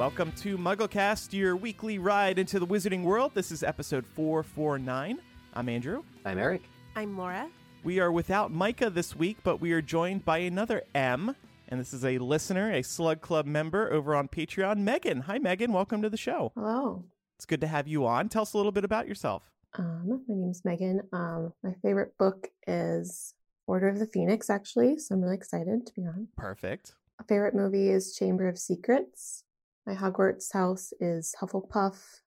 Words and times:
Welcome 0.00 0.32
to 0.38 0.56
MuggleCast, 0.56 1.34
your 1.34 1.56
weekly 1.56 1.98
ride 1.98 2.38
into 2.38 2.58
the 2.58 2.66
wizarding 2.66 3.02
world. 3.02 3.32
This 3.34 3.52
is 3.52 3.62
episode 3.62 4.06
449. 4.06 5.18
I'm 5.52 5.68
Andrew. 5.68 6.04
I'm 6.24 6.38
Eric. 6.38 6.62
I'm 6.96 7.18
Laura. 7.18 7.50
We 7.84 8.00
are 8.00 8.10
without 8.10 8.50
Micah 8.50 8.88
this 8.88 9.14
week, 9.14 9.36
but 9.42 9.60
we 9.60 9.72
are 9.72 9.82
joined 9.82 10.24
by 10.24 10.38
another 10.38 10.84
M, 10.94 11.36
and 11.68 11.78
this 11.78 11.92
is 11.92 12.02
a 12.02 12.16
listener, 12.16 12.72
a 12.72 12.80
Slug 12.80 13.20
Club 13.20 13.44
member 13.44 13.92
over 13.92 14.16
on 14.16 14.28
Patreon, 14.28 14.78
Megan. 14.78 15.20
Hi, 15.20 15.36
Megan. 15.36 15.70
Welcome 15.70 16.00
to 16.00 16.08
the 16.08 16.16
show. 16.16 16.50
Hello. 16.54 17.04
It's 17.36 17.44
good 17.44 17.60
to 17.60 17.66
have 17.66 17.86
you 17.86 18.06
on. 18.06 18.30
Tell 18.30 18.40
us 18.40 18.54
a 18.54 18.56
little 18.56 18.72
bit 18.72 18.84
about 18.86 19.06
yourself. 19.06 19.50
Um, 19.76 20.22
my 20.26 20.34
name's 20.34 20.64
Megan. 20.64 21.02
Um, 21.12 21.52
my 21.62 21.74
favorite 21.82 22.16
book 22.16 22.48
is 22.66 23.34
Order 23.66 23.90
of 23.90 23.98
the 23.98 24.06
Phoenix, 24.06 24.48
actually, 24.48 24.96
so 24.96 25.14
I'm 25.14 25.20
really 25.20 25.36
excited 25.36 25.86
to 25.86 25.92
be 25.92 26.06
on. 26.06 26.28
Perfect. 26.38 26.94
A 27.18 27.24
favorite 27.24 27.54
movie 27.54 27.90
is 27.90 28.16
Chamber 28.16 28.48
of 28.48 28.56
Secrets. 28.56 29.44
My 29.86 29.94
Hogwarts 29.94 30.52
house 30.52 30.92
is 31.00 31.34
Hufflepuff. 31.40 32.20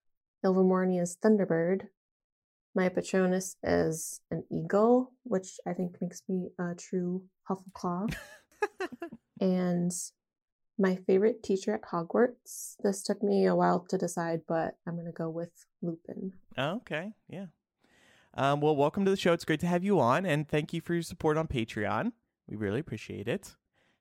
Ilvermorny 0.44 1.02
is 1.02 1.18
Thunderbird. 1.24 1.88
My 2.76 2.90
Patronus 2.90 3.56
is 3.62 4.20
an 4.32 4.44
eagle, 4.52 5.12
which 5.24 5.60
I 5.68 5.74
think 5.74 5.96
makes 6.02 6.24
me 6.28 6.50
a 6.60 6.74
true 6.74 7.24
Huffleclaw. 7.48 8.14
and 9.40 9.92
my 10.80 10.96
favorite 10.96 11.44
teacher 11.44 11.76
at 11.76 11.84
Hogwarts. 11.84 12.76
This 12.84 13.04
took 13.04 13.22
me 13.22 13.46
a 13.46 13.56
while 13.56 13.86
to 13.90 13.98
decide, 13.98 14.42
but 14.48 14.76
I'm 14.88 14.96
going 14.96 15.06
to 15.06 15.12
go 15.12 15.30
with 15.30 15.66
Lupin. 15.84 16.34
Okay, 16.58 17.12
yeah. 17.30 17.46
Um, 18.34 18.62
well, 18.62 18.76
welcome 18.76 19.06
to 19.06 19.12
the 19.12 19.18
show. 19.18 19.34
It's 19.34 19.46
great 19.46 19.60
to 19.60 19.68
have 19.68 19.84
you 19.84 20.00
on, 20.00 20.26
and 20.26 20.50
thank 20.50 20.74
you 20.74 20.82
for 20.82 20.96
your 20.96 21.04
support 21.04 21.38
on 21.38 21.48
Patreon. 21.48 22.14
We 22.48 22.56
really 22.56 22.80
appreciate 22.80 23.28
it. 23.28 23.56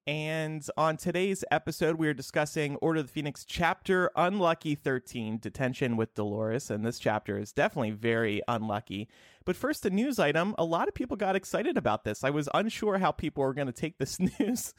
And 0.06 0.66
on 0.76 0.96
today's 0.96 1.44
episode, 1.52 1.94
we 1.94 2.08
are 2.08 2.14
discussing 2.14 2.74
Order 2.76 3.00
of 3.00 3.06
the 3.06 3.12
Phoenix 3.12 3.44
chapter 3.44 4.10
Unlucky 4.16 4.74
13, 4.74 5.38
Detention 5.38 5.96
with 5.96 6.16
Dolores. 6.16 6.72
And 6.72 6.84
this 6.84 6.98
chapter 6.98 7.38
is 7.38 7.52
definitely 7.52 7.92
very 7.92 8.42
unlucky. 8.48 9.08
But 9.44 9.54
first, 9.54 9.86
a 9.86 9.90
news 9.90 10.18
item. 10.18 10.56
A 10.58 10.64
lot 10.64 10.88
of 10.88 10.94
people 10.94 11.16
got 11.16 11.36
excited 11.36 11.76
about 11.76 12.02
this. 12.02 12.24
I 12.24 12.30
was 12.30 12.48
unsure 12.52 12.98
how 12.98 13.12
people 13.12 13.44
were 13.44 13.54
going 13.54 13.68
to 13.68 13.72
take 13.72 13.98
this 13.98 14.18
news. 14.40 14.74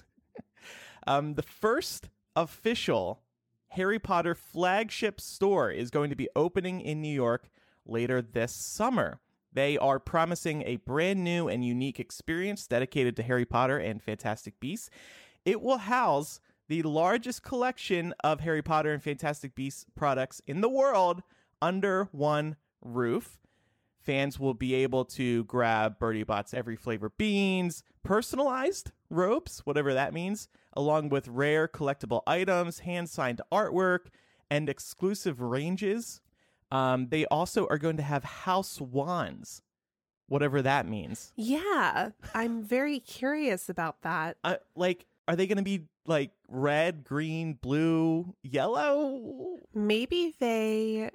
um, 1.07 1.35
the 1.35 1.41
first 1.41 2.09
official 2.35 3.21
Harry 3.69 3.99
Potter 3.99 4.35
flagship 4.35 5.21
store 5.21 5.71
is 5.71 5.89
going 5.89 6.09
to 6.09 6.17
be 6.17 6.27
opening 6.35 6.81
in 6.81 7.01
New 7.01 7.13
York 7.13 7.49
later 7.85 8.21
this 8.21 8.53
summer. 8.53 9.21
They 9.53 9.77
are 9.77 9.99
promising 9.99 10.63
a 10.63 10.77
brand 10.77 11.23
new 11.23 11.47
and 11.47 11.63
unique 11.63 11.99
experience 11.99 12.65
dedicated 12.67 13.15
to 13.17 13.23
Harry 13.23 13.45
Potter 13.45 13.77
and 13.77 14.01
Fantastic 14.01 14.59
Beasts. 14.59 14.89
It 15.45 15.61
will 15.61 15.77
house 15.77 16.39
the 16.67 16.81
largest 16.83 17.43
collection 17.43 18.13
of 18.23 18.39
Harry 18.39 18.61
Potter 18.61 18.91
and 18.91 19.03
Fantastic 19.03 19.53
Beasts 19.53 19.85
products 19.95 20.41
in 20.47 20.61
the 20.61 20.69
world 20.69 21.21
under 21.61 22.09
one 22.11 22.55
roof. 22.81 23.37
Fans 23.99 24.39
will 24.39 24.53
be 24.53 24.73
able 24.73 25.05
to 25.05 25.43
grab 25.45 25.99
Bertie 25.99 26.23
Bott's 26.23 26.53
every 26.53 26.75
flavor 26.75 27.11
beans, 27.17 27.83
personalized 28.03 28.91
robes, 29.09 29.61
whatever 29.65 29.93
that 29.93 30.13
means, 30.13 30.49
along 30.73 31.09
with 31.09 31.27
rare 31.27 31.67
collectible 31.67 32.21
items, 32.27 32.79
hand 32.79 33.09
signed 33.09 33.39
artwork, 33.51 34.07
and 34.49 34.67
exclusive 34.67 35.41
ranges 35.41 36.21
um, 36.73 37.07
they 37.09 37.25
also 37.27 37.67
are 37.69 37.77
going 37.77 37.97
to 37.97 38.03
have 38.03 38.23
house 38.23 38.81
wands, 38.81 39.61
whatever 40.27 40.61
that 40.63 40.87
means. 40.87 41.31
Yeah, 41.35 42.09
I'm 42.33 42.63
very 42.63 42.99
curious 42.99 43.69
about 43.69 44.01
that. 44.01 44.37
Uh, 44.43 44.55
like, 44.75 45.05
are 45.27 45.35
they 45.35 45.45
going 45.45 45.59
to 45.59 45.63
be 45.63 45.83
like 46.07 46.31
red, 46.47 47.03
green, 47.03 47.53
blue, 47.53 48.33
yellow? 48.41 49.59
Maybe 49.75 50.33
they 50.39 51.11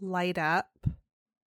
light 0.00 0.38
up 0.38 0.70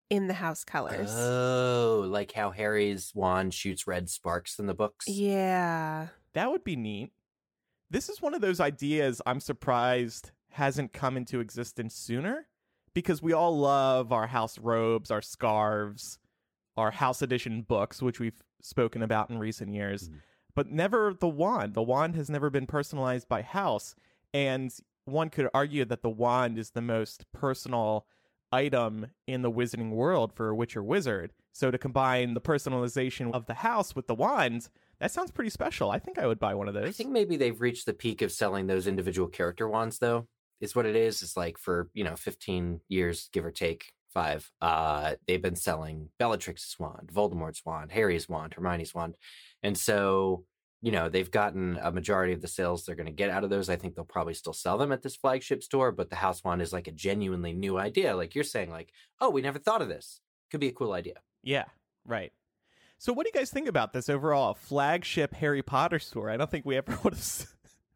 in 0.09 0.27
the 0.27 0.33
house 0.33 0.63
colors. 0.63 1.11
Oh, 1.13 2.05
like 2.07 2.31
how 2.31 2.49
Harry's 2.49 3.11
wand 3.13 3.53
shoots 3.53 3.85
red 3.85 4.09
sparks 4.09 4.57
in 4.57 4.65
the 4.65 4.73
books. 4.73 5.07
yeah. 5.07 6.07
That 6.33 6.49
would 6.49 6.63
be 6.63 6.75
neat. 6.75 7.11
This 7.91 8.09
is 8.09 8.19
one 8.19 8.33
of 8.33 8.41
those 8.41 8.59
ideas 8.59 9.21
I'm 9.27 9.39
surprised 9.39 10.31
hasn't 10.49 10.91
come 10.91 11.15
into 11.15 11.39
existence 11.39 11.93
sooner 11.93 12.47
because 12.93 13.21
we 13.21 13.33
all 13.33 13.57
love 13.57 14.11
our 14.11 14.27
house 14.27 14.57
robes, 14.59 15.11
our 15.11 15.21
scarves, 15.21 16.17
our 16.77 16.91
house 16.91 17.21
edition 17.21 17.61
books, 17.61 18.01
which 18.01 18.19
we've 18.19 18.41
spoken 18.61 19.01
about 19.03 19.29
in 19.29 19.37
recent 19.37 19.73
years, 19.73 20.09
Mhm. 20.09 20.21
but 20.55 20.71
never 20.71 21.13
the 21.13 21.27
wand. 21.27 21.73
The 21.73 21.83
wand 21.83 22.15
has 22.15 22.29
never 22.29 22.49
been 22.49 22.65
personalized 22.67 23.27
by 23.27 23.41
house. 23.41 23.95
And 24.33 24.73
one 25.05 25.29
could 25.29 25.49
argue 25.53 25.85
that 25.85 26.01
the 26.01 26.09
wand 26.09 26.57
is 26.57 26.71
the 26.71 26.81
most 26.81 27.29
personal 27.31 28.07
item 28.51 29.07
in 29.27 29.41
the 29.41 29.51
wizarding 29.51 29.91
world 29.91 30.31
for 30.33 30.49
a 30.49 30.55
Witcher 30.55 30.83
wizard. 30.83 31.33
So 31.51 31.69
to 31.71 31.77
combine 31.77 32.33
the 32.33 32.41
personalization 32.41 33.31
of 33.33 33.45
the 33.47 33.55
house 33.55 33.95
with 33.95 34.07
the 34.07 34.15
wand, 34.15 34.69
that 34.99 35.11
sounds 35.11 35.31
pretty 35.31 35.49
special. 35.49 35.91
I 35.91 35.99
think 35.99 36.17
I 36.17 36.25
would 36.25 36.39
buy 36.39 36.55
one 36.55 36.67
of 36.67 36.73
those. 36.73 36.87
I 36.87 36.91
think 36.91 37.09
maybe 37.11 37.35
they've 37.35 37.59
reached 37.59 37.85
the 37.85 37.93
peak 37.93 38.21
of 38.21 38.31
selling 38.31 38.67
those 38.67 38.87
individual 38.87 39.27
character 39.27 39.67
wands, 39.67 39.99
though. 39.99 40.27
Is 40.63 40.75
what 40.75 40.85
it 40.85 40.95
is. 40.95 41.21
It's 41.21 41.35
like 41.35 41.57
for 41.57 41.89
you 41.93 42.03
know, 42.03 42.15
fifteen 42.15 42.79
years, 42.87 43.29
give 43.33 43.45
or 43.45 43.51
take 43.51 43.91
five. 44.13 44.49
Uh, 44.61 45.15
they've 45.27 45.41
been 45.41 45.55
selling 45.55 46.09
Bellatrix's 46.19 46.77
wand, 46.79 47.11
Voldemort's 47.13 47.65
wand, 47.65 47.91
Harry's 47.91 48.29
wand, 48.29 48.53
Hermione's 48.53 48.93
wand, 48.93 49.15
and 49.61 49.77
so 49.77 50.45
you 50.81 50.91
know 50.91 51.09
they've 51.09 51.31
gotten 51.31 51.77
a 51.81 51.91
majority 51.91 52.33
of 52.33 52.41
the 52.41 52.47
sales 52.47 52.85
they're 52.85 52.95
going 52.95 53.07
to 53.07 53.11
get 53.11 53.29
out 53.29 53.43
of 53.43 53.49
those. 53.49 53.69
I 53.69 53.75
think 53.75 53.95
they'll 53.95 54.05
probably 54.05 54.35
still 54.35 54.53
sell 54.53 54.77
them 54.77 54.91
at 54.91 55.01
this 55.01 55.15
flagship 55.15 55.63
store, 55.63 55.91
but 55.91 56.09
the 56.09 56.15
house 56.15 56.43
wand 56.43 56.61
is 56.61 56.71
like 56.71 56.87
a 56.87 56.91
genuinely 56.91 57.53
new 57.53 57.77
idea. 57.77 58.15
Like 58.15 58.35
you're 58.35 58.43
saying, 58.43 58.69
like, 58.69 58.91
oh, 59.19 59.29
we 59.29 59.41
never 59.41 59.59
thought 59.59 59.81
of 59.81 59.89
this. 59.89 60.21
Could 60.49 60.61
be 60.61 60.69
a 60.69 60.73
cool 60.73 60.93
idea. 60.93 61.15
Yeah, 61.43 61.65
right. 62.05 62.31
So, 62.99 63.11
what 63.11 63.25
do 63.25 63.31
you 63.33 63.39
guys 63.39 63.51
think 63.51 63.67
about 63.67 63.91
this 63.91 64.07
overall? 64.07 64.53
Flagship 64.53 65.33
Harry 65.33 65.61
Potter 65.61 65.99
store. 65.99 66.29
I 66.29 66.37
don't 66.37 66.49
think 66.49 66.65
we 66.65 66.77
ever 66.77 66.97
would 67.03 67.13
have 67.15 67.47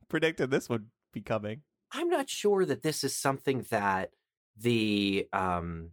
predicted 0.09 0.51
this 0.51 0.67
would 0.67 0.87
be 1.13 1.21
coming. 1.21 1.61
I'm 1.91 2.09
not 2.09 2.29
sure 2.29 2.65
that 2.65 2.83
this 2.83 3.03
is 3.03 3.15
something 3.15 3.65
that 3.69 4.11
the 4.57 5.27
um 5.33 5.91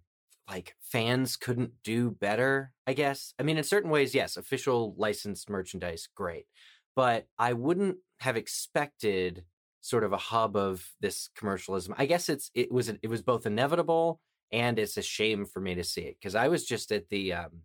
like 0.49 0.75
fans 0.81 1.37
couldn't 1.37 1.83
do 1.83 2.11
better, 2.11 2.73
I 2.87 2.93
guess. 2.93 3.33
I 3.39 3.43
mean, 3.43 3.57
in 3.57 3.65
certain 3.65 3.91
ways, 3.91 4.15
yes, 4.15 4.37
official 4.37 4.95
licensed 4.99 5.49
merchandise, 5.49 6.09
great. 6.15 6.47
But 6.95 7.27
I 7.39 7.55
wouldn't 7.55 7.97
have 8.21 8.37
expected 8.37 9.45
sort 9.81 10.05
of 10.05 10.13
a 10.13 10.19
hub 10.19 10.57
of 10.57 10.93
this 11.01 11.29
commercialism. 11.35 11.95
I 11.99 12.07
guess 12.07 12.29
it's 12.29 12.51
it 12.55 12.71
was 12.73 12.89
it 12.89 13.09
was 13.09 13.23
both 13.23 13.47
inevitable 13.47 14.21
and 14.53 14.79
it's 14.79 14.97
a 14.97 15.03
shame 15.03 15.45
for 15.45 15.61
me 15.61 15.75
to 15.75 15.85
see 15.85 16.03
it 16.03 16.17
because 16.21 16.35
I 16.35 16.49
was 16.49 16.65
just 16.65 16.93
at 16.93 17.09
the 17.09 17.33
um, 17.33 17.63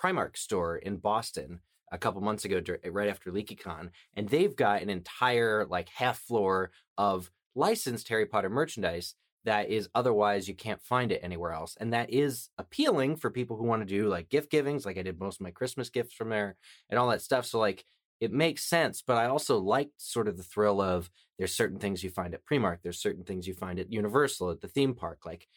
Primark 0.00 0.36
store 0.36 0.76
in 0.76 0.96
Boston 0.96 1.60
a 1.92 1.98
couple 1.98 2.22
months 2.22 2.44
ago, 2.44 2.62
right 2.90 3.08
after 3.08 3.30
LeakyCon, 3.30 3.90
and 4.14 4.28
they've 4.28 4.56
got 4.56 4.80
an 4.82 4.88
entire 4.88 5.66
like 5.66 5.88
half 5.90 6.18
floor 6.18 6.70
of 6.96 7.30
licensed 7.54 8.08
Harry 8.08 8.26
Potter 8.26 8.50
merchandise 8.50 9.14
that 9.44 9.70
is 9.70 9.88
otherwise 9.94 10.46
you 10.46 10.54
can't 10.54 10.82
find 10.82 11.10
it 11.10 11.20
anywhere 11.22 11.52
else. 11.52 11.76
And 11.80 11.92
that 11.92 12.10
is 12.10 12.48
appealing 12.58 13.16
for 13.16 13.30
people 13.30 13.56
who 13.56 13.64
want 13.64 13.82
to 13.82 13.86
do 13.86 14.08
like 14.08 14.28
gift 14.28 14.50
givings, 14.50 14.86
like 14.86 14.98
I 14.98 15.02
did 15.02 15.18
most 15.18 15.40
of 15.40 15.44
my 15.44 15.50
Christmas 15.50 15.90
gifts 15.90 16.14
from 16.14 16.28
there 16.28 16.56
and 16.88 16.98
all 16.98 17.08
that 17.08 17.22
stuff. 17.22 17.46
So 17.46 17.58
like 17.58 17.84
it 18.20 18.32
makes 18.32 18.62
sense, 18.62 19.02
but 19.04 19.16
I 19.16 19.26
also 19.26 19.58
liked 19.58 20.00
sort 20.00 20.28
of 20.28 20.36
the 20.36 20.44
thrill 20.44 20.80
of 20.80 21.10
there's 21.38 21.52
certain 21.52 21.80
things 21.80 22.04
you 22.04 22.10
find 22.10 22.34
at 22.34 22.44
Primark, 22.44 22.78
there's 22.82 23.00
certain 23.00 23.24
things 23.24 23.48
you 23.48 23.54
find 23.54 23.80
at 23.80 23.92
Universal, 23.92 24.52
at 24.52 24.60
the 24.60 24.68
theme 24.68 24.94
park. 24.94 25.26
Like, 25.26 25.48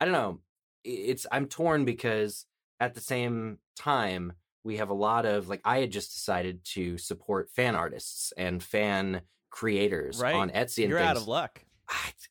I 0.00 0.06
don't 0.06 0.12
know. 0.12 0.40
It's 0.84 1.26
I'm 1.30 1.46
torn 1.46 1.84
because 1.84 2.46
at 2.80 2.94
the 2.94 3.00
same 3.00 3.58
time, 3.76 4.32
we 4.64 4.78
have 4.78 4.88
a 4.88 4.94
lot 4.94 5.26
of 5.26 5.48
like 5.48 5.60
I 5.66 5.80
had 5.80 5.90
just 5.90 6.14
decided 6.14 6.64
to 6.72 6.96
support 6.96 7.50
fan 7.50 7.74
artists 7.74 8.32
and 8.38 8.62
fan 8.62 9.20
creators 9.54 10.18
Right. 10.20 10.34
on 10.34 10.50
Etsy 10.50 10.82
and 10.82 10.90
You're 10.90 10.98
things. 10.98 11.10
out 11.10 11.16
of 11.16 11.28
luck. 11.28 11.64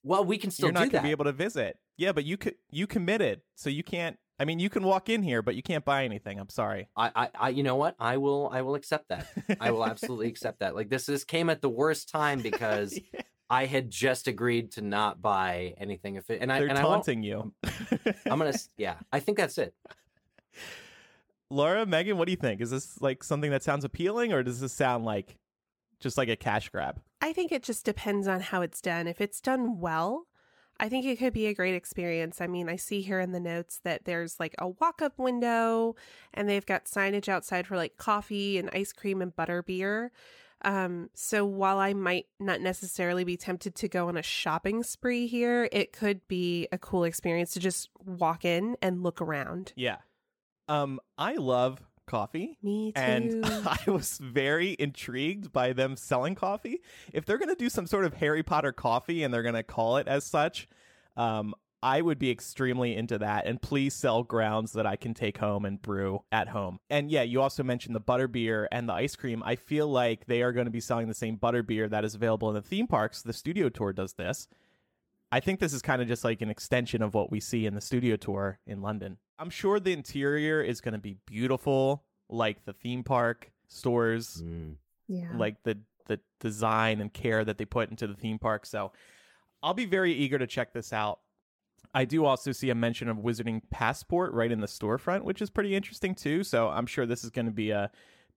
Well, 0.04 0.26
we 0.26 0.38
can 0.38 0.52
still 0.52 0.66
You're 0.68 0.74
not 0.74 0.80
do 0.80 0.84
going 0.84 0.90
to 0.92 0.98
that. 0.98 1.04
be 1.04 1.12
able 1.12 1.26
to 1.26 1.32
visit. 1.32 1.78
Yeah, 1.96 2.12
but 2.12 2.26
you 2.26 2.36
could 2.38 2.56
you 2.70 2.86
committed, 2.86 3.42
so 3.56 3.70
you 3.70 3.82
can't. 3.84 4.18
I 4.40 4.46
mean, 4.46 4.60
you 4.60 4.70
can 4.70 4.84
walk 4.84 5.08
in 5.10 5.24
here, 5.24 5.42
but 5.42 5.56
you 5.56 5.62
can't 5.64 5.86
buy 5.86 6.04
anything. 6.04 6.38
I'm 6.40 6.50
sorry. 6.50 6.90
I, 6.98 7.12
I, 7.16 7.30
I, 7.40 7.50
you 7.50 7.62
know 7.64 7.76
what? 7.78 7.96
I 8.00 8.18
will, 8.18 8.50
I 8.52 8.62
will 8.64 8.74
accept 8.76 9.08
that. 9.10 9.28
I 9.62 9.70
will 9.72 9.86
absolutely 9.86 10.28
accept 10.34 10.60
that. 10.60 10.76
Like 10.76 10.90
this, 10.90 11.06
this 11.06 11.24
came 11.24 11.50
at 11.52 11.62
the 11.62 11.70
worst 11.70 12.10
time 12.10 12.42
because 12.42 13.00
I 13.50 13.68
had 13.68 13.90
just 13.92 14.28
agreed 14.28 14.72
to 14.74 14.82
not 14.82 15.22
buy 15.22 15.76
anything. 15.78 16.16
If 16.16 16.30
it, 16.32 16.42
and 16.42 16.52
I, 16.52 16.60
They're 16.60 16.70
and 16.70 16.78
I 16.80 16.82
taunting 16.82 17.22
you. 17.24 17.54
I'm 18.26 18.40
gonna, 18.40 18.54
yeah, 18.76 18.96
I 19.14 19.20
think 19.20 19.38
that's 19.38 19.58
it. 19.60 19.74
Laura, 21.50 21.86
Megan, 21.86 22.18
what 22.18 22.26
do 22.26 22.32
you 22.32 22.38
think? 22.38 22.60
Is 22.60 22.72
this 22.72 23.00
like 23.02 23.24
something 23.24 23.52
that 23.52 23.64
sounds 23.64 23.86
appealing, 23.86 24.34
or 24.34 24.42
does 24.42 24.60
this 24.60 24.74
sound 24.74 25.06
like 25.06 25.38
just 26.00 26.18
like 26.18 26.28
a 26.30 26.36
cash 26.36 26.70
grab? 26.70 27.00
I 27.24 27.32
think 27.32 27.54
it 27.54 27.64
just 27.64 27.86
depends 27.86 28.28
on 28.28 28.42
how 28.42 28.62
it's 28.62 28.82
done. 28.82 29.08
If 29.08 29.22
it's 29.22 29.40
done 29.40 29.80
well, 29.80 30.28
I 30.78 30.90
think 30.90 31.06
it 31.06 31.18
could 31.18 31.32
be 31.32 31.48
a 31.48 31.54
great 31.54 31.74
experience. 31.74 32.42
I 32.42 32.48
mean, 32.48 32.68
I 32.68 32.76
see 32.76 33.00
here 33.00 33.22
in 33.22 33.32
the 33.32 33.40
notes 33.40 33.80
that 33.86 34.04
there's 34.04 34.42
like 34.42 34.54
a 34.60 34.68
walk 34.68 35.02
up 35.02 35.18
window 35.18 35.96
and 36.34 36.50
they've 36.50 36.66
got 36.66 36.84
signage 36.84 37.30
outside 37.30 37.66
for 37.66 37.78
like 37.78 37.96
coffee 37.96 38.58
and 38.58 38.70
ice 38.74 38.92
cream 38.92 39.22
and 39.22 39.34
butter 39.34 39.64
beer. 39.64 40.12
Um, 40.64 41.12
so 41.14 41.46
while 41.46 41.78
I 41.78 41.94
might 41.94 42.26
not 42.42 42.60
necessarily 42.60 43.24
be 43.24 43.38
tempted 43.38 43.74
to 43.76 43.88
go 43.88 44.10
on 44.10 44.18
a 44.18 44.22
shopping 44.22 44.84
spree 44.84 45.26
here, 45.26 45.70
it 45.72 45.94
could 45.94 46.28
be 46.28 46.68
a 46.74 46.78
cool 46.78 47.06
experience 47.06 47.54
to 47.54 47.62
just 47.62 47.90
walk 48.06 48.44
in 48.44 48.76
and 48.82 49.02
look 49.02 49.22
around. 49.22 49.72
Yeah. 49.78 50.00
Um, 50.68 51.00
I 51.18 51.36
love 51.36 51.82
coffee. 52.06 52.58
Me 52.62 52.92
too. 52.92 53.02
And 53.02 53.46
I 53.46 53.80
was 53.88 54.18
very 54.18 54.76
intrigued 54.80 55.52
by 55.52 55.74
them 55.74 55.96
selling 55.96 56.36
coffee. 56.36 56.82
If 57.12 57.26
they're 57.26 57.38
going 57.38 57.50
to 57.50 57.56
do 57.56 57.70
some 57.70 57.88
sort 57.88 58.06
of 58.06 58.16
Harry 58.16 58.44
Potter 58.44 58.72
coffee 58.72 59.24
and 59.24 59.34
they're 59.34 59.44
going 59.44 59.56
to 59.56 59.64
call 59.64 59.98
it 59.98 60.08
as 60.08 60.24
such, 60.24 60.68
um, 61.18 61.54
I 61.84 62.02
would 62.02 62.18
be 62.18 62.32
extremely 62.32 62.96
into 62.96 63.18
that. 63.18 63.46
And 63.46 63.62
please 63.62 63.94
sell 63.94 64.24
grounds 64.24 64.72
that 64.72 64.86
I 64.86 64.96
can 64.96 65.14
take 65.14 65.38
home 65.38 65.66
and 65.66 65.82
brew 65.82 66.24
at 66.32 66.48
home. 66.48 66.80
And 66.90 67.12
yeah, 67.12 67.24
you 67.24 67.42
also 67.42 67.62
mentioned 67.62 67.94
the 67.94 68.02
butterbeer 68.02 68.68
and 68.72 68.88
the 68.88 68.94
ice 68.94 69.18
cream. 69.18 69.44
I 69.46 69.58
feel 69.58 69.90
like 69.90 70.26
they 70.26 70.44
are 70.44 70.54
going 70.54 70.66
to 70.66 70.72
be 70.72 70.80
selling 70.80 71.10
the 71.10 71.14
same 71.14 71.38
butterbeer 71.38 71.90
that 71.90 72.06
is 72.06 72.16
available 72.16 72.48
in 72.48 72.56
the 72.56 72.62
theme 72.62 72.88
parks. 72.88 73.22
The 73.22 73.34
studio 73.34 73.68
tour 73.68 73.92
does 73.92 74.14
this. 74.14 74.48
I 75.34 75.40
think 75.40 75.60
this 75.60 75.74
is 75.74 75.82
kind 75.82 76.02
of 76.02 76.08
just 76.08 76.24
like 76.24 76.42
an 76.42 76.50
extension 76.50 77.02
of 77.02 77.14
what 77.16 77.32
we 77.32 77.40
see 77.40 77.66
in 77.66 77.74
the 77.74 77.82
studio 77.82 78.16
tour 78.16 78.60
in 78.68 78.82
London. 78.82 79.18
I'm 79.40 79.50
sure 79.50 79.80
the 79.80 79.92
interior 79.94 80.62
is 80.62 80.80
going 80.80 80.94
to 80.94 81.00
be 81.00 81.18
beautiful, 81.26 82.04
like 82.30 82.66
the 82.66 82.74
theme 82.74 83.04
park 83.04 83.52
stores, 83.68 84.44
Mm. 84.46 84.76
Yeah. 85.08 85.32
like 85.36 85.56
the 85.64 85.80
the 86.06 86.20
design 86.40 87.00
and 87.02 87.12
care 87.14 87.44
that 87.46 87.58
they 87.58 87.66
put 87.66 87.90
into 87.90 88.06
the 88.08 88.14
theme 88.14 88.38
park. 88.38 88.66
So 88.66 88.92
I'll 89.64 89.74
be 89.74 89.86
very 89.86 90.14
eager 90.14 90.38
to 90.38 90.46
check 90.46 90.74
this 90.74 90.94
out. 90.94 91.20
I 91.96 92.06
do 92.06 92.26
also 92.26 92.52
see 92.52 92.70
a 92.70 92.76
mention 92.76 93.08
of 93.10 93.18
Wizarding 93.18 93.62
Passport 93.72 94.34
right 94.34 94.52
in 94.52 94.60
the 94.60 94.68
storefront, 94.68 95.24
which 95.24 95.42
is 95.42 95.50
pretty 95.50 95.76
interesting 95.76 96.14
too. 96.14 96.44
So 96.44 96.68
I'm 96.70 96.86
sure 96.86 97.06
this 97.06 97.24
is 97.24 97.30
going 97.30 97.46
to 97.48 97.52
be 97.54 97.72
a 97.72 97.90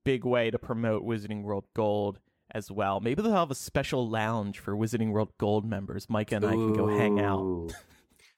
big 0.04 0.24
way 0.24 0.50
to 0.50 0.58
promote 0.58 1.04
Wizarding 1.04 1.42
World 1.42 1.64
Gold 1.74 2.20
as 2.50 2.70
well. 2.70 3.00
Maybe 3.00 3.22
they'll 3.22 3.32
have 3.32 3.50
a 3.50 3.54
special 3.54 4.08
lounge 4.08 4.58
for 4.58 4.76
Wizarding 4.76 5.10
World 5.10 5.32
Gold 5.38 5.64
members. 5.64 6.08
Micah 6.08 6.36
and 6.36 6.46
I 6.46 6.52
can 6.52 6.72
go 6.72 6.86
hang 6.86 7.20
out. 7.20 7.72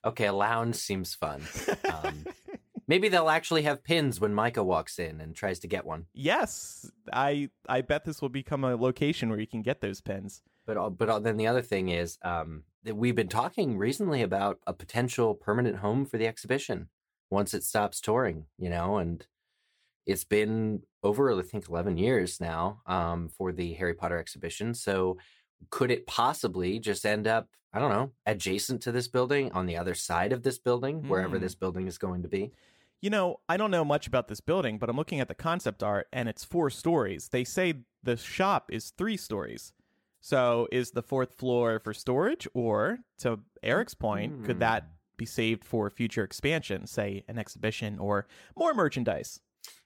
Okay, 0.05 0.26
a 0.26 0.32
lounge 0.32 0.76
seems 0.76 1.14
fun. 1.14 1.43
Um, 1.93 2.25
maybe 2.87 3.08
they'll 3.08 3.28
actually 3.28 3.62
have 3.62 3.84
pins 3.84 4.20
when 4.20 4.34
Micah 4.34 4.64
walks 4.64 4.99
in 4.99 5.20
and 5.20 5.34
tries 5.34 5.58
to 5.60 5.69
get 5.69 5.84
one. 5.84 6.06
Yes, 6.14 6.90
I 7.12 7.50
I 7.69 7.82
bet 7.82 8.05
this 8.05 8.22
will 8.22 8.28
become 8.28 8.64
a 8.64 8.76
location 8.76 9.28
where 9.28 9.40
you 9.40 9.46
can 9.46 9.62
get 9.62 9.81
those 9.81 10.00
pins. 10.00 10.43
But 10.66 10.76
uh, 10.76 10.90
but 10.90 11.08
uh, 11.08 11.19
then 11.19 11.37
the 11.37 11.46
other 11.46 11.62
thing 11.62 11.88
is 11.88 12.19
um, 12.22 12.64
that 12.84 12.96
we've 12.96 13.14
been 13.14 13.28
talking 13.28 13.78
recently 13.78 14.22
about 14.22 14.58
a 14.66 14.72
potential 14.72 15.34
permanent 15.34 15.76
home 15.76 16.04
for 16.04 16.19
the 16.19 16.26
exhibition 16.26 16.88
once 17.31 17.54
it 17.54 17.64
stops 17.64 18.00
touring. 18.00 18.46
You 18.58 18.70
know, 18.70 18.99
and 18.99 19.26
it's 20.08 20.25
been 20.25 20.82
over 21.05 21.38
I 21.38 21.43
think 21.43 21.69
eleven 21.69 21.96
years 21.96 22.40
now 22.40 22.81
um, 22.87 23.28
for 23.28 23.52
the 23.52 23.75
Harry 23.75 23.94
Potter 23.94 24.19
exhibition. 24.19 24.75
So 24.75 25.19
could 25.70 25.90
it 25.90 26.06
possibly 26.06 26.78
just 26.81 27.06
end 27.06 27.26
up 27.28 27.49
I 27.72 27.78
don't 27.78 27.90
know 27.90 28.12
adjacent 28.26 28.82
to 28.82 28.93
this 28.93 29.08
building 29.08 29.52
on 29.52 29.66
the 29.66 29.76
other 29.76 29.94
side 29.94 30.32
of 30.32 30.43
this 30.43 30.58
building 30.58 31.06
wherever 31.06 31.37
Hmm. 31.37 31.43
this 31.43 31.55
building 31.55 31.87
is 31.87 31.99
going 31.99 32.22
to 32.22 32.28
be? 32.28 32.52
You 33.00 33.10
know, 33.10 33.40
I 33.49 33.56
don't 33.56 33.70
know 33.70 33.84
much 33.84 34.08
about 34.08 34.26
this 34.28 34.40
building, 34.40 34.78
but 34.78 34.88
I'm 34.90 34.96
looking 34.96 35.20
at 35.20 35.28
the 35.28 35.34
concept 35.34 35.82
art 35.84 36.08
and 36.12 36.28
it's 36.28 36.44
four 36.44 36.69
stories. 36.70 37.28
They 37.28 37.44
say 37.44 37.75
the 38.02 38.16
shop 38.16 38.70
is 38.72 38.90
three 38.90 39.16
stories. 39.16 39.72
So 40.20 40.66
is 40.72 40.90
the 40.90 41.02
fourth 41.02 41.34
floor 41.34 41.78
for 41.78 41.94
storage 41.94 42.49
or 42.54 42.99
to 43.19 43.40
Eric's 43.62 43.94
point, 43.94 44.44
could 44.44 44.58
that 44.61 44.82
Hmm. 44.82 44.88
be 45.16 45.26
saved 45.26 45.64
for 45.64 45.90
future 45.90 46.25
expansion, 46.25 46.87
say 46.87 47.25
an 47.28 47.38
exhibition 47.38 47.99
or 47.99 48.26
more 48.56 48.75
merchandise? 48.75 49.40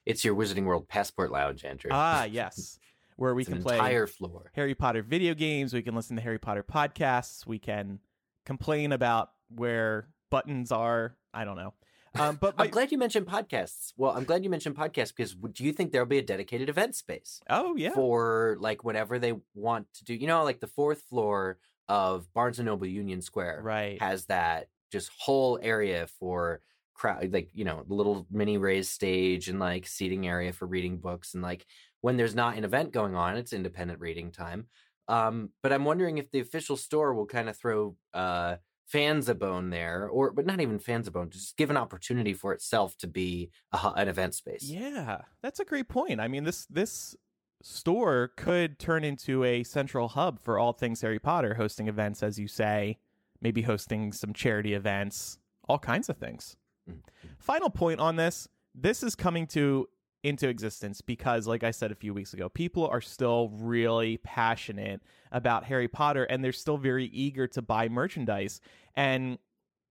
It's 0.05 0.25
your 0.25 0.35
Wizarding 0.35 0.65
World 0.65 0.87
Passport 0.87 1.31
Lounge, 1.31 1.63
Andrew. 1.63 1.89
Ah, 1.93 2.23
yes. 2.31 2.79
Where 3.15 3.33
we 3.33 3.43
It's 3.43 3.49
can 3.49 3.57
an 3.59 3.63
play 3.63 3.75
entire 3.75 4.07
floor. 4.07 4.51
Harry 4.55 4.75
Potter 4.75 5.01
video 5.01 5.33
games, 5.33 5.73
we 5.73 5.81
can 5.81 5.95
listen 5.95 6.15
to 6.15 6.21
Harry 6.21 6.39
Potter 6.39 6.63
podcasts, 6.63 7.45
we 7.45 7.59
can 7.59 7.99
complain 8.45 8.91
about 8.91 9.31
where 9.49 10.09
buttons 10.29 10.71
are. 10.71 11.15
I 11.33 11.45
don't 11.45 11.55
know. 11.55 11.73
Um, 12.15 12.37
but 12.41 12.57
my, 12.57 12.65
I'm 12.65 12.71
glad 12.71 12.91
you 12.91 12.97
mentioned 12.97 13.27
podcasts. 13.27 13.93
Well, 13.97 14.11
I'm 14.11 14.23
glad 14.23 14.43
you 14.43 14.49
mentioned 14.49 14.75
podcasts 14.75 15.13
because 15.15 15.35
do 15.35 15.63
you 15.63 15.71
think 15.71 15.91
there'll 15.91 16.07
be 16.07 16.17
a 16.17 16.23
dedicated 16.23 16.69
event 16.69 16.95
space 16.95 17.39
oh 17.49 17.75
yeah, 17.75 17.91
for 17.91 18.57
like 18.59 18.83
whenever 18.83 19.19
they 19.19 19.33
want 19.53 19.87
to 19.93 20.03
do? 20.03 20.13
You 20.13 20.27
know, 20.27 20.43
like 20.43 20.59
the 20.59 20.67
fourth 20.67 21.03
floor 21.03 21.59
of 21.87 22.31
Barnes 22.33 22.59
and 22.59 22.65
Noble 22.65 22.87
Union 22.87 23.21
Square 23.21 23.61
right. 23.63 24.01
has 24.01 24.25
that 24.25 24.69
just 24.91 25.11
whole 25.17 25.59
area 25.61 26.07
for 26.19 26.61
crowd, 26.93 27.31
like 27.33 27.49
you 27.53 27.65
know, 27.65 27.83
little 27.87 28.27
mini 28.31 28.57
raised 28.57 28.91
stage 28.91 29.49
and 29.49 29.59
like 29.59 29.87
seating 29.87 30.27
area 30.27 30.53
for 30.53 30.65
reading 30.65 30.97
books 30.97 31.33
and 31.33 31.43
like 31.43 31.65
when 32.01 32.17
there's 32.17 32.35
not 32.35 32.57
an 32.57 32.65
event 32.65 32.91
going 32.91 33.15
on, 33.15 33.37
it's 33.37 33.53
independent 33.53 33.99
reading 33.99 34.31
time. 34.31 34.67
Um, 35.07 35.49
but 35.61 35.71
I'm 35.71 35.85
wondering 35.85 36.17
if 36.17 36.31
the 36.31 36.39
official 36.39 36.77
store 36.77 37.13
will 37.13 37.25
kind 37.25 37.49
of 37.49 37.57
throw 37.57 37.95
uh 38.13 38.57
fans 38.87 39.29
a 39.29 39.35
bone 39.35 39.69
there, 39.69 40.07
or 40.07 40.31
but 40.31 40.45
not 40.45 40.61
even 40.61 40.79
fans 40.79 41.07
a 41.07 41.11
bone, 41.11 41.29
just 41.29 41.57
give 41.57 41.69
an 41.69 41.77
opportunity 41.77 42.33
for 42.33 42.53
itself 42.53 42.97
to 42.97 43.07
be 43.07 43.49
a, 43.71 43.93
an 43.95 44.07
event 44.07 44.35
space. 44.35 44.63
Yeah, 44.63 45.21
that's 45.41 45.59
a 45.59 45.65
great 45.65 45.87
point. 45.87 46.19
I 46.19 46.27
mean, 46.27 46.43
this 46.43 46.65
this 46.67 47.15
store 47.61 48.31
could 48.35 48.77
turn 48.77 49.03
into 49.03 49.43
a 49.43 49.63
central 49.63 50.09
hub 50.09 50.39
for 50.41 50.59
all 50.59 50.73
things 50.73 51.01
Harry 51.01 51.19
Potter, 51.19 51.55
hosting 51.55 51.87
events, 51.87 52.21
as 52.21 52.37
you 52.37 52.47
say, 52.47 52.97
maybe 53.41 53.61
hosting 53.61 54.11
some 54.11 54.33
charity 54.33 54.73
events, 54.73 55.39
all 55.67 55.79
kinds 55.79 56.09
of 56.09 56.17
things. 56.17 56.55
Mhm. 56.89 57.01
Final 57.39 57.69
point 57.69 57.99
on 57.99 58.15
this: 58.15 58.47
this 58.75 59.03
is 59.03 59.15
coming 59.15 59.47
to 59.47 59.87
into 60.23 60.47
existence 60.47 61.01
because, 61.01 61.47
like 61.47 61.63
I 61.63 61.71
said 61.71 61.91
a 61.91 61.95
few 61.95 62.13
weeks 62.13 62.33
ago, 62.33 62.47
people 62.47 62.87
are 62.87 63.01
still 63.01 63.49
really 63.49 64.17
passionate 64.17 65.01
about 65.31 65.65
Harry 65.65 65.89
Potter, 65.89 66.23
and 66.23 66.43
they're 66.43 66.53
still 66.53 66.77
very 66.77 67.07
eager 67.07 67.45
to 67.47 67.61
buy 67.61 67.89
merchandise. 67.89 68.61
And 68.95 69.37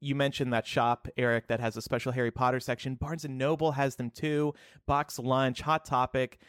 you 0.00 0.14
mentioned 0.14 0.52
that 0.52 0.66
shop, 0.66 1.06
Eric, 1.18 1.48
that 1.48 1.60
has 1.60 1.76
a 1.76 1.82
special 1.82 2.12
Harry 2.12 2.30
Potter 2.30 2.60
section. 2.60 2.94
Barnes 2.94 3.24
and 3.26 3.36
Noble 3.36 3.72
has 3.72 3.96
them 3.96 4.10
too. 4.10 4.54
Box 4.86 5.18
Lunch, 5.18 5.60
Hot 5.60 5.84
Topic, 5.84 6.40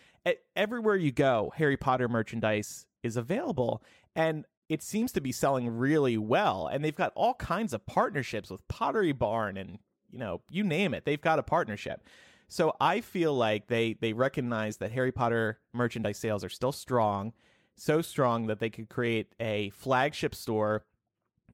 everywhere 0.55 0.95
you 0.95 1.11
go, 1.11 1.51
Harry 1.57 1.77
Potter 1.77 2.07
merchandise 2.07 2.85
is 3.03 3.17
available, 3.17 3.83
and 4.15 4.45
it 4.69 4.81
seems 4.81 5.11
to 5.11 5.21
be 5.21 5.33
selling 5.33 5.67
really 5.69 6.17
well. 6.17 6.67
And 6.67 6.83
they've 6.83 6.95
got 6.95 7.11
all 7.15 7.33
kinds 7.33 7.73
of 7.73 7.85
partnerships 7.85 8.49
with 8.49 8.65
Pottery 8.69 9.11
Barn, 9.11 9.57
and 9.57 9.79
you 10.13 10.19
know, 10.19 10.41
you 10.51 10.63
name 10.63 10.93
it, 10.93 11.05
they've 11.05 11.19
got 11.19 11.39
a 11.39 11.43
partnership. 11.43 12.07
So 12.47 12.75
I 12.79 13.01
feel 13.01 13.33
like 13.33 13.67
they 13.67 13.93
they 13.93 14.13
recognize 14.13 14.77
that 14.77 14.91
Harry 14.91 15.11
Potter 15.11 15.59
merchandise 15.73 16.19
sales 16.19 16.43
are 16.43 16.49
still 16.49 16.71
strong, 16.71 17.33
so 17.75 18.01
strong 18.01 18.45
that 18.45 18.59
they 18.59 18.69
could 18.69 18.89
create 18.89 19.33
a 19.39 19.71
flagship 19.71 20.35
store 20.35 20.85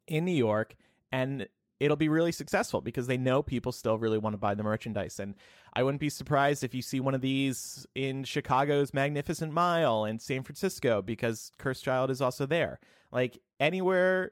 in 0.07 0.25
New 0.25 0.33
York 0.33 0.75
and 1.11 1.47
it'll 1.79 1.95
be 1.95 2.09
really 2.09 2.33
successful 2.33 2.81
because 2.81 3.07
they 3.07 3.15
know 3.15 3.41
people 3.41 3.71
still 3.71 3.97
really 3.97 4.17
want 4.17 4.33
to 4.33 4.37
buy 4.37 4.53
the 4.53 4.63
merchandise 4.63 5.19
and 5.19 5.35
I 5.73 5.83
wouldn't 5.83 6.01
be 6.01 6.09
surprised 6.09 6.63
if 6.63 6.73
you 6.73 6.81
see 6.81 6.99
one 6.99 7.13
of 7.13 7.21
these 7.21 7.87
in 7.95 8.23
Chicago's 8.23 8.93
Magnificent 8.93 9.53
Mile 9.53 10.03
and 10.03 10.21
San 10.21 10.43
Francisco 10.43 11.01
because 11.01 11.51
Cursed 11.57 11.85
Child 11.85 12.09
is 12.09 12.21
also 12.21 12.45
there. 12.45 12.79
Like 13.11 13.39
anywhere 13.59 14.31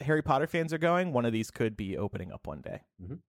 Harry 0.00 0.22
Potter 0.22 0.46
fans 0.46 0.72
are 0.72 0.78
going, 0.78 1.12
one 1.12 1.24
of 1.24 1.32
these 1.32 1.50
could 1.50 1.76
be 1.76 1.96
opening 1.96 2.32
up 2.32 2.46
one 2.46 2.60
day. 2.60 2.82
Mhm. 3.02 3.20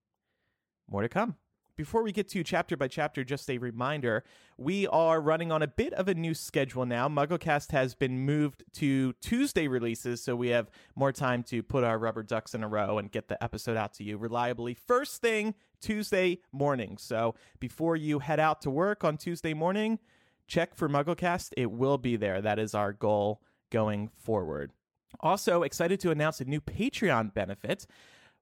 More 0.89 1.01
to 1.01 1.09
come. 1.09 1.37
Before 1.77 2.03
we 2.03 2.13
get 2.13 2.29
to 2.29 2.41
chapter 2.41 2.77
by 2.77 2.87
chapter, 2.87 3.25
just 3.25 3.49
a 3.49 3.57
reminder 3.57 4.23
we 4.57 4.87
are 4.87 5.19
running 5.19 5.51
on 5.51 5.61
a 5.61 5.67
bit 5.67 5.91
of 5.93 6.07
a 6.07 6.13
new 6.13 6.33
schedule 6.33 6.85
now. 6.85 7.09
MuggleCast 7.09 7.71
has 7.71 7.93
been 7.93 8.19
moved 8.19 8.63
to 8.75 9.11
Tuesday 9.21 9.67
releases, 9.67 10.23
so 10.23 10.37
we 10.37 10.49
have 10.49 10.71
more 10.95 11.11
time 11.11 11.43
to 11.43 11.61
put 11.61 11.83
our 11.83 11.99
rubber 11.99 12.23
ducks 12.23 12.53
in 12.55 12.63
a 12.63 12.67
row 12.69 12.97
and 12.97 13.11
get 13.11 13.27
the 13.27 13.41
episode 13.43 13.75
out 13.75 13.93
to 13.95 14.05
you 14.05 14.17
reliably. 14.17 14.73
First 14.73 15.21
thing, 15.21 15.53
Tuesday 15.81 16.39
morning. 16.53 16.97
So 16.97 17.35
before 17.59 17.97
you 17.97 18.19
head 18.19 18.39
out 18.39 18.61
to 18.61 18.69
work 18.69 19.03
on 19.03 19.17
Tuesday 19.17 19.53
morning, 19.53 19.99
check 20.47 20.75
for 20.75 20.87
MuggleCast. 20.87 21.51
It 21.57 21.71
will 21.71 21.97
be 21.97 22.15
there. 22.15 22.41
That 22.41 22.57
is 22.57 22.73
our 22.73 22.93
goal 22.93 23.41
going 23.69 24.07
forward. 24.15 24.71
Also, 25.19 25.63
excited 25.63 25.99
to 26.01 26.11
announce 26.11 26.41
a 26.41 26.45
new 26.45 26.61
Patreon 26.61 27.33
benefit. 27.33 27.87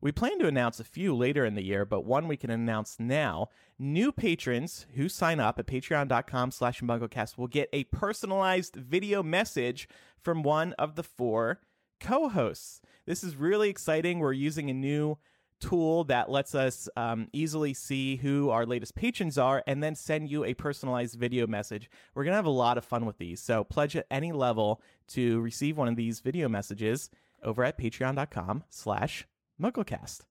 We 0.02 0.12
plan 0.12 0.38
to 0.40 0.48
announce 0.48 0.82
a 0.82 0.84
few 0.84 1.16
later 1.16 1.46
in 1.46 1.56
the 1.56 1.64
year, 1.64 1.86
but 1.86 2.04
one 2.04 2.28
we 2.28 2.36
can 2.36 2.50
announce 2.50 2.98
now. 3.00 3.48
New 3.80 4.12
patrons 4.12 4.86
who 4.96 5.08
sign 5.08 5.40
up 5.40 5.58
at 5.60 5.66
patreon.com 5.66 6.52
slash 6.52 6.82
mugglecast 6.82 7.38
will 7.38 7.48
get 7.48 7.70
a 7.72 7.86
personalized 7.86 8.76
video 8.76 9.24
message 9.24 9.88
from 10.20 10.44
one 10.44 10.74
of 10.74 10.96
the 10.96 11.04
four 11.04 11.62
co-hosts. 12.02 12.82
This 13.06 13.24
is 13.24 13.38
really 13.38 13.70
exciting. 13.70 14.20
We're 14.20 14.34
using 14.34 14.70
a 14.70 14.74
new 14.74 15.20
tool 15.64 16.04
that 16.06 16.30
lets 16.30 16.54
us 16.56 16.90
um, 16.96 17.28
easily 17.34 17.74
see 17.74 18.18
who 18.18 18.50
our 18.50 18.66
latest 18.66 18.96
patrons 18.96 19.38
are 19.38 19.64
and 19.66 19.82
then 19.82 19.96
send 19.96 20.30
you 20.30 20.44
a 20.44 20.54
personalized 20.54 21.18
video 21.18 21.48
message. 21.48 21.90
We're 22.14 22.24
going 22.24 22.34
to 22.34 22.38
have 22.38 22.46
a 22.46 22.50
lot 22.50 22.78
of 22.78 22.86
fun 22.86 23.06
with 23.06 23.18
these. 23.18 23.42
So 23.42 23.64
pledge 23.64 23.96
at 23.96 24.06
any 24.12 24.32
level 24.32 24.82
to 25.10 25.40
receive 25.42 25.78
one 25.78 25.88
of 25.88 25.96
these 25.96 26.20
video 26.20 26.50
messages 26.50 27.10
over 27.44 27.64
at 27.64 27.80
patreon.com 27.80 28.64
slash 28.70 29.26
mugglecast. 29.62 30.22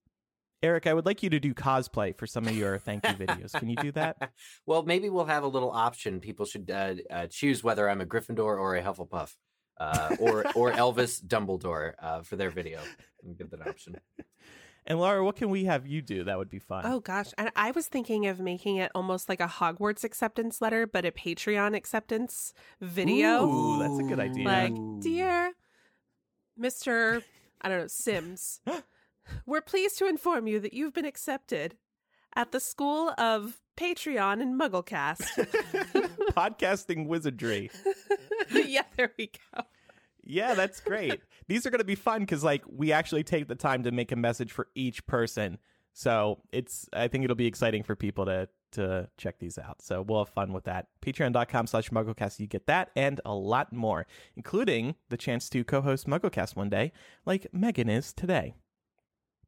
Eric, 0.63 0.87
I 0.87 0.95
would 0.95 1.07
like 1.07 1.23
you 1.25 1.31
to 1.31 1.41
do 1.41 1.55
cosplay 1.55 2.17
for 2.17 2.27
some 2.27 2.47
of 2.47 2.57
your 2.57 2.79
thank 2.79 3.05
you 3.05 3.15
videos. 3.15 3.53
Can 3.53 3.69
you 3.69 3.77
do 3.77 3.91
that? 3.93 4.31
well, 4.67 4.85
maybe 4.85 5.11
we'll 5.11 5.25
have 5.25 5.43
a 5.43 5.49
little 5.49 5.73
option. 5.73 6.21
People 6.21 6.47
should 6.47 6.71
uh, 6.71 6.95
uh, 7.11 7.27
choose 7.29 7.65
whether 7.65 7.91
I'm 7.91 8.01
a 8.01 8.07
Gryffindor 8.07 8.39
or 8.39 8.77
a 8.77 8.83
Hufflepuff, 8.83 9.35
uh, 9.81 10.17
or 10.21 10.47
or 10.55 10.71
Elvis 10.85 11.21
Dumbledore 11.21 11.95
uh, 12.01 12.23
for 12.23 12.37
their 12.37 12.51
video. 12.51 12.79
And 13.25 13.37
give 13.37 13.51
that 13.51 13.67
option. 13.67 13.97
And 14.87 14.99
Laura, 14.99 15.25
what 15.25 15.37
can 15.37 15.51
we 15.51 15.65
have 15.65 15.87
you 15.87 16.03
do? 16.03 16.25
That 16.25 16.39
would 16.39 16.51
be 16.51 16.59
fun. 16.59 16.85
Oh 16.85 17.01
gosh, 17.01 17.29
and 17.39 17.51
I 17.55 17.71
was 17.71 17.87
thinking 17.87 18.27
of 18.27 18.41
making 18.41 18.77
it 18.77 18.91
almost 18.95 19.29
like 19.29 19.41
a 19.41 19.47
Hogwarts 19.47 20.03
acceptance 20.03 20.61
letter, 20.61 20.87
but 20.87 21.05
a 21.05 21.13
Patreon 21.13 21.77
acceptance 21.77 22.53
video. 22.81 23.47
Ooh, 23.47 23.79
that's 23.79 23.99
a 23.99 24.03
good 24.03 24.19
idea. 24.19 24.45
Like, 24.45 24.75
dear 25.01 25.53
Mister, 26.57 27.23
I 27.61 27.69
don't 27.69 27.79
know 27.79 27.87
Sims, 27.87 28.61
we're 29.47 29.61
pleased 29.61 29.99
to 29.99 30.07
inform 30.07 30.49
you 30.49 30.59
that 30.61 30.73
you've 30.73 30.95
been 30.95 31.05
accepted 31.05 31.77
at 32.35 32.51
the 32.51 32.61
School 32.61 33.15
of 33.19 33.61
Patreon 33.77 34.41
and 34.43 34.61
Mugglecast. 34.61 35.23
Podcasting 36.33 37.07
wizardry. 37.07 37.71
yeah, 38.53 38.83
there 38.97 39.13
we 39.19 39.31
go. 39.55 39.63
Yeah, 40.25 40.55
that's 40.55 40.81
great. 40.81 41.21
These 41.49 41.67
are 41.67 41.71
going 41.71 41.81
to 41.81 41.85
be 41.85 41.95
fun 41.95 42.21
because, 42.21 42.45
like, 42.45 42.63
we 42.67 42.93
actually 42.93 43.25
take 43.25 43.49
the 43.49 43.55
time 43.55 43.83
to 43.85 43.91
make 43.91 44.13
a 44.13 44.17
message 44.17 44.53
for 44.53 44.69
each 44.75 45.07
person. 45.07 45.59
So 45.93 46.41
it's, 46.53 46.89
I 46.93 47.09
think 47.09 47.25
it'll 47.25 47.37
be 47.37 47.47
exciting 47.47 47.83
for 47.83 47.97
people 47.97 48.25
to 48.27 48.49
to 48.73 49.09
check 49.17 49.39
these 49.39 49.59
out. 49.59 49.83
So 49.83 50.03
we'll 50.03 50.25
have 50.25 50.33
fun 50.33 50.53
with 50.53 50.65
that. 50.65 50.89
Patreon.com 51.01 51.67
slash 51.67 51.91
MuggleCast. 51.91 52.41
You 52.41 52.47
get 52.47 52.67
that 52.67 52.91
and 52.97 53.21
a 53.25 53.35
lot 53.35 53.73
more, 53.73 54.07
including 54.37 54.97
the 55.09 55.17
chance 55.17 55.49
to 55.51 55.63
co-host 55.65 56.07
MuggleCast 56.07 56.57
one 56.57 56.69
day, 56.71 56.93
like 57.25 57.47
Megan 57.53 57.89
is 57.89 58.13
today. 58.13 58.55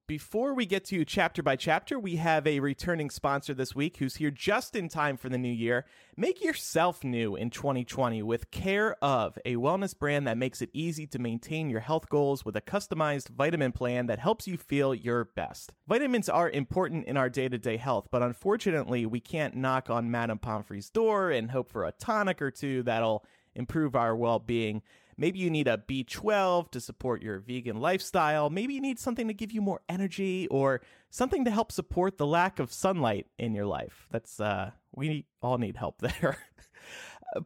Before 0.07 0.53
we 0.53 0.67
get 0.67 0.85
to 0.87 1.03
chapter 1.07 1.43
by 1.43 1.57
chapter, 1.57 1.99
we 1.99 2.17
have 2.17 2.47
a 2.47 2.61
returning 2.61 3.09
sponsor 3.09 3.55
this 3.55 3.75
week 3.75 3.97
who's 3.97 4.17
here 4.17 4.31
just 4.31 4.77
in 4.77 4.91
time 4.91 5.17
for 5.17 5.31
the 5.31 5.39
new 5.39 5.49
year. 5.49 5.87
Make 6.15 6.45
yourself 6.45 7.03
new 7.03 7.37
in 7.37 7.49
2020 7.49 8.23
with 8.23 8.51
Care 8.51 9.03
of, 9.03 9.39
a 9.47 9.55
wellness 9.55 9.99
brand 9.99 10.27
that 10.27 10.37
makes 10.37 10.61
it 10.61 10.69
easy 10.75 11.07
to 11.07 11.19
maintain 11.19 11.71
your 11.71 11.81
health 11.81 12.11
goals 12.11 12.45
with 12.45 12.55
a 12.55 12.61
customized 12.61 13.31
vitamin 13.31 13.73
plan 13.73 14.05
that 14.09 14.19
helps 14.19 14.47
you 14.47 14.59
feel 14.59 14.95
your 14.95 15.25
best. 15.25 15.73
Vitamins 15.89 16.29
are 16.29 16.51
important 16.51 17.07
in 17.07 17.17
our 17.17 17.31
day 17.31 17.49
to 17.49 17.57
day 17.57 17.79
health, 17.79 18.09
but 18.11 18.21
unfortunately, 18.21 19.07
we 19.07 19.21
can't 19.21 19.57
knock 19.57 19.89
on 19.89 20.11
Madame 20.11 20.39
Pomfrey's 20.39 20.91
door 20.91 21.31
and 21.31 21.51
hope 21.51 21.71
for 21.71 21.87
a 21.87 21.93
tonic 21.93 22.43
or 22.43 22.51
two 22.51 22.83
that'll 22.83 23.25
improve 23.55 23.97
our 23.97 24.15
well 24.15 24.39
being. 24.39 24.83
Maybe 25.17 25.39
you 25.39 25.51
need 25.51 25.69
a 25.69 25.79
B12 25.79 26.71
to 26.71 26.81
support 26.81 27.23
your 27.23 27.39
vegan 27.39 27.81
lifestyle. 27.81 28.51
Maybe 28.51 28.75
you 28.75 28.81
need 28.81 28.99
something 28.99 29.29
to 29.29 29.35
give 29.35 29.53
you 29.53 29.61
more 29.61 29.81
energy 29.89 30.47
or 30.49 30.81
something 31.11 31.45
to 31.45 31.51
help 31.51 31.71
support 31.71 32.19
the 32.19 32.27
lack 32.27 32.59
of 32.59 32.73
sunlight 32.73 33.27
in 33.39 33.55
your 33.55 33.67
life. 33.67 34.07
That's, 34.11 34.41
uh, 34.41 34.73
we 34.93 35.27
all 35.41 35.59
need 35.59 35.77
help 35.77 35.99
there. 36.21 36.39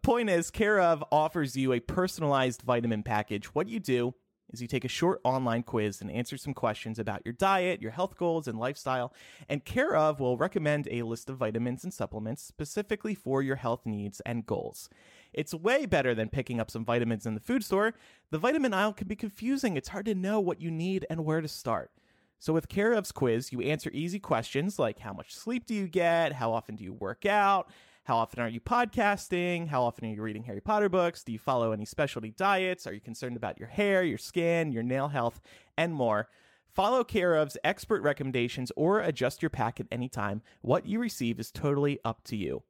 Point 0.03 0.29
is, 0.29 0.51
Care 0.51 0.81
of 0.81 1.03
offers 1.11 1.57
you 1.57 1.73
a 1.73 1.81
personalized 1.81 2.63
vitamin 2.63 3.03
package. 3.03 3.55
What 3.55 3.69
you 3.69 3.81
do 3.81 4.15
is 4.53 4.63
you 4.63 4.69
take 4.69 4.85
a 4.85 4.89
short 4.89 5.21
online 5.25 5.63
quiz 5.63 6.01
and 6.01 6.11
answer 6.11 6.37
some 6.37 6.55
questions 6.55 6.99
about 6.99 7.23
your 7.25 7.35
diet, 7.35 7.83
your 7.83 7.91
health 7.91 8.17
goals, 8.17 8.49
and 8.49 8.59
lifestyle. 8.59 9.13
And 9.49 9.65
Care 9.65 9.95
of 9.95 10.21
will 10.21 10.37
recommend 10.37 10.89
a 10.91 11.03
list 11.03 11.29
of 11.29 11.37
vitamins 11.37 11.85
and 11.85 11.93
supplements 11.93 12.43
specifically 12.43 13.15
for 13.15 13.43
your 13.43 13.57
health 13.57 13.85
needs 13.85 14.21
and 14.21 14.47
goals. 14.47 14.89
It's 15.33 15.55
way 15.55 15.87
better 15.87 16.15
than 16.15 16.29
picking 16.29 16.61
up 16.61 16.71
some 16.71 16.85
vitamins 16.85 17.27
in 17.27 17.35
the 17.35 17.41
food 17.41 17.65
store. 17.65 17.95
The 18.31 18.39
vitamin 18.39 18.75
aisle 18.75 18.93
can 18.93 19.09
be 19.09 19.17
confusing. 19.17 19.77
It's 19.77 19.89
hard 19.89 20.07
to 20.07 20.15
know 20.15 20.41
what 20.41 20.61
you 20.61 20.71
need 20.71 21.07
and 21.11 21.25
where 21.25 21.41
to 21.41 21.49
start. 21.49 21.91
So 22.39 22.53
with 22.53 22.69
Care 22.69 22.95
of's 22.95 23.13
quiz, 23.13 23.53
you 23.53 23.61
answer 23.63 23.91
easy 23.93 24.21
questions 24.21 24.79
like 24.79 25.01
how 25.01 25.13
much 25.13 25.35
sleep 25.35 25.67
do 25.67 25.75
you 25.75 25.89
get? 25.89 26.33
How 26.33 26.53
often 26.53 26.77
do 26.77 26.85
you 26.85 26.93
work 26.93 27.27
out? 27.27 27.71
How 28.05 28.17
often 28.17 28.41
are 28.41 28.49
you 28.49 28.61
podcasting? 28.61 29.69
How 29.69 29.83
often 29.83 30.07
are 30.07 30.15
you 30.15 30.23
reading 30.23 30.45
Harry 30.45 30.61
Potter 30.61 30.89
books? 30.89 31.25
Do 31.25 31.33
you 31.33 31.39
follow 31.39 31.73
any 31.73 31.85
specialty 31.85 32.31
diets? 32.31 32.87
Are 32.87 32.95
you 32.95 33.01
concerned 33.01 33.37
about 33.37 33.59
your 33.59 33.69
hair, 33.69 34.03
your 34.03 34.19
skin, 34.19 34.73
your 34.73 34.83
nail 34.83 35.09
health, 35.09 35.41
and 35.77 35.93
more? 35.93 36.29
Follow 36.69 37.03
Care 37.03 37.37
of's 37.37 37.59
expert 37.65 38.03
recommendations 38.03 38.71
or 38.77 39.01
adjust 39.01 39.43
your 39.43 39.51
pack 39.51 39.81
at 39.81 39.89
any 39.91 40.09
time. 40.09 40.43
What 40.63 40.87
you 40.87 41.01
receive 41.01 41.41
is 41.41 41.51
totally 41.51 41.99
up 42.05 42.23
to 42.25 42.37
you. 42.37 42.63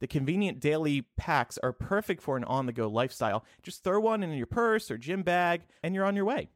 The 0.00 0.06
convenient 0.06 0.60
daily 0.60 1.02
packs 1.16 1.58
are 1.58 1.72
perfect 1.72 2.22
for 2.22 2.36
an 2.36 2.44
on 2.44 2.66
the 2.66 2.72
go 2.72 2.88
lifestyle. 2.88 3.44
Just 3.62 3.82
throw 3.82 4.00
one 4.00 4.22
in 4.22 4.32
your 4.32 4.46
purse 4.46 4.90
or 4.90 4.98
gym 4.98 5.22
bag, 5.22 5.62
and 5.82 5.94
you're 5.94 6.04
on 6.04 6.16
your 6.16 6.24
way. 6.24 6.48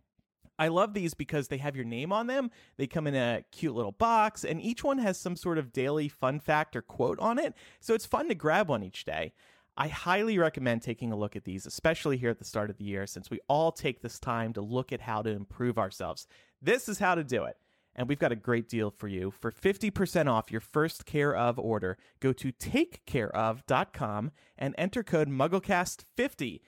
I 0.59 0.69
love 0.69 0.95
these 0.95 1.15
because 1.15 1.49
they 1.49 1.59
have 1.59 1.75
your 1.75 1.85
name 1.85 2.13
on 2.13 2.29
them. 2.29 2.51
They 2.77 2.87
come 2.87 3.07
in 3.07 3.15
a 3.15 3.45
cute 3.51 3.75
little 3.75 3.93
box, 3.93 4.45
and 4.45 4.61
each 4.61 4.85
one 4.85 4.99
has 4.99 5.19
some 5.19 5.35
sort 5.35 5.59
of 5.59 5.73
daily 5.73 6.09
fun 6.09 6.39
fact 6.41 6.77
or 6.77 6.83
quote 6.83 7.19
on 7.19 7.39
it. 7.39 7.55
So 7.81 7.95
it's 7.95 8.07
fun 8.07 8.29
to 8.29 8.35
grab 8.35 8.69
one 8.69 8.85
each 8.85 9.05
day. 9.05 9.33
I 9.77 9.89
highly 9.89 10.39
recommend 10.39 10.83
taking 10.83 11.13
a 11.13 11.17
look 11.17 11.35
at 11.35 11.45
these, 11.45 11.65
especially 11.65 12.19
here 12.19 12.29
at 12.31 12.39
the 12.39 12.45
start 12.45 12.69
of 12.69 12.77
the 12.77 12.85
year, 12.85 13.07
since 13.07 13.31
we 13.31 13.41
all 13.49 13.73
take 13.73 14.03
this 14.03 14.19
time 14.19 14.53
to 14.53 14.61
look 14.61 14.93
at 14.93 15.01
how 15.01 15.23
to 15.23 15.31
improve 15.31 15.79
ourselves. 15.79 16.27
This 16.61 16.89
is 16.89 16.99
how 16.99 17.15
to 17.15 17.25
do 17.25 17.45
it. 17.45 17.57
And 17.95 18.09
we've 18.09 18.19
got 18.19 18.33
a 18.33 18.37
great 18.37 18.69
deal 18.69 18.91
for 18.91 19.09
you. 19.09 19.31
For 19.31 19.53
50% 19.53 20.27
off 20.27 20.51
your 20.51 20.61
first 20.61 21.05
Care 21.05 21.37
of 21.37 21.59
order, 21.59 21.99
go 22.21 22.33
to 22.33 22.53
takecareof.com 22.53 24.31
and 24.57 24.75
enter 24.79 25.03
code 25.03 25.29
MuggleCast50. 25.29 26.61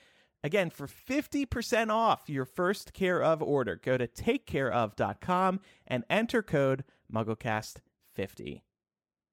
Again, 0.43 0.69
for 0.69 0.87
50% 0.87 1.91
off 1.91 2.29
your 2.29 2.45
first 2.45 2.93
Care 2.93 3.23
of 3.23 3.43
order, 3.43 3.81
go 3.83 3.97
to 3.97 4.07
takecareof.com 4.07 5.61
and 5.87 6.05
enter 6.11 6.43
code 6.43 6.85
MuggleCast50. 7.11 8.61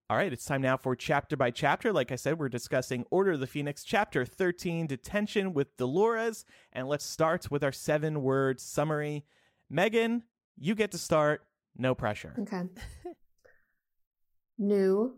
All 0.10 0.18
right, 0.18 0.34
it's 0.34 0.44
time 0.44 0.62
now 0.62 0.76
for 0.76 0.94
chapter 0.94 1.38
by 1.38 1.52
chapter. 1.52 1.94
Like 1.94 2.12
I 2.12 2.18
said, 2.18 2.38
we're 2.38 2.50
discussing 2.50 3.06
Order 3.12 3.32
of 3.32 3.40
the 3.40 3.48
Phoenix, 3.48 3.84
chapter 3.84 4.26
13, 4.26 4.88
Detention 4.88 5.54
with 5.54 5.78
Dolores. 5.78 6.44
And 6.74 6.88
let's 6.88 7.06
start 7.06 7.50
with 7.50 7.64
our 7.64 7.72
seven 7.72 8.22
word 8.22 8.60
summary. 8.60 9.26
Megan, 9.70 10.24
you 10.58 10.76
get 10.76 10.92
to 10.92 10.98
start. 10.98 11.46
No 11.78 11.96
pressure. 11.96 12.36
Okay. 12.40 12.64
New. 14.58 15.18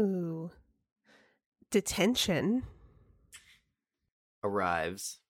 Ooh. 0.00 0.50
Detention. 1.70 2.62
Arrives. 4.42 5.20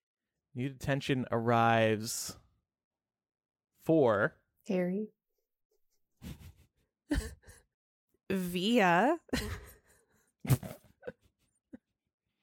New 0.54 0.68
detention 0.68 1.24
arrives 1.30 2.36
for 3.84 4.36
Harry. 4.68 5.08
Via. 8.30 9.16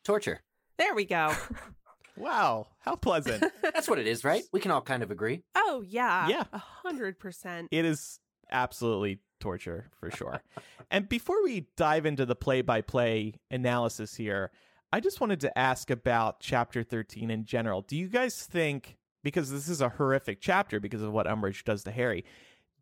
Torture. 0.03 0.41
There 0.77 0.93
we 0.95 1.05
go. 1.05 1.33
Wow, 2.17 2.67
how 2.79 2.95
pleasant. 2.95 3.43
That's 3.62 3.88
what 3.89 4.00
it 4.00 4.07
is, 4.07 4.24
right? 4.24 4.43
We 4.51 4.60
can 4.60 4.72
all 4.72 4.81
kind 4.81 5.03
of 5.03 5.12
agree. 5.12 5.43
Oh 5.55 5.84
yeah. 5.88 6.27
Yeah. 6.27 6.43
A 6.53 6.57
hundred 6.57 7.19
percent. 7.19 7.69
it 7.72 7.86
is 7.86 8.19
absolutely 8.51 9.19
torture 9.39 9.89
for 10.00 10.12
sure. 10.12 10.41
and 10.91 11.10
before 11.10 11.43
we 11.43 11.67
dive 11.77 12.05
into 12.05 12.25
the 12.25 12.36
play 12.36 12.62
by 12.62 12.81
play 12.81 13.34
analysis 13.51 14.15
here, 14.15 14.51
I 14.91 15.00
just 15.00 15.19
wanted 15.19 15.39
to 15.41 15.57
ask 15.57 15.89
about 15.89 16.39
chapter 16.39 16.84
13 16.84 17.29
in 17.29 17.43
general. 17.45 17.81
Do 17.81 17.98
you 17.98 18.07
guys 18.07 18.43
think, 18.45 18.98
because 19.24 19.51
this 19.51 19.67
is 19.67 19.81
a 19.81 19.89
horrific 19.89 20.39
chapter 20.41 20.79
because 20.79 21.01
of 21.01 21.12
what 21.12 21.27
Umbridge 21.27 21.63
does 21.63 21.84
to 21.84 21.91
Harry, 21.91 22.24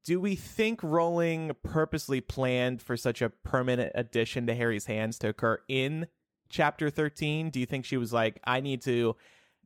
do 0.03 0.19
we 0.19 0.35
think 0.35 0.83
Rowling 0.83 1.53
purposely 1.63 2.19
planned 2.21 2.81
for 2.81 2.97
such 2.97 3.21
a 3.21 3.29
permanent 3.29 3.93
addition 3.95 4.45
to 4.47 4.53
Harry's 4.53 4.85
hands 4.85 5.17
to 5.19 5.29
occur 5.29 5.59
in 5.67 6.07
chapter 6.53 6.89
13? 6.89 7.49
Do 7.49 7.59
you 7.59 7.65
think 7.65 7.83
she 7.83 7.97
was 7.97 8.13
like, 8.13 8.39
I 8.45 8.61
need 8.61 8.81
to 8.83 9.17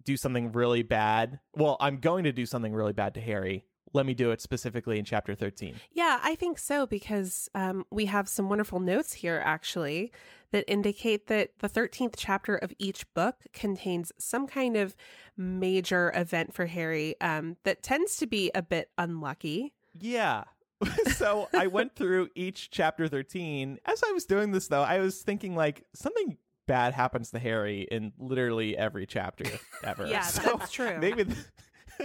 do 0.03 0.17
something 0.17 0.51
really 0.53 0.81
bad? 0.81 1.39
Well, 1.53 1.77
I'm 1.79 1.97
going 1.97 2.23
to 2.23 2.31
do 2.31 2.45
something 2.45 2.73
really 2.73 2.93
bad 2.93 3.13
to 3.15 3.21
Harry. 3.21 3.65
Let 3.93 4.05
me 4.05 4.13
do 4.13 4.31
it 4.31 4.41
specifically 4.41 4.99
in 4.99 5.05
chapter 5.05 5.35
13. 5.35 5.75
Yeah, 5.91 6.19
I 6.21 6.35
think 6.35 6.59
so 6.59 6.85
because 6.85 7.49
um, 7.55 7.85
we 7.91 8.05
have 8.05 8.27
some 8.27 8.49
wonderful 8.49 8.79
notes 8.79 9.13
here 9.13 9.41
actually 9.43 10.11
that 10.51 10.65
indicate 10.67 11.27
that 11.27 11.51
the 11.59 11.69
13th 11.69 12.15
chapter 12.17 12.55
of 12.55 12.73
each 12.79 13.11
book 13.13 13.35
contains 13.53 14.11
some 14.17 14.47
kind 14.47 14.77
of 14.77 14.95
major 15.35 16.11
event 16.15 16.53
for 16.53 16.65
Harry 16.65 17.19
um, 17.21 17.57
that 17.63 17.83
tends 17.83 18.17
to 18.17 18.27
be 18.27 18.51
a 18.55 18.61
bit 18.61 18.89
unlucky. 18.97 19.73
Yeah. 19.99 20.45
so 21.15 21.49
I 21.53 21.67
went 21.67 21.95
through 21.95 22.29
each 22.35 22.69
chapter 22.69 23.07
13. 23.07 23.79
As 23.85 24.03
I 24.07 24.11
was 24.11 24.25
doing 24.25 24.51
this, 24.51 24.67
though, 24.67 24.83
I 24.83 24.99
was 24.99 25.21
thinking 25.21 25.55
like 25.55 25.83
something 25.93 26.37
bad 26.67 26.93
happens 26.93 27.31
to 27.31 27.39
Harry 27.39 27.87
in 27.89 28.13
literally 28.19 28.77
every 28.77 29.05
chapter 29.05 29.45
ever. 29.83 30.05
Yeah, 30.07 30.21
So 30.21 30.57
that's 30.57 30.71
true. 30.71 30.97
Maybe 30.99 31.25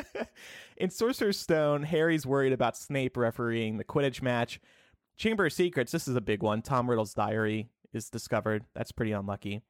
in 0.76 0.90
Sorcerer's 0.90 1.38
Stone, 1.38 1.82
Harry's 1.82 2.26
worried 2.26 2.52
about 2.52 2.76
Snape 2.76 3.16
refereeing 3.16 3.76
the 3.76 3.84
Quidditch 3.84 4.22
match. 4.22 4.60
Chamber 5.16 5.46
of 5.46 5.52
Secrets, 5.52 5.92
this 5.92 6.08
is 6.08 6.16
a 6.16 6.20
big 6.20 6.42
one. 6.42 6.62
Tom 6.62 6.88
Riddle's 6.88 7.14
diary 7.14 7.68
is 7.92 8.08
discovered. 8.08 8.64
That's 8.74 8.92
pretty 8.92 9.12
unlucky. 9.12 9.62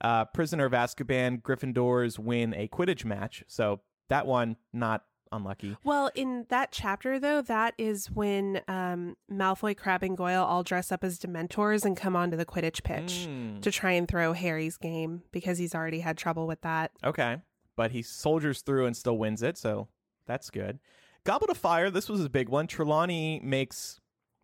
Uh, 0.00 0.26
Prisoner 0.26 0.66
of 0.66 0.72
Azkaban, 0.72 1.42
Gryffindors 1.42 2.18
win 2.18 2.54
a 2.54 2.68
Quidditch 2.68 3.04
match. 3.04 3.42
So 3.48 3.80
that 4.08 4.26
one, 4.26 4.56
not 4.72 5.02
unlucky. 5.32 5.76
Well, 5.84 6.10
in 6.14 6.46
that 6.48 6.72
chapter, 6.72 7.18
though, 7.18 7.42
that 7.42 7.74
is 7.78 8.10
when 8.10 8.60
um, 8.68 9.16
Malfoy, 9.30 9.76
Crabbe, 9.76 10.04
and 10.04 10.16
Goyle 10.16 10.44
all 10.44 10.62
dress 10.62 10.90
up 10.92 11.02
as 11.04 11.18
Dementors 11.18 11.84
and 11.84 11.96
come 11.96 12.14
onto 12.16 12.36
the 12.36 12.46
Quidditch 12.46 12.82
pitch 12.82 13.26
Mm, 13.28 13.62
to 13.62 13.70
try 13.70 13.92
and 13.92 14.06
throw 14.08 14.32
Harry's 14.32 14.76
game 14.76 15.22
because 15.32 15.58
he's 15.58 15.74
already 15.74 16.00
had 16.00 16.16
trouble 16.16 16.46
with 16.46 16.60
that. 16.62 16.90
okay, 17.04 17.38
but 17.76 17.90
he 17.90 18.02
soldiers 18.02 18.62
through 18.62 18.86
and 18.86 18.96
still 18.96 19.18
wins 19.18 19.42
it, 19.42 19.58
so 19.58 19.88
that's 20.26 20.50
good. 20.50 20.78
Goblet 21.24 21.50
of 21.50 21.58
Fire. 21.58 21.90
This 21.90 22.08
was 22.08 22.24
a 22.24 22.30
big 22.30 22.48
one. 22.48 22.66
Trelawney 22.66 23.40
makes 23.42 24.00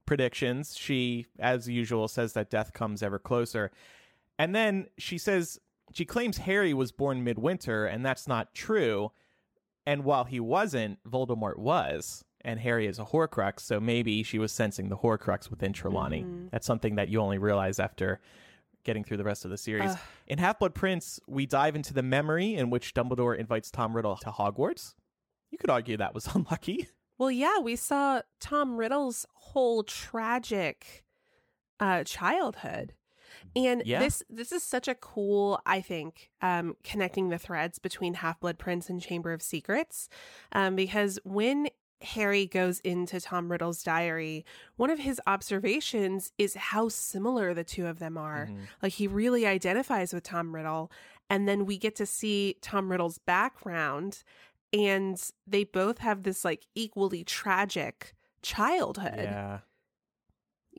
predictions. 0.07 0.77
She, 0.77 1.27
as 1.39 1.69
usual, 1.69 2.09
says 2.09 2.33
that 2.33 2.51
death 2.51 2.73
comes 2.73 3.03
ever 3.03 3.19
closer, 3.19 3.71
and 4.39 4.55
then 4.55 4.87
she 4.99 5.17
says 5.19 5.59
she 5.95 6.05
claims 6.05 6.39
Harry 6.39 6.75
was 6.75 6.91
born 6.91 7.23
midwinter, 7.23 7.87
and 7.87 8.05
that's 8.05 8.27
not 8.27 8.55
true. 8.55 9.12
And 9.87 10.05
while 10.05 10.25
he 10.25 10.41
wasn't, 10.41 10.99
Voldemort 11.05 11.59
was. 11.59 12.25
And 12.45 12.59
Harry 12.61 12.87
is 12.87 12.99
a 12.99 13.05
Horcrux, 13.05 13.61
so 13.61 13.79
maybe 13.79 14.23
she 14.25 14.39
was 14.39 14.51
sensing 14.51 14.89
the 14.89 14.97
Horcrux 14.97 15.49
within 15.49 15.73
Trelawney. 15.73 16.25
Mhm. 16.25 16.51
That's 16.51 16.67
something 16.67 16.97
that 16.97 17.09
you 17.09 17.21
only 17.21 17.39
realize 17.39 17.79
after 17.79 18.21
getting 18.85 19.05
through 19.05 19.19
the 19.19 19.25
rest 19.25 19.45
of 19.45 19.51
the 19.53 19.57
series. 19.59 19.93
Ugh. 19.93 19.99
In 20.27 20.39
Half 20.39 20.59
Blood 20.59 20.75
Prince, 20.75 21.21
we 21.29 21.47
dive 21.47 21.77
into 21.77 21.95
the 21.95 22.03
memory 22.03 22.55
in 22.57 22.69
which 22.69 22.95
Dumbledore 22.95 23.37
invites 23.39 23.71
Tom 23.71 23.95
Riddle 23.95 24.17
to 24.17 24.31
Hogwarts. 24.31 24.95
You 25.53 25.59
could 25.59 25.71
argue 25.71 25.97
that 25.99 26.15
was 26.15 26.27
unlucky. 26.35 26.89
Well, 27.17 27.31
yeah, 27.31 27.61
we 27.61 27.77
saw 27.77 28.23
Tom 28.41 28.77
Riddle's 28.77 29.25
whole 29.35 29.85
tragic 29.85 31.05
uh, 31.79 32.03
childhood. 32.03 32.95
And 33.57 33.83
Yeah. 33.85 33.99
this 34.01 34.23
this 34.29 34.53
is 34.53 34.63
such 34.63 34.89
a 34.89 34.95
cool, 34.95 35.61
I 35.67 35.81
think, 35.81 36.31
um, 36.41 36.77
connecting 36.85 37.29
the 37.29 37.39
threads 37.39 37.79
between 37.79 38.15
Half 38.15 38.41
Blood 38.41 38.59
Prince 38.59 38.89
and 38.91 39.01
Chamber 39.01 39.33
of 39.33 39.43
Secrets, 39.43 40.09
um, 40.53 40.77
because 40.77 41.19
when 41.25 41.69
Harry 42.01 42.47
goes 42.47 42.81
into 42.81 43.21
Tom 43.21 43.51
Riddle's 43.51 43.83
diary, 43.85 44.45
one 44.77 44.91
of 44.91 44.99
his 44.99 45.21
observations 45.27 46.33
is 46.37 46.55
how 46.55 46.89
similar 46.89 47.55
the 47.55 47.63
two 47.63 47.87
of 47.87 48.01
them 48.01 48.19
are. 48.19 48.47
Mhm. 48.49 48.67
Like 48.83 48.95
he 48.95 49.07
really 49.07 49.47
identifies 49.47 50.13
with 50.13 50.25
Tom 50.25 50.53
Riddle, 50.55 50.91
and 51.31 51.47
then 51.47 51.65
we 51.65 51.79
get 51.79 51.95
to 51.97 52.07
see 52.07 52.57
Tom 52.61 52.91
Riddle's 52.91 53.19
background, 53.19 54.25
and 54.73 55.23
they 55.47 55.63
both 55.63 55.99
have 55.99 56.25
this 56.25 56.45
like 56.45 56.67
equally 56.75 57.23
tragic 57.23 58.15
childhood. 58.43 59.15
Yeah. 59.19 59.61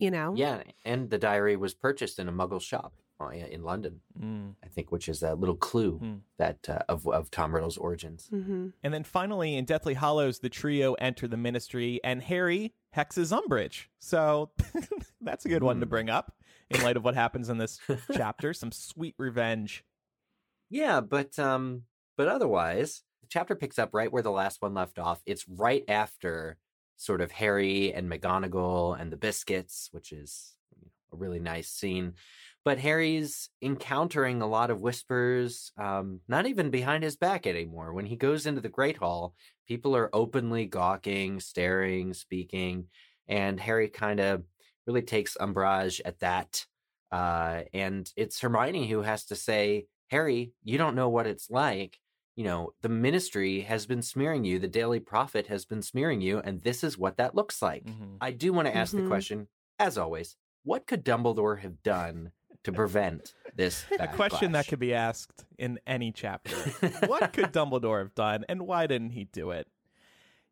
You 0.04 0.12
know, 0.12 0.34
Yeah, 0.36 0.64
and 0.84 1.10
the 1.10 1.18
diary 1.18 1.56
was 1.56 1.74
purchased 1.74 2.20
in 2.20 2.28
a 2.28 2.32
Muggle 2.32 2.62
shop 2.62 2.94
uh, 3.22 3.30
in 3.30 3.64
London, 3.64 4.02
Mm. 4.20 4.56
I 4.62 4.68
think, 4.68 4.92
which 4.92 5.08
is 5.08 5.24
a 5.24 5.34
little 5.34 5.56
clue 5.56 5.98
Hmm. 5.98 6.16
that 6.38 6.68
uh, 6.70 6.80
of 6.90 7.08
of 7.08 7.32
Tom 7.32 7.56
Riddle's 7.56 7.78
origins. 7.78 8.28
hmm 8.30 8.70
And 8.84 8.94
then 8.94 9.04
finally, 9.06 9.56
in 9.56 9.64
Deathly 9.66 9.94
Hallows, 9.94 10.40
the 10.40 10.50
trio 10.50 10.94
enter 10.96 11.26
the 11.28 11.38
ministry, 11.38 12.02
and 12.04 12.22
Harry 12.22 12.74
hexes 12.96 13.32
Umbridge. 13.32 13.88
So 14.00 14.52
that's 15.22 15.46
a 15.46 15.50
good 15.50 15.64
one 15.64 15.80
to 15.80 15.86
Mm. 15.86 15.90
bring 15.90 16.10
up 16.10 16.36
in 16.70 16.82
light 16.84 16.98
of 16.98 17.04
what 17.06 17.16
happens 17.16 17.48
in 17.50 17.58
this 17.58 17.80
chapter. 18.14 18.54
Some 18.54 18.72
sweet 18.74 19.16
revenge. 19.18 19.86
Yeah, 20.70 21.00
but 21.00 21.40
um, 21.40 21.84
but 22.18 22.28
otherwise, 22.28 23.04
the 23.22 23.28
chapter 23.30 23.56
picks 23.56 23.80
up 23.80 23.92
right 23.94 24.12
where 24.12 24.24
the 24.24 24.32
last 24.32 24.62
one 24.62 24.74
left 24.74 25.00
off. 25.00 25.22
It's 25.26 25.48
right 25.48 25.84
after 25.88 26.58
sort 27.04 27.22
of 27.22 27.32
Harry 27.32 27.94
and 27.94 28.10
McGonagall 28.10 29.00
and 29.00 29.12
the 29.12 29.18
biscuits, 29.18 29.90
which 29.92 30.12
is 30.14 30.54
a 31.12 31.18
really 31.18 31.40
nice 31.40 31.70
scene. 31.70 32.14
But 32.66 32.80
Harry's 32.80 33.50
encountering 33.62 34.42
a 34.42 34.48
lot 34.48 34.70
of 34.70 34.82
whispers, 34.82 35.74
um, 35.78 36.22
not 36.30 36.46
even 36.46 36.70
behind 36.70 37.04
his 37.04 37.18
back 37.18 37.46
anymore. 37.46 37.92
When 37.92 38.06
he 38.06 38.16
goes 38.16 38.46
into 38.46 38.62
the 38.62 38.70
Great 38.70 38.96
Hall, 38.96 39.36
people 39.68 39.98
are 39.98 40.10
openly 40.14 40.66
gawking, 40.66 41.42
staring, 41.42 42.14
speaking, 42.14 42.86
and 43.28 43.60
Harry 43.60 43.90
kind 43.90 44.22
of 44.22 44.44
really 44.88 45.02
takes 45.02 45.36
umbrage 45.38 46.02
at 46.06 46.20
that. 46.20 46.66
Uh, 47.12 47.64
and 47.74 48.10
it's 48.16 48.40
Hermione 48.40 48.88
who 48.88 49.02
has 49.02 49.26
to 49.26 49.36
say, 49.36 49.88
Harry, 50.08 50.54
you 50.64 50.78
don't 50.78 50.96
know 50.96 51.10
what 51.10 51.28
it's 51.28 51.50
like. 51.50 51.98
You 52.36 52.46
know, 52.46 52.74
the 52.82 52.90
ministry 52.90 53.62
has 53.62 53.86
been 53.86 54.02
smearing 54.02 54.44
you, 54.44 54.58
the 54.58 54.68
Daily 54.68 55.00
Prophet 55.00 55.48
has 55.48 55.66
been 55.66 55.84
smearing 55.84 56.20
you, 56.22 56.40
and 56.40 56.62
this 56.64 56.84
is 56.84 56.98
what 56.98 57.18
that 57.18 57.36
looks 57.36 57.62
like. 57.62 57.86
Mhm. 57.86 58.18
I 58.22 58.32
do 58.32 58.52
want 58.54 58.68
to 58.68 58.76
ask 58.76 58.92
the 58.92 59.02
Mhm. 59.04 59.08
question, 59.08 59.48
as 59.78 59.98
always, 60.00 60.36
what 60.64 60.88
could 60.88 61.06
Dumbledore 61.06 61.60
have 61.60 61.84
done 61.84 62.32
to 62.64 62.72
prevent 62.72 63.36
this? 63.56 63.86
A 64.00 64.08
question 64.08 64.54
that 64.54 64.68
could 64.68 64.80
be 64.80 64.96
asked 64.96 65.46
in 65.60 65.80
any 65.86 66.12
chapter. 66.12 66.56
what 67.08 67.34
could 67.34 67.52
Dumbledore 67.54 68.00
have 68.00 68.16
done, 68.16 68.46
and 68.50 68.66
why 68.66 68.88
didn't 68.88 69.12
he 69.12 69.26
do 69.26 69.52
it? 69.52 69.68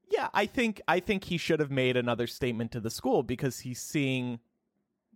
Yeah, 0.08 0.30
I 0.34 0.46
think 0.46 0.82
I 0.88 1.00
think 1.00 1.24
he 1.24 1.38
should 1.38 1.60
have 1.62 1.72
made 1.72 1.96
another 1.98 2.28
statement 2.28 2.72
to 2.74 2.80
the 2.80 2.90
school 2.92 3.24
because 3.24 3.62
he's 3.62 3.82
seeing 3.82 4.40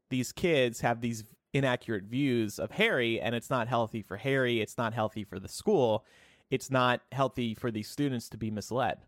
these 0.09 0.31
kids 0.31 0.81
have 0.81 1.01
these 1.01 1.25
inaccurate 1.53 2.05
views 2.05 2.57
of 2.57 2.71
Harry, 2.71 3.19
and 3.21 3.35
it's 3.35 3.49
not 3.51 3.67
healthy 3.67 4.01
for 4.01 4.17
Harry. 4.17 4.61
It's 4.61 4.77
not 4.77 4.93
healthy 4.93 5.23
for 5.23 5.39
the 5.39 5.47
school. 5.49 6.05
It's 6.49 6.69
not 6.69 7.01
healthy 7.11 7.53
for 7.53 7.71
these 7.71 7.87
students 7.89 8.29
to 8.29 8.37
be 8.37 8.51
misled. 8.51 8.99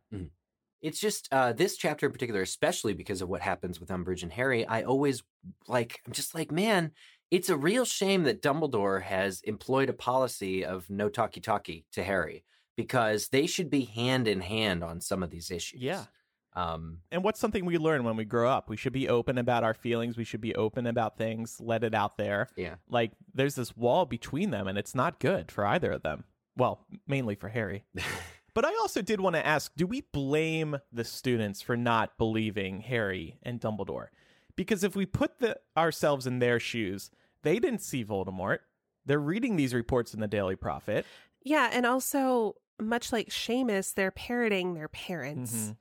It's 0.82 1.00
just 1.00 1.28
uh, 1.32 1.54
this 1.54 1.76
chapter 1.78 2.06
in 2.06 2.12
particular, 2.12 2.42
especially 2.42 2.94
because 2.94 3.22
of 3.22 3.30
what 3.30 3.42
happens 3.42 3.80
with 3.80 3.90
Umbridge 3.90 4.24
and 4.24 4.32
Harry. 4.32 4.66
I 4.66 4.84
always 4.84 5.24
like, 5.68 6.00
I'm 6.06 6.14
just 6.14 6.36
like, 6.36 6.52
man, 6.52 6.92
it's 7.32 7.50
a 7.50 7.58
real 7.58 7.84
shame 7.84 8.24
that 8.24 8.42
Dumbledore 8.42 9.02
has 9.02 9.42
employed 9.42 9.90
a 9.90 9.94
policy 9.94 10.64
of 10.66 10.90
no 10.90 11.10
talkie 11.10 11.42
talkie 11.42 11.86
to 11.94 12.04
Harry 12.04 12.44
because 12.76 13.30
they 13.30 13.48
should 13.48 13.70
be 13.70 13.86
hand 13.86 14.28
in 14.28 14.40
hand 14.42 14.84
on 14.84 15.02
some 15.02 15.24
of 15.24 15.30
these 15.32 15.50
issues. 15.52 15.82
Yeah. 15.82 16.06
Um, 16.54 17.00
And 17.12 17.24
what's 17.24 17.40
something 17.40 17.66
we 17.66 17.78
learn 17.78 18.04
when 18.04 18.16
we 18.16 18.26
grow 18.26 18.50
up? 18.50 18.70
We 18.70 18.78
should 18.78 18.94
be 18.94 19.10
open 19.10 19.38
about 19.38 19.64
our 19.64 19.74
feelings. 19.74 20.18
We 20.18 20.24
should 20.24 20.42
be 20.42 20.56
open 20.56 20.88
about 20.88 21.18
things. 21.18 21.60
Let 21.60 21.84
it 21.84 21.94
out 21.94 22.18
there. 22.18 22.50
yeah. 22.56 22.76
like 22.90 23.12
there's 23.34 23.56
this 23.56 23.76
wall 23.76 24.06
between 24.06 24.52
them 24.52 24.68
and 24.68 24.78
it's 24.78 24.96
not 24.96 25.20
good 25.20 25.52
for 25.52 25.66
either 25.66 25.92
of 25.92 26.04
them 26.04 26.24
well 26.58 26.86
mainly 27.08 27.36
for 27.36 27.50
harry 27.50 27.86
but 28.54 28.66
i 28.66 28.70
also 28.82 29.02
did 29.02 29.22
want 29.22 29.36
to 29.36 29.46
ask 29.46 29.72
do 29.76 29.88
we 29.88 30.02
blame 30.12 30.78
the 30.92 31.04
students 31.04 31.62
for 31.62 31.78
not 31.78 32.18
believing 32.18 32.82
harry 32.82 33.38
and 33.44 33.62
dumbledore 33.62 34.08
because 34.56 34.84
if 34.84 34.96
we 34.96 35.06
put 35.06 35.40
the, 35.40 35.56
ourselves 35.78 36.28
in 36.28 36.40
their 36.40 36.60
shoes 36.60 37.10
they 37.44 37.60
didn't 37.60 37.82
see 37.82 38.04
voldemort 38.04 38.60
they're 39.06 39.20
reading 39.20 39.56
these 39.56 39.74
reports 39.74 40.14
in 40.14 40.20
the 40.20 40.28
daily 40.28 40.56
prophet 40.58 41.06
Yeah, 41.44 41.70
and 41.72 41.86
also 41.86 42.56
much 42.78 43.14
like 43.14 43.30
Seamus, 43.30 43.94
they're 43.94 44.12
parroting 44.12 44.74
their 44.74 44.90
parents. 44.90 45.54
Mhm. 45.54 45.78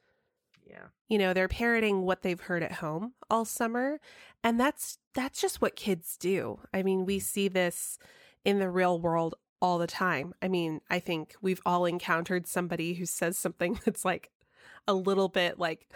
Yeah. 0.65 0.85
You 1.09 1.19
know, 1.19 1.33
they're 1.35 1.49
parroting 1.49 2.03
what 2.03 2.23
they've 2.23 2.41
heard 2.41 2.63
at 2.63 2.73
home 2.73 3.15
all 3.29 3.45
summer, 3.45 3.99
and 4.45 4.61
that's 4.61 4.99
that's 5.13 5.41
just 5.41 5.61
what 5.61 5.75
kids 5.75 6.17
do. 6.17 6.61
I 6.73 6.83
mean, 6.85 7.05
we 7.05 7.19
see 7.19 7.49
this 7.49 7.99
in 8.45 8.61
the 8.61 8.71
real 8.71 9.01
world 9.01 9.35
all 9.61 9.79
the 9.79 9.87
time. 9.87 10.35
I 10.43 10.49
mean, 10.49 10.81
I 10.91 10.99
think 10.99 11.35
we've 11.41 11.61
all 11.67 11.85
encountered 11.87 12.47
somebody 12.47 12.95
who 12.95 13.07
says 13.07 13.39
something 13.39 13.79
that's 13.85 14.05
like 14.05 14.31
a 14.87 14.95
little 14.95 15.29
bit 15.29 15.59
like 15.59 15.93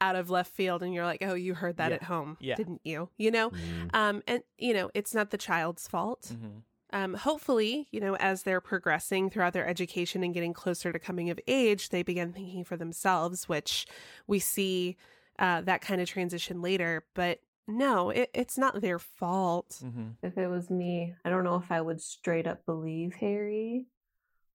out 0.00 0.16
of 0.16 0.30
left 0.30 0.52
field 0.54 0.82
and 0.82 0.94
you're 0.94 1.04
like, 1.04 1.22
"Oh, 1.22 1.34
you 1.34 1.54
heard 1.54 1.76
that 1.76 1.90
Yeah. 1.90 1.96
at 1.96 2.02
home, 2.04 2.36
Yeah. 2.40 2.54
didn't 2.56 2.80
you?" 2.84 3.10
You 3.18 3.30
know? 3.30 3.50
Mm. 3.50 3.94
Um 3.94 4.22
and 4.26 4.42
you 4.58 4.72
know, 4.74 4.90
it's 4.94 5.14
not 5.14 5.30
the 5.30 5.38
child's 5.38 5.86
fault 5.88 6.32
Mhm. 6.32 6.62
um, 6.92 7.14
hopefully, 7.14 7.86
you 7.90 8.00
know, 8.00 8.16
as 8.16 8.42
they're 8.42 8.60
progressing 8.60 9.30
throughout 9.30 9.52
their 9.52 9.66
education 9.66 10.22
and 10.24 10.34
getting 10.34 10.52
closer 10.52 10.90
to 10.92 10.98
coming 10.98 11.30
of 11.30 11.38
age, 11.46 11.90
they 11.90 12.02
begin 12.02 12.32
thinking 12.32 12.64
for 12.64 12.76
themselves, 12.76 13.48
which 13.48 13.86
we 14.26 14.38
see 14.38 14.96
uh, 15.38 15.60
that 15.62 15.80
kind 15.80 16.00
of 16.00 16.08
transition 16.08 16.60
later. 16.60 17.04
But 17.14 17.40
no, 17.70 18.10
it, 18.10 18.30
it's 18.34 18.58
not 18.58 18.80
their 18.80 18.98
fault. 18.98 19.80
Mhm. 19.82 20.16
If 20.22 20.36
it 20.36 20.48
was 20.48 20.68
me, 20.70 21.14
I 21.24 21.30
don't 21.30 21.44
know 21.44 21.56
if 21.56 21.70
I 21.70 21.80
would 21.80 22.00
straight 22.00 22.46
up 22.46 22.64
believe 22.66 23.14
Harry. 23.14 23.86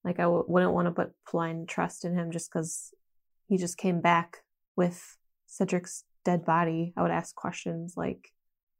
Like 0.04 0.20
I 0.20 0.24
w- 0.24 0.46
wouldn't 0.48 0.74
want 0.74 0.88
to 0.88 0.92
put 0.92 1.14
blind 1.32 1.68
trust 1.70 2.06
in 2.06 2.14
him 2.16 2.32
just 2.32 2.52
because 2.52 2.94
he 3.48 3.58
just 3.58 3.78
came 3.78 4.02
back 4.02 4.44
with 4.76 5.18
Cedric's 5.48 6.04
dead 6.24 6.46
body. 6.46 6.94
I 6.96 7.02
would 7.02 7.12
ask 7.12 7.34
questions 7.36 7.96
like, 7.98 8.34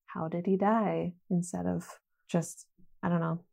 "How 0.08 0.28
did 0.28 0.46
he 0.46 0.58
die?" 0.58 1.14
instead 1.30 1.66
of 1.66 2.00
just 2.28 2.68
I 3.02 3.10
don't 3.10 3.20
know, 3.22 3.44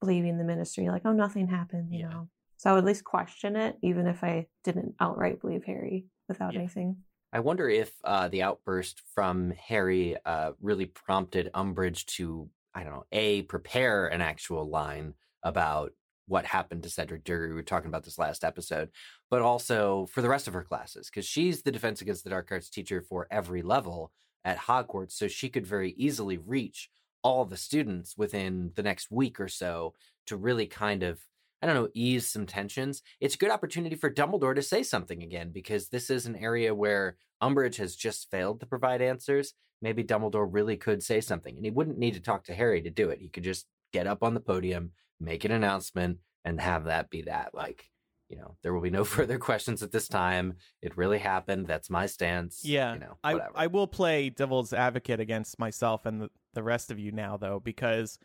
believing 0.00 0.38
the 0.38 0.44
ministry. 0.44 0.88
Like, 0.88 1.02
"Oh, 1.04 1.12
nothing 1.12 1.48
happened," 1.48 1.92
you 1.92 2.00
Yeah. 2.00 2.08
know. 2.10 2.28
So 2.58 2.70
I 2.70 2.72
would 2.72 2.80
at 2.80 2.84
least 2.86 3.04
question 3.04 3.56
it, 3.56 3.78
even 3.82 4.06
if 4.06 4.24
I 4.24 4.48
didn't 4.64 4.94
outright 5.00 5.40
believe 5.40 5.64
Harry 5.64 6.06
without 6.28 6.54
Yeah. 6.54 6.60
anything. 6.60 7.04
I 7.36 7.40
wonder 7.40 7.68
if 7.68 7.92
uh, 8.02 8.28
the 8.28 8.40
outburst 8.44 9.02
from 9.14 9.50
Harry 9.50 10.16
uh, 10.24 10.52
really 10.58 10.86
prompted 10.86 11.50
Umbridge 11.52 12.06
to, 12.16 12.48
I 12.74 12.82
don't 12.82 12.94
know, 12.94 13.04
A, 13.12 13.42
prepare 13.42 14.06
an 14.06 14.22
actual 14.22 14.66
line 14.66 15.12
about 15.42 15.92
what 16.28 16.46
happened 16.46 16.82
to 16.84 16.88
Cedric 16.88 17.24
Diggory. 17.24 17.50
We 17.50 17.54
were 17.56 17.62
talking 17.62 17.88
about 17.88 18.04
this 18.04 18.18
last 18.18 18.42
episode, 18.42 18.88
but 19.30 19.42
also 19.42 20.06
for 20.06 20.22
the 20.22 20.30
rest 20.30 20.48
of 20.48 20.54
her 20.54 20.62
classes, 20.62 21.10
because 21.10 21.26
she's 21.26 21.60
the 21.60 21.70
Defense 21.70 22.00
Against 22.00 22.24
the 22.24 22.30
Dark 22.30 22.48
Arts 22.50 22.70
teacher 22.70 23.02
for 23.02 23.28
every 23.30 23.60
level 23.60 24.12
at 24.42 24.56
Hogwarts. 24.56 25.12
So 25.12 25.28
she 25.28 25.50
could 25.50 25.66
very 25.66 25.90
easily 25.98 26.38
reach 26.38 26.88
all 27.22 27.44
the 27.44 27.58
students 27.58 28.16
within 28.16 28.70
the 28.76 28.82
next 28.82 29.10
week 29.10 29.38
or 29.40 29.48
so 29.48 29.92
to 30.24 30.38
really 30.38 30.66
kind 30.66 31.02
of 31.02 31.20
I 31.62 31.66
don't 31.66 31.74
know, 31.74 31.88
ease 31.94 32.30
some 32.30 32.46
tensions. 32.46 33.02
It's 33.20 33.34
a 33.34 33.38
good 33.38 33.50
opportunity 33.50 33.96
for 33.96 34.10
Dumbledore 34.10 34.54
to 34.54 34.62
say 34.62 34.82
something 34.82 35.22
again 35.22 35.50
because 35.52 35.88
this 35.88 36.10
is 36.10 36.26
an 36.26 36.36
area 36.36 36.74
where 36.74 37.16
Umbridge 37.42 37.76
has 37.76 37.96
just 37.96 38.30
failed 38.30 38.60
to 38.60 38.66
provide 38.66 39.00
answers. 39.00 39.54
Maybe 39.80 40.04
Dumbledore 40.04 40.48
really 40.50 40.76
could 40.76 41.02
say 41.02 41.20
something, 41.20 41.54
and 41.56 41.64
he 41.64 41.70
wouldn't 41.70 41.98
need 41.98 42.14
to 42.14 42.20
talk 42.20 42.44
to 42.44 42.54
Harry 42.54 42.82
to 42.82 42.90
do 42.90 43.10
it. 43.10 43.20
He 43.20 43.28
could 43.28 43.44
just 43.44 43.66
get 43.92 44.06
up 44.06 44.22
on 44.22 44.34
the 44.34 44.40
podium, 44.40 44.92
make 45.20 45.44
an 45.44 45.52
announcement, 45.52 46.18
and 46.44 46.60
have 46.60 46.84
that 46.84 47.10
be 47.10 47.22
that. 47.22 47.54
Like, 47.54 47.84
you 48.28 48.36
know, 48.36 48.56
there 48.62 48.72
will 48.72 48.80
be 48.80 48.90
no 48.90 49.04
further 49.04 49.38
questions 49.38 49.82
at 49.82 49.92
this 49.92 50.08
time. 50.08 50.54
It 50.82 50.96
really 50.96 51.18
happened. 51.18 51.66
That's 51.66 51.90
my 51.90 52.06
stance. 52.06 52.60
Yeah, 52.64 52.94
you 52.94 53.00
know, 53.00 53.18
I. 53.22 53.38
I 53.54 53.66
will 53.66 53.86
play 53.86 54.30
devil's 54.30 54.72
advocate 54.72 55.20
against 55.20 55.58
myself 55.58 56.06
and 56.06 56.22
the, 56.22 56.30
the 56.54 56.62
rest 56.62 56.90
of 56.90 56.98
you 56.98 57.12
now 57.12 57.36
though 57.36 57.60
because 57.60 58.18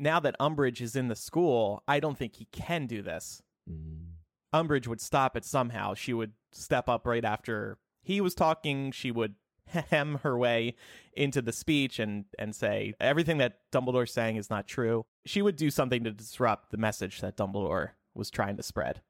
now 0.00 0.18
that 0.20 0.36
Umbridge 0.40 0.80
is 0.80 0.96
in 0.96 1.08
the 1.08 1.16
school, 1.16 1.82
I 1.86 2.00
don't 2.00 2.18
think 2.18 2.36
he 2.36 2.46
can 2.46 2.86
do 2.86 3.02
this. 3.02 3.42
Mm. 3.70 4.06
Umbridge 4.52 4.86
would 4.86 5.00
stop 5.00 5.36
it 5.36 5.44
somehow. 5.44 5.94
She 5.94 6.12
would 6.12 6.32
step 6.52 6.88
up 6.88 7.06
right 7.06 7.24
after 7.24 7.78
he 8.02 8.20
was 8.20 8.34
talking. 8.34 8.90
She 8.90 9.10
would 9.10 9.34
hem 9.66 10.20
her 10.22 10.36
way 10.36 10.74
into 11.12 11.40
the 11.42 11.52
speech 11.52 11.98
and 11.98 12.24
and 12.38 12.54
say 12.54 12.94
everything 13.00 13.38
that 13.38 13.58
Dumbledore's 13.72 14.12
saying 14.12 14.36
is 14.36 14.50
not 14.50 14.66
true. 14.66 15.04
She 15.26 15.42
would 15.42 15.56
do 15.56 15.70
something 15.70 16.02
to 16.04 16.10
disrupt 16.10 16.70
the 16.70 16.78
message 16.78 17.20
that 17.20 17.36
Dumbledore 17.36 17.90
was 18.14 18.30
trying 18.30 18.56
to 18.56 18.62
spread. 18.62 19.02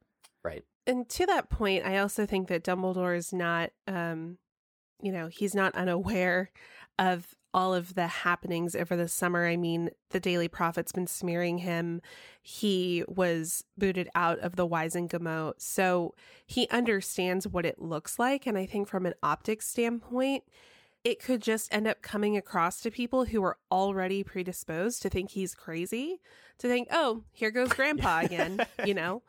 right. 0.45 0.65
And 0.87 1.09
to 1.11 1.27
that 1.27 1.51
point, 1.51 1.85
I 1.85 1.99
also 1.99 2.27
think 2.27 2.49
that 2.49 2.65
Dumbledore 2.65 3.17
is 3.17 3.33
not, 3.33 3.71
um, 3.87 4.39
you 5.01 5.13
know, 5.13 5.29
he's 5.29 5.55
not 5.55 5.75
unaware 5.75 6.51
of 7.01 7.35
all 7.53 7.75
of 7.75 7.95
the 7.95 8.07
happenings 8.07 8.77
over 8.77 8.95
the 8.95 9.09
summer. 9.09 9.47
I 9.47 9.57
mean, 9.57 9.91
the 10.11 10.21
Daily 10.21 10.47
Prophet's 10.47 10.93
been 10.93 11.09
smearing 11.09 11.59
him. 11.59 12.01
He 12.43 13.03
was 13.09 13.65
booted 13.77 14.09
out 14.15 14.39
of 14.39 14.55
the 14.55 14.69
Wizengamot. 14.69 15.55
So 15.59 16.15
he 16.47 16.69
understands 16.69 17.49
what 17.49 17.67
it 17.67 17.81
looks 17.81 18.19
like. 18.19 18.47
And 18.47 18.57
I 18.57 18.67
think 18.67 18.87
from 18.87 19.07
an 19.07 19.15
optics 19.23 19.67
standpoint, 19.67 20.45
it 21.03 21.21
could 21.21 21.41
just 21.41 21.75
end 21.75 21.87
up 21.87 22.03
coming 22.03 22.37
across 22.37 22.81
to 22.83 22.91
people 22.91 23.25
who 23.25 23.43
are 23.43 23.57
already 23.73 24.23
predisposed 24.23 25.03
to 25.03 25.09
think 25.09 25.31
he's 25.31 25.55
crazy, 25.55 26.21
to 26.59 26.69
think, 26.69 26.89
oh, 26.93 27.25
here 27.33 27.51
goes 27.51 27.73
grandpa 27.73 28.21
again, 28.21 28.61
you 28.85 28.93
know? 28.93 29.23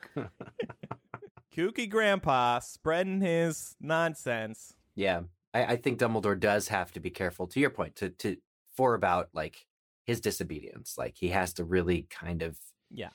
Kooky 1.55 1.89
Grandpa 1.89 2.60
spreading 2.60 3.21
his 3.21 3.75
nonsense. 3.79 4.73
Yeah, 4.95 5.21
I, 5.53 5.65
I 5.73 5.75
think 5.77 5.99
Dumbledore 5.99 6.39
does 6.39 6.67
have 6.69 6.91
to 6.93 6.99
be 6.99 7.09
careful. 7.09 7.47
To 7.47 7.59
your 7.59 7.69
point, 7.69 7.95
to 7.97 8.09
to 8.09 8.37
for 8.75 8.93
about 8.93 9.29
like 9.33 9.65
his 10.05 10.21
disobedience, 10.21 10.95
like 10.97 11.15
he 11.17 11.29
has 11.29 11.53
to 11.55 11.63
really 11.63 12.03
kind 12.09 12.41
of 12.41 12.57
Yeah. 12.89 13.11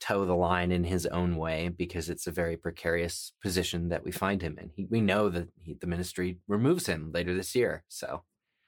toe 0.00 0.26
the 0.26 0.34
line 0.36 0.70
in 0.72 0.84
his 0.84 1.06
own 1.06 1.36
way 1.36 1.68
because 1.68 2.10
it's 2.10 2.26
a 2.26 2.30
very 2.32 2.56
precarious 2.56 3.32
position 3.42 3.88
that 3.88 4.04
we 4.04 4.12
find 4.12 4.42
him 4.42 4.58
in. 4.58 4.70
He, 4.70 4.84
we 4.84 5.00
know 5.00 5.28
that 5.30 5.48
he, 5.62 5.74
the 5.74 5.86
ministry 5.86 6.38
removes 6.46 6.86
him 6.86 7.12
later 7.12 7.34
this 7.34 7.54
year, 7.54 7.84
so 7.88 8.24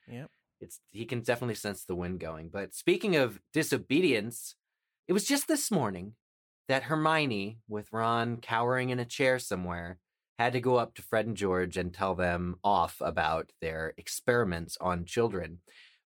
Yep. 0.07 0.31
it's 0.59 0.79
he 0.91 1.05
can 1.05 1.21
definitely 1.21 1.55
sense 1.55 1.85
the 1.85 1.95
wind 1.95 2.19
going. 2.19 2.49
But 2.49 2.73
speaking 2.73 3.15
of 3.15 3.41
disobedience, 3.53 4.55
it 5.07 5.13
was 5.13 5.25
just 5.25 5.47
this 5.47 5.69
morning 5.71 6.15
that 6.67 6.83
Hermione, 6.83 7.59
with 7.67 7.91
Ron 7.93 8.37
cowering 8.37 8.89
in 8.89 8.99
a 8.99 9.05
chair 9.05 9.39
somewhere, 9.39 9.99
had 10.39 10.53
to 10.53 10.61
go 10.61 10.77
up 10.77 10.95
to 10.95 11.01
Fred 11.01 11.27
and 11.27 11.35
George 11.35 11.75
and 11.75 11.93
tell 11.93 12.15
them 12.15 12.55
off 12.63 13.01
about 13.01 13.51
their 13.59 13.93
experiments 13.97 14.77
on 14.79 15.03
children. 15.03 15.59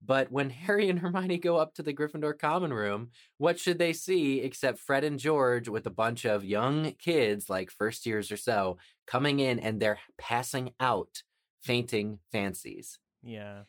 But 0.04 0.32
when 0.32 0.50
Harry 0.65 0.89
and 0.89 1.00
Hermione 1.00 1.38
go 1.38 1.58
up 1.58 1.76
to 1.76 1.84
the 1.84 1.94
Gryffindor 1.94 2.39
common 2.39 2.74
room, 2.74 3.10
what 3.38 3.60
should 3.60 3.78
they 3.78 3.91
see 3.91 4.39
except 4.39 4.80
Fred 4.80 5.04
and 5.04 5.20
George 5.20 5.67
with 5.67 5.86
a 5.86 5.91
bunch 5.91 6.24
of 6.24 6.46
young 6.46 6.94
kids, 6.94 7.50
like 7.50 7.70
first 7.70 8.06
years 8.06 8.32
or 8.32 8.38
so, 8.38 8.78
coming 9.06 9.41
in 9.41 9.60
and 9.60 9.82
they're 9.82 10.00
passing 10.17 10.72
out 10.80 11.24
fainting 11.62 12.20
fancies. 12.32 13.00
Yeah. 13.22 13.63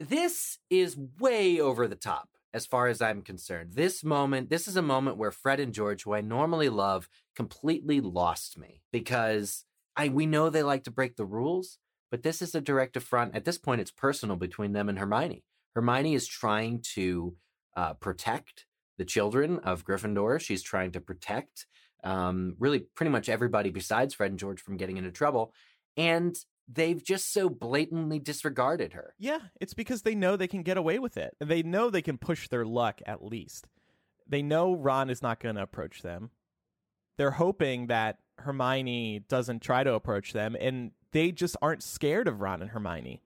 This 0.00 0.58
is 0.70 0.96
way 1.20 1.60
over 1.60 1.86
the 1.86 1.96
top 1.96 2.30
as 2.54 2.64
far 2.64 2.86
as 2.86 3.02
I'm 3.02 3.20
concerned. 3.20 3.74
This 3.74 4.02
moment, 4.02 4.48
this 4.48 4.66
is 4.66 4.76
a 4.76 4.82
moment 4.82 5.18
where 5.18 5.30
Fred 5.30 5.60
and 5.60 5.74
George, 5.74 6.04
who 6.04 6.14
I 6.14 6.22
normally 6.22 6.70
love, 6.70 7.08
completely 7.36 8.00
lost 8.00 8.58
me 8.58 8.80
because 8.90 9.64
I 9.98 10.08
we 10.08 10.26
know 10.26 10.48
they 10.48 10.62
like 10.62 10.84
to 10.84 10.92
break 10.92 11.16
the 11.16 11.26
rules, 11.26 11.78
but 12.10 12.22
this 12.22 12.40
is 12.40 12.54
a 12.54 12.60
direct 12.60 12.96
affront. 12.96 13.34
At 13.34 13.44
this 13.44 13.58
point, 13.58 13.80
it's 13.80 13.90
personal 13.90 14.36
between 14.36 14.72
them 14.72 14.88
and 14.88 14.98
Hermione. 14.98 15.42
Hermione 15.74 16.14
is 16.14 16.26
trying 16.26 16.80
to 16.94 17.34
uh, 17.76 17.94
protect 17.94 18.64
the 18.96 19.04
children 19.04 19.58
of 19.58 19.84
Gryffindor. 19.84 20.40
She's 20.40 20.62
trying 20.62 20.92
to 20.92 21.00
protect 21.00 21.66
um, 22.04 22.54
really 22.58 22.80
pretty 22.80 23.10
much 23.10 23.28
everybody 23.28 23.70
besides 23.70 24.14
Fred 24.14 24.30
and 24.30 24.38
George 24.38 24.60
from 24.60 24.76
getting 24.76 24.96
into 24.96 25.10
trouble. 25.10 25.52
And 25.96 26.36
they've 26.68 27.02
just 27.02 27.32
so 27.32 27.48
blatantly 27.48 28.20
disregarded 28.20 28.92
her. 28.92 29.14
Yeah, 29.18 29.38
it's 29.60 29.74
because 29.74 30.02
they 30.02 30.14
know 30.14 30.36
they 30.36 30.48
can 30.48 30.62
get 30.62 30.76
away 30.76 30.98
with 30.98 31.16
it. 31.16 31.36
They 31.40 31.62
know 31.62 31.90
they 31.90 32.02
can 32.02 32.18
push 32.18 32.48
their 32.48 32.64
luck 32.64 33.00
at 33.04 33.24
least. 33.24 33.66
They 34.28 34.42
know 34.42 34.74
Ron 34.74 35.10
is 35.10 35.22
not 35.22 35.40
going 35.40 35.56
to 35.56 35.62
approach 35.62 36.02
them. 36.02 36.30
They're 37.18 37.32
hoping 37.32 37.88
that 37.88 38.20
Hermione 38.38 39.24
doesn't 39.28 39.60
try 39.60 39.84
to 39.84 39.92
approach 39.92 40.32
them, 40.32 40.56
and 40.58 40.92
they 41.12 41.32
just 41.32 41.56
aren't 41.60 41.82
scared 41.82 42.28
of 42.28 42.40
Ron 42.40 42.62
and 42.62 42.70
Hermione. 42.70 43.20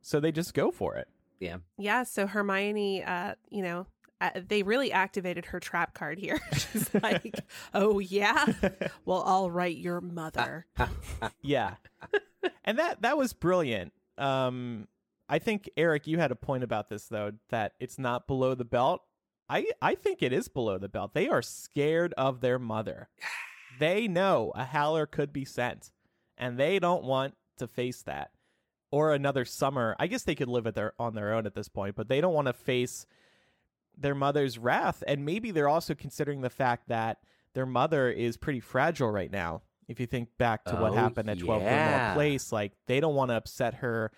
So 0.00 0.18
they 0.18 0.32
just 0.32 0.54
go 0.54 0.70
for 0.70 0.96
it. 0.96 1.08
Yeah, 1.40 1.58
yeah. 1.76 2.04
so 2.04 2.26
Hermione, 2.26 3.02
uh, 3.02 3.34
you 3.50 3.62
know, 3.62 3.86
uh, 4.20 4.30
they 4.46 4.62
really 4.62 4.92
activated 4.92 5.46
her 5.46 5.58
trap 5.58 5.94
card 5.94 6.18
here. 6.18 6.40
She's 6.52 6.88
like, 6.94 7.40
"Oh 7.74 7.98
yeah, 7.98 8.46
well, 9.04 9.24
I'll 9.26 9.50
write 9.50 9.76
your 9.76 10.00
mother." 10.00 10.66
yeah. 11.42 11.74
and 12.64 12.78
that 12.78 13.02
that 13.02 13.18
was 13.18 13.32
brilliant. 13.32 13.92
Um 14.16 14.86
I 15.28 15.40
think 15.40 15.68
Eric 15.76 16.06
you 16.06 16.18
had 16.18 16.30
a 16.30 16.36
point 16.36 16.62
about 16.62 16.88
this 16.88 17.08
though 17.08 17.32
that 17.48 17.72
it's 17.80 17.98
not 17.98 18.28
below 18.28 18.54
the 18.54 18.64
belt. 18.64 19.02
I 19.52 19.66
I 19.82 19.94
think 19.94 20.22
it 20.22 20.32
is 20.32 20.48
below 20.48 20.78
the 20.78 20.88
belt. 20.88 21.12
They 21.14 21.28
are 21.28 21.42
scared 21.42 22.14
of 22.16 22.40
their 22.40 22.58
mother. 22.58 23.08
They 23.78 24.06
know 24.06 24.52
a 24.54 24.64
howler 24.66 25.06
could 25.06 25.32
be 25.32 25.46
sent 25.46 25.92
and 26.36 26.58
they 26.58 26.78
don't 26.78 27.04
want 27.04 27.34
to 27.56 27.66
face 27.66 28.02
that 28.02 28.30
or 28.90 29.14
another 29.14 29.46
summer. 29.46 29.96
I 29.98 30.08
guess 30.08 30.24
they 30.24 30.34
could 30.34 30.48
live 30.48 30.66
at 30.66 30.74
their 30.74 30.92
on 30.98 31.14
their 31.14 31.32
own 31.32 31.46
at 31.46 31.54
this 31.54 31.68
point, 31.68 31.96
but 31.96 32.06
they 32.08 32.20
don't 32.20 32.34
want 32.34 32.48
to 32.48 32.52
face 32.52 33.06
their 33.96 34.14
mother's 34.14 34.58
wrath 34.58 35.02
and 35.06 35.24
maybe 35.24 35.50
they're 35.50 35.70
also 35.70 35.94
considering 35.94 36.42
the 36.42 36.50
fact 36.50 36.88
that 36.88 37.18
their 37.54 37.64
mother 37.66 38.10
is 38.10 38.36
pretty 38.36 38.60
fragile 38.60 39.10
right 39.10 39.32
now. 39.32 39.62
If 39.88 39.98
you 39.98 40.06
think 40.06 40.28
back 40.36 40.64
to 40.66 40.76
what 40.76 40.92
Oh, 40.92 40.96
happened 40.96 41.30
at 41.30 41.38
12 41.38 41.62
Grimmauld 41.62 41.66
yeah. 41.66 42.14
Place, 42.14 42.52
like 42.52 42.72
they 42.86 43.00
don't 43.00 43.14
want 43.14 43.30
to 43.30 43.36
upset 43.36 43.74
her. 43.76 44.12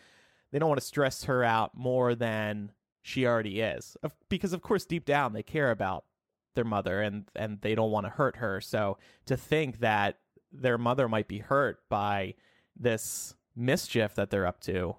They 0.51 0.59
don't 0.59 0.69
want 0.69 0.81
to 0.81 0.87
stress 0.87 1.25
her 1.25 1.45
out 1.45 1.77
more 1.77 2.17
than 2.17 2.73
she 3.05 3.27
already 3.27 3.61
is. 3.61 3.97
Because 4.29 4.53
of 4.53 4.63
course 4.63 4.85
deep 4.87 5.05
down 5.05 5.35
they 5.35 5.43
care 5.43 5.71
about 5.71 6.05
their 6.55 6.65
mother 6.65 7.03
and 7.03 7.31
and 7.37 7.61
they 7.61 7.75
don't 7.75 7.91
want 7.91 8.07
to 8.07 8.11
hurt 8.11 8.37
her. 8.37 8.61
So 8.61 8.99
to 9.27 9.37
think 9.37 9.81
that 9.81 10.19
their 10.51 10.79
mother 10.79 11.07
might 11.07 11.29
be 11.29 11.39
hurt 11.39 11.81
by 11.89 12.35
this 12.77 13.35
mischief 13.55 14.15
that 14.15 14.31
they're 14.31 14.47
up 14.47 14.61
to. 14.63 14.97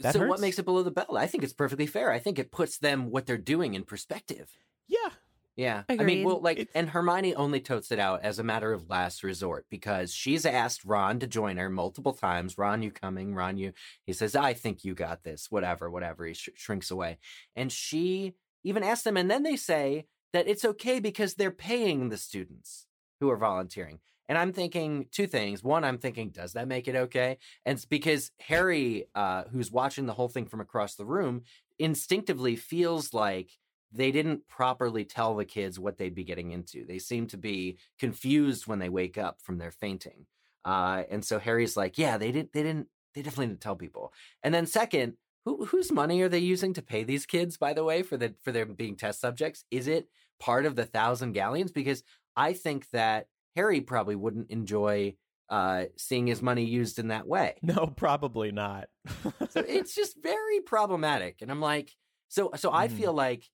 That 0.00 0.12
so 0.12 0.26
what 0.26 0.40
makes 0.40 0.58
it 0.58 0.66
below 0.66 0.82
the 0.82 0.90
belt? 0.90 1.16
I 1.16 1.26
think 1.26 1.42
it's 1.42 1.54
perfectly 1.54 1.86
fair. 1.86 2.12
I 2.12 2.18
think 2.18 2.38
it 2.38 2.52
puts 2.52 2.76
them 2.78 3.10
what 3.10 3.24
they're 3.24 3.38
doing 3.38 3.72
in 3.72 3.84
perspective. 3.84 4.50
Yeah. 4.86 5.08
Yeah. 5.56 5.84
I 5.88 5.96
mean, 5.96 6.24
well, 6.24 6.40
like, 6.40 6.58
It's- 6.58 6.72
and 6.74 6.90
Hermione 6.90 7.34
only 7.34 7.60
totes 7.60 7.90
it 7.90 7.98
out 7.98 8.22
as 8.22 8.38
a 8.38 8.44
matter 8.44 8.72
of 8.74 8.90
last 8.90 9.22
resort 9.22 9.66
because 9.70 10.12
she's 10.12 10.44
asked 10.44 10.84
Ron 10.84 11.18
to 11.20 11.26
join 11.26 11.56
her 11.56 11.70
multiple 11.70 12.12
times. 12.12 12.58
Ron, 12.58 12.82
you 12.82 12.90
coming? 12.90 13.34
Ron, 13.34 13.56
you. 13.56 13.72
He 14.04 14.12
says, 14.12 14.36
I 14.36 14.52
think 14.52 14.84
you 14.84 14.94
got 14.94 15.22
this. 15.22 15.50
Whatever, 15.50 15.90
whatever. 15.90 16.26
He 16.26 16.34
sh- 16.34 16.50
shrinks 16.56 16.90
away. 16.90 17.18
And 17.54 17.72
she 17.72 18.34
even 18.64 18.82
asks 18.82 19.04
them, 19.04 19.16
and 19.16 19.30
then 19.30 19.44
they 19.44 19.56
say 19.56 20.06
that 20.34 20.46
it's 20.46 20.64
okay 20.64 21.00
because 21.00 21.34
they're 21.34 21.50
paying 21.50 22.10
the 22.10 22.18
students 22.18 22.86
who 23.20 23.30
are 23.30 23.36
volunteering. 23.38 24.00
And 24.28 24.36
I'm 24.36 24.52
thinking 24.52 25.06
two 25.12 25.26
things. 25.26 25.62
One, 25.62 25.84
I'm 25.84 25.98
thinking, 25.98 26.30
does 26.30 26.52
that 26.54 26.68
make 26.68 26.88
it 26.88 26.96
okay? 26.96 27.38
And 27.64 27.76
it's 27.76 27.84
because 27.86 28.32
Harry, 28.40 29.06
uh, 29.14 29.44
who's 29.52 29.70
watching 29.70 30.06
the 30.06 30.14
whole 30.14 30.28
thing 30.28 30.46
from 30.46 30.60
across 30.60 30.96
the 30.96 31.06
room, 31.06 31.42
instinctively 31.78 32.56
feels 32.56 33.14
like 33.14 33.50
they 33.96 34.12
didn't 34.12 34.46
properly 34.48 35.04
tell 35.04 35.34
the 35.34 35.44
kids 35.44 35.78
what 35.78 35.96
they'd 35.98 36.14
be 36.14 36.24
getting 36.24 36.52
into. 36.52 36.84
They 36.86 36.98
seem 36.98 37.26
to 37.28 37.36
be 37.36 37.78
confused 37.98 38.66
when 38.66 38.78
they 38.78 38.88
wake 38.88 39.18
up 39.18 39.40
from 39.42 39.58
their 39.58 39.70
fainting. 39.70 40.26
Uh, 40.64 41.04
and 41.10 41.24
so 41.24 41.38
Harry's 41.38 41.76
like, 41.76 41.96
yeah, 41.98 42.18
they 42.18 42.32
didn't, 42.32 42.52
they 42.52 42.62
didn't, 42.62 42.88
they 43.14 43.22
definitely 43.22 43.46
didn't 43.48 43.60
tell 43.60 43.76
people. 43.76 44.12
And 44.42 44.52
then 44.52 44.66
second, 44.66 45.14
who, 45.44 45.64
whose 45.66 45.92
money 45.92 46.20
are 46.22 46.28
they 46.28 46.40
using 46.40 46.72
to 46.74 46.82
pay 46.82 47.04
these 47.04 47.24
kids, 47.24 47.56
by 47.56 47.72
the 47.72 47.84
way, 47.84 48.02
for 48.02 48.16
the, 48.16 48.34
for 48.42 48.50
their 48.52 48.66
being 48.66 48.96
test 48.96 49.20
subjects? 49.20 49.64
Is 49.70 49.86
it 49.86 50.08
part 50.40 50.66
of 50.66 50.74
the 50.76 50.84
thousand 50.84 51.32
galleons? 51.32 51.72
Because 51.72 52.02
I 52.36 52.52
think 52.52 52.90
that 52.90 53.28
Harry 53.54 53.80
probably 53.80 54.16
wouldn't 54.16 54.50
enjoy 54.50 55.16
uh, 55.48 55.84
seeing 55.96 56.26
his 56.26 56.42
money 56.42 56.64
used 56.64 56.98
in 56.98 57.08
that 57.08 57.26
way. 57.28 57.54
No, 57.62 57.86
probably 57.86 58.50
not. 58.50 58.88
So 59.48 59.60
it's 59.66 59.94
just 59.94 60.20
very 60.20 60.60
problematic. 60.60 61.42
And 61.42 61.50
I'm 61.50 61.60
like, 61.60 61.94
so 62.28 62.50
so 62.56 62.72
I 62.72 62.88
Mhm. 62.88 62.90
feel 62.90 63.12
like 63.12 63.48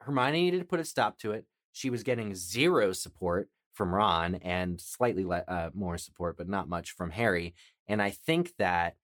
Hermione 0.00 0.42
needed 0.42 0.58
to 0.60 0.64
put 0.64 0.80
a 0.80 0.84
stop 0.84 1.18
to 1.18 1.32
it. 1.32 1.44
She 1.72 1.90
was 1.90 2.02
getting 2.02 2.34
zero 2.34 2.92
support 2.92 3.48
from 3.74 3.94
Ron 3.94 4.36
and 4.36 4.80
slightly 4.80 5.24
le- 5.24 5.44
uh, 5.46 5.70
more 5.74 5.98
support, 5.98 6.36
but 6.36 6.48
not 6.48 6.68
much 6.68 6.92
from 6.92 7.10
Harry. 7.10 7.54
And 7.86 8.02
I 8.02 8.10
think 8.10 8.56
that 8.58 8.96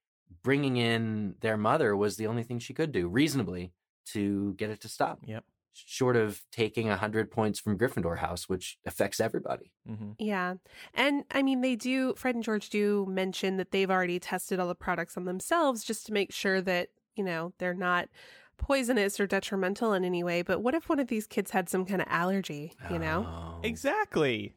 bringing 0.43 0.77
in 0.77 1.37
their 1.41 1.57
mother 1.57 1.97
was 1.97 2.17
the 2.17 2.27
only 2.27 2.43
thing 2.43 2.59
she 2.59 2.75
could 2.75 2.91
do 2.93 3.09
reasonably 3.09 3.73
to 4.07 4.55
get 4.55 4.71
it 4.71 4.81
to 4.81 4.89
stop. 4.89 5.21
Yep. 5.25 5.45
Short 5.75 6.17
of 6.17 6.43
taking 6.53 6.89
a 6.89 6.97
hundred 6.97 7.31
points 7.31 7.59
from 7.59 7.79
Gryffindor 7.79 8.19
House, 8.19 8.49
which 8.49 8.79
affects 8.87 9.21
everybody. 9.21 9.73
hmm 9.87 10.13
Yeah. 10.19 10.55
And 10.93 11.25
I 11.31 11.43
mean, 11.43 11.61
they 11.61 11.77
do, 11.77 12.15
Fred 12.17 12.35
and 12.35 12.45
George 12.45 12.71
do 12.71 13.07
mention 13.09 13.57
that 13.57 13.71
they've 13.71 13.91
already 13.91 14.19
tested 14.19 14.61
all 14.61 14.69
the 14.69 14.75
products 14.75 15.17
on 15.17 15.25
themselves 15.25 15.85
just 15.85 16.07
to 16.07 16.13
make 16.13 16.33
sure 16.33 16.61
that, 16.63 16.89
you 17.17 17.25
know, 17.25 17.53
they're 17.59 17.75
not 17.75 18.09
poisonous 18.57 19.19
or 19.21 19.27
detrimental 19.27 19.93
in 19.93 20.05
any 20.05 20.23
way. 20.23 20.43
But 20.43 20.61
what 20.63 20.75
if 20.75 20.89
one 20.89 21.01
of 21.01 21.09
these 21.09 21.27
kids 21.27 21.51
had 21.51 21.69
some 21.69 21.85
kind 21.85 22.01
of 22.01 22.09
allergy, 22.11 22.75
you 22.91 22.99
know? 22.99 23.27
Oh. 23.29 23.61
Exactly. 23.63 24.55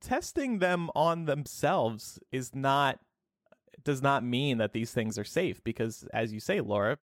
Testing 0.00 0.58
them 0.58 0.90
on 0.94 1.24
themselves 1.24 2.18
is 2.30 2.54
not 2.54 2.98
does 3.82 4.02
not 4.02 4.24
mean 4.24 4.58
that 4.58 4.72
these 4.72 4.92
things 4.92 5.16
are 5.18 5.24
safe 5.24 5.62
because 5.62 6.06
as 6.12 6.32
you 6.32 6.40
say, 6.40 6.60
Laura, 6.60 6.98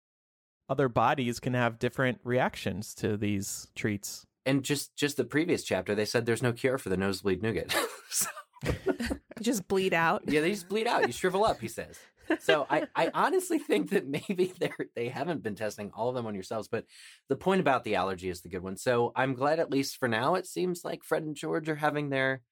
other 0.69 0.89
bodies 0.89 1.39
can 1.41 1.55
have 1.55 1.79
different 1.79 2.19
reactions 2.25 2.95
to 2.97 3.17
these 3.17 3.69
treats. 3.75 4.27
And 4.45 4.63
just 4.65 4.97
just 4.97 5.17
the 5.17 5.25
previous 5.25 5.63
chapter, 5.63 5.95
they 5.95 6.05
said 6.05 6.27
there's 6.27 6.43
no 6.43 6.53
cure 6.53 6.79
for 6.79 6.89
the 6.89 6.97
nosebleed 6.97 7.43
nougat. 7.43 7.75
so, 8.11 8.27
Just 9.41 9.67
bleed 9.67 9.93
out. 9.93 10.23
yeah, 10.27 10.41
they 10.41 10.51
just 10.51 10.69
bleed 10.69 10.87
out. 10.87 11.07
You 11.07 11.13
shrivel 11.13 11.45
up. 11.45 11.61
He 11.61 11.67
says. 11.69 11.99
So 12.41 12.67
I, 12.71 12.87
I 12.95 13.11
honestly 13.15 13.59
think 13.59 13.91
that 13.91 14.07
maybe 14.07 14.53
they're 14.61 14.77
they 14.95 15.09
haven't 15.09 15.43
been 15.43 15.55
testing 15.55 15.91
all 15.95 16.09
of 16.09 16.15
them 16.15 16.27
on 16.27 16.35
yourselves, 16.35 16.69
but 16.69 16.85
the 17.29 17.37
point 17.37 17.61
about 17.61 17.85
the 17.85 17.95
allergy 17.97 18.29
is 18.29 18.41
the 18.41 18.49
good 18.49 18.63
one. 18.63 18.77
So 18.77 19.13
I'm 19.17 19.35
glad 19.35 19.59
at 19.59 19.71
least 19.71 19.97
for 19.99 20.09
now 20.09 20.35
it 20.35 20.47
seems 20.47 20.85
like 20.85 21.05
Fred 21.05 21.23
and 21.23 21.37
George 21.37 21.69
are 21.69 21.77
having 21.77 22.11
their 22.11 22.43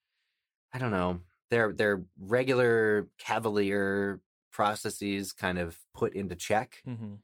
I 0.72 0.78
don't 0.78 0.90
know, 0.92 1.20
their 1.50 1.72
their 1.72 2.02
regular 2.18 3.08
cavalier 3.18 4.20
processes 4.52 5.32
kind 5.32 5.58
of 5.58 5.76
put 5.94 6.14
into 6.14 6.34
check. 6.36 6.82
Mm-hmm. 6.86 7.14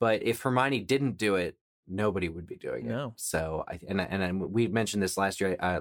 But 0.00 0.22
if 0.22 0.42
Hermione 0.42 0.80
didn't 0.80 1.16
do 1.16 1.36
it, 1.36 1.56
nobody 1.88 2.28
would 2.28 2.46
be 2.46 2.56
doing 2.56 2.86
it. 2.86 2.90
So 3.16 3.64
I 3.68 3.78
and 3.88 4.00
I- 4.00 4.04
and 4.04 4.24
I, 4.24 4.32
we 4.32 4.68
mentioned 4.68 5.02
this 5.02 5.16
last 5.16 5.40
year. 5.40 5.56
Uh, 5.58 5.80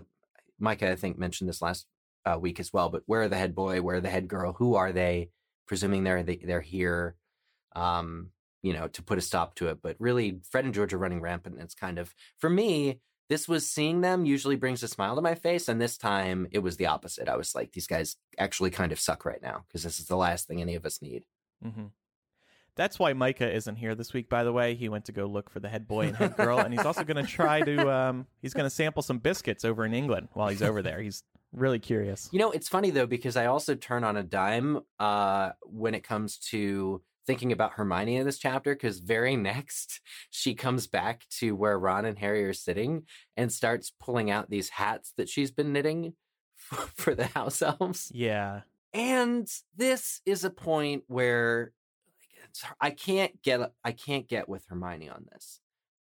Micah, 0.60 0.91
I 0.91 0.96
think, 0.96 1.17
mentioned 1.17 1.50
this 1.50 1.62
last 1.62 1.88
uh, 2.26 2.38
week 2.39 2.60
as 2.60 2.72
well. 2.72 2.89
But 2.89 3.04
where 3.06 3.22
are 3.24 3.28
the 3.30 3.38
head 3.38 3.56
boy? 3.56 3.82
Where 3.82 3.98
are 3.98 4.02
the 4.02 4.10
head 4.10 4.28
girl? 4.28 4.54
Who 4.54 4.76
are 4.76 4.91
they? 4.91 5.30
Presuming 5.67 6.04
they're 6.04 6.23
they, 6.23 6.38
they're 6.38 6.62
here, 6.62 7.15
um, 7.76 8.32
you 8.62 8.73
know, 8.73 8.88
to 8.89 9.04
put 9.04 9.17
a 9.17 9.21
stop 9.21 9.56
to 9.56 9.67
it. 9.69 9.80
But 9.82 9.95
really, 9.99 10.39
Fred 10.49 10.65
and 10.65 10.73
George 10.73 10.93
are 10.93 10.97
running 10.97 11.21
rampant. 11.21 11.56
And 11.56 11.63
it's 11.63 11.76
kind 11.76 11.99
of 11.99 12.13
for 12.38 12.49
me. 12.49 12.99
This 13.30 13.47
was 13.47 13.67
seeing 13.67 14.02
them 14.02 14.26
usually 14.26 14.58
brings 14.58 14.84
a 14.84 14.88
smile 14.88 15.15
to 15.15 15.21
my 15.21 15.34
face, 15.34 15.69
and 15.69 15.82
this 15.82 15.97
time 15.97 16.45
it 16.52 16.60
was 16.60 16.76
the 16.76 16.88
opposite. 16.88 17.30
I 17.30 17.38
was 17.38 17.56
like, 17.56 17.71
these 17.71 17.88
guys 17.88 18.17
actually 18.38 18.69
kind 18.69 18.91
of 18.91 18.99
suck 18.99 19.26
right 19.26 19.41
now 19.41 19.63
because 19.65 19.82
this 19.82 19.97
is 19.97 20.08
the 20.08 20.17
last 20.17 20.45
thing 20.45 20.62
any 20.62 20.76
of 20.76 20.86
us 20.86 21.02
need. 21.02 21.23
Mm-hmm. 21.65 21.86
That's 22.76 22.97
why 22.97 23.13
Micah 23.13 23.52
isn't 23.54 23.76
here 23.76 23.93
this 23.93 24.13
week. 24.13 24.30
By 24.30 24.43
the 24.43 24.52
way, 24.52 24.73
he 24.73 24.89
went 24.89 25.06
to 25.06 25.12
go 25.12 25.26
look 25.26 25.49
for 25.49 25.60
the 25.60 25.69
head 25.69 25.88
boy 25.88 26.08
and 26.08 26.17
head 26.17 26.36
girl, 26.36 26.58
and 26.58 26.73
he's 26.73 26.86
also 26.86 27.04
going 27.04 27.23
to 27.23 27.32
try 27.32 27.62
to. 27.62 27.73
Um, 27.93 28.28
he's 28.41 28.54
going 28.54 28.65
to 28.65 28.69
sample 28.69 29.04
some 29.04 29.19
biscuits 29.19 29.63
over 29.63 29.86
in 29.86 29.93
England 29.93 30.30
while 30.34 30.47
he's 30.47 30.63
over 30.63 30.82
there. 30.82 30.99
He's 31.02 31.23
really 31.54 31.80
curious. 31.80 32.30
You 32.32 32.39
know, 32.39 32.52
it's 32.52 32.68
funny 32.68 32.89
though 32.89 33.08
because 33.08 33.38
I 33.38 33.46
also 33.46 33.76
turn 33.76 34.04
on 34.04 34.18
a 34.18 34.24
dime 34.24 34.82
uh, 35.00 35.52
when 35.62 35.96
it 35.96 36.04
comes 36.04 36.38
to 36.50 37.02
thinking 37.26 37.52
about 37.52 37.74
Hermione 37.74 38.18
in 38.18 38.26
this 38.26 38.39
chapter. 38.39 38.74
Because 38.74 39.00
very 39.00 39.36
next, 39.38 40.02
she 40.30 40.56
comes 40.56 40.88
back 40.88 41.24
to 41.39 41.56
where 41.56 41.78
Ron 41.78 42.06
and 42.06 42.20
Harry 42.20 42.44
are 42.46 42.54
sitting 42.54 43.04
and 43.38 43.52
starts 43.52 43.92
pulling 44.00 44.30
out 44.30 44.50
these 44.50 44.70
hats 44.70 45.13
that 45.18 45.30
she's 45.30 45.52
been 45.52 45.74
knitting 45.74 46.13
for, 46.56 46.76
for 46.96 47.16
the 47.16 47.28
house 47.28 47.62
elves. 47.62 48.12
Yeah. 48.13 48.62
And 48.94 49.48
this 49.76 50.22
is 50.26 50.44
a 50.44 50.52
point 50.52 51.04
where 51.08 51.72
like, 52.62 52.74
I 52.80 52.89
can't 52.92 53.42
get 53.42 53.72
I 53.84 53.92
can't 53.92 54.28
get 54.28 54.48
with 54.48 54.66
Hermione 54.68 55.10
on 55.10 55.26
this. 55.32 55.60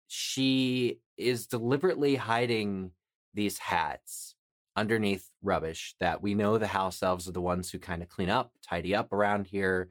She 0.07 0.99
is 1.17 1.47
deliberately 1.47 2.15
hiding 2.15 2.91
these 3.33 3.57
hats 3.57 4.34
underneath 4.75 5.29
rubbish 5.41 5.95
that 5.99 6.21
we 6.21 6.33
know 6.35 6.57
the 6.57 6.67
house 6.67 7.01
elves 7.01 7.27
are 7.27 7.31
the 7.33 7.41
ones 7.41 7.71
who 7.71 7.79
kind 7.79 8.01
of 8.03 8.09
clean 8.09 8.29
up, 8.29 8.51
tidy 8.61 8.93
up 8.93 9.13
around 9.13 9.47
here. 9.47 9.89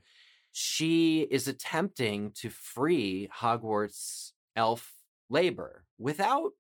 She 0.53 1.23
is 1.23 1.49
attempting 1.49 2.33
to 2.37 2.51
free 2.51 3.29
Hogwarts 3.40 4.33
elf 4.55 4.92
labor 5.31 5.85
without 5.99 6.53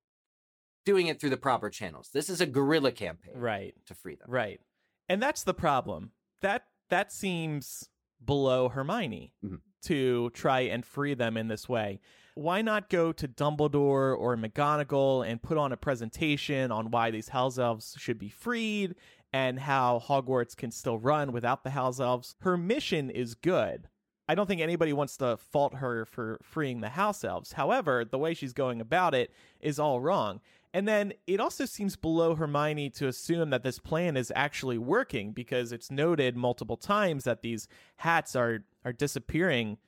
doing 0.84 1.06
it 1.06 1.20
through 1.20 1.30
the 1.30 1.36
proper 1.36 1.70
channels. 1.70 2.10
This 2.12 2.28
is 2.28 2.40
a 2.40 2.46
guerrilla 2.46 2.92
campaign 2.92 3.34
Right. 3.36 3.74
to 3.86 3.94
free 3.94 4.16
them. 4.16 4.28
Right. 4.30 4.60
And 5.08 5.22
that's 5.22 5.44
the 5.44 5.54
problem. 5.54 6.12
That 6.40 6.66
that 6.90 7.12
seems 7.12 7.88
below 8.24 8.68
Hermione 8.68 9.32
Mhm. 9.44 9.60
to 9.82 10.30
try 10.30 10.60
and 10.60 10.84
free 10.84 11.14
them 11.14 11.36
in 11.36 11.48
this 11.48 11.68
way. 11.68 12.00
Why 12.36 12.62
not 12.62 12.88
go 12.90 13.12
to 13.12 13.28
Dumbledore 13.28 14.18
or 14.18 14.36
McGonagall 14.36 15.24
and 15.26 15.40
put 15.40 15.56
on 15.56 15.70
a 15.70 15.76
presentation 15.76 16.72
on 16.72 16.90
why 16.90 17.12
these 17.12 17.28
house 17.28 17.58
elves 17.58 17.94
should 17.96 18.18
be 18.18 18.28
freed 18.28 18.96
and 19.32 19.60
how 19.60 20.02
Hogwarts 20.04 20.56
can 20.56 20.72
still 20.72 20.98
run 20.98 21.30
without 21.30 21.62
the 21.62 21.70
house 21.70 22.00
elves? 22.00 22.34
Her 22.40 22.56
mission 22.56 23.08
is 23.08 23.34
good. 23.34 23.88
I 24.28 24.34
don't 24.34 24.46
think 24.46 24.60
anybody 24.60 24.92
wants 24.92 25.16
to 25.18 25.36
fault 25.36 25.76
her 25.76 26.04
for 26.04 26.40
freeing 26.42 26.80
the 26.80 26.88
house 26.88 27.22
elves. 27.22 27.52
However, 27.52 28.04
the 28.04 28.18
way 28.18 28.34
she's 28.34 28.52
going 28.52 28.80
about 28.80 29.14
it 29.14 29.30
is 29.60 29.78
all 29.78 30.00
wrong. 30.00 30.40
And 30.72 30.88
then 30.88 31.12
it 31.28 31.38
also 31.38 31.66
seems 31.66 31.94
below 31.94 32.34
Hermione 32.34 32.90
to 32.90 33.06
assume 33.06 33.50
that 33.50 33.62
this 33.62 33.78
plan 33.78 34.16
is 34.16 34.32
actually 34.34 34.78
working 34.78 35.30
because 35.30 35.70
it's 35.70 35.88
noted 35.88 36.36
multiple 36.36 36.76
times 36.76 37.22
that 37.24 37.42
these 37.42 37.68
hats 37.98 38.34
are 38.34 38.64
are 38.84 38.92
disappearing 38.92 39.78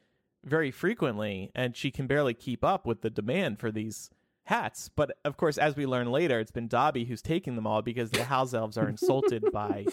very 0.46 0.70
frequently 0.70 1.50
and 1.54 1.76
she 1.76 1.90
can 1.90 2.06
barely 2.06 2.32
keep 2.35 2.64
up 2.64 2.87
with 2.87 3.02
the 3.02 3.11
demand 3.11 3.59
for 3.59 3.70
these 3.70 4.11
hats. 4.44 4.88
But 4.88 5.18
of 5.24 5.37
course, 5.37 5.59
as 5.59 5.76
we 5.76 5.87
learn 5.87 6.11
later, 6.11 6.40
it's 6.40 6.50
been 6.52 6.68
Dobby 6.68 7.04
who's 7.04 7.22
taking 7.22 7.56
them 7.56 7.66
all 7.66 7.82
because 7.82 8.11
the 8.11 8.24
house 8.24 8.54
elves 8.54 8.78
are 8.78 8.88
insulted 8.88 9.44
by 9.52 9.87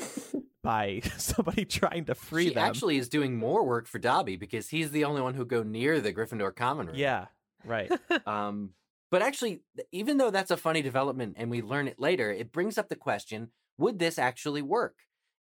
by 0.61 1.01
somebody 1.17 1.65
trying 1.65 2.05
to 2.05 2.15
free 2.15 2.47
she 2.49 2.53
them. 2.53 2.63
actually 2.63 2.97
is 2.97 3.09
doing 3.09 3.35
more 3.37 3.63
work 3.65 3.87
for 3.87 3.99
Dobby 3.99 4.37
because 4.37 4.69
he's 4.69 4.91
the 4.91 5.03
only 5.03 5.21
one 5.21 5.33
who 5.33 5.45
go 5.45 5.63
near 5.63 5.99
the 5.99 6.13
Gryffindor 6.13 6.55
common 6.55 6.87
room. 6.87 6.95
yeah, 6.95 7.25
right. 7.65 7.91
Um, 8.25 8.69
but 9.11 9.21
actually, 9.21 9.61
even 9.91 10.17
though 10.17 10.31
that's 10.31 10.49
a 10.49 10.57
funny 10.57 10.81
development 10.81 11.35
and 11.37 11.51
we 11.51 11.61
learn 11.61 11.87
it 11.87 11.99
later, 11.99 12.31
it 12.31 12.51
brings 12.51 12.77
up 12.77 12.89
the 12.89 12.95
question: 12.95 13.49
Would 13.77 13.99
this 13.99 14.17
actually 14.17 14.61
work 14.61 14.95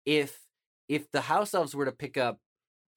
if 0.05 0.41
if 0.89 1.11
the 1.11 1.23
house 1.23 1.55
elves 1.55 1.75
were 1.75 1.87
to 1.87 1.93
pick 1.93 2.19
up 2.19 2.41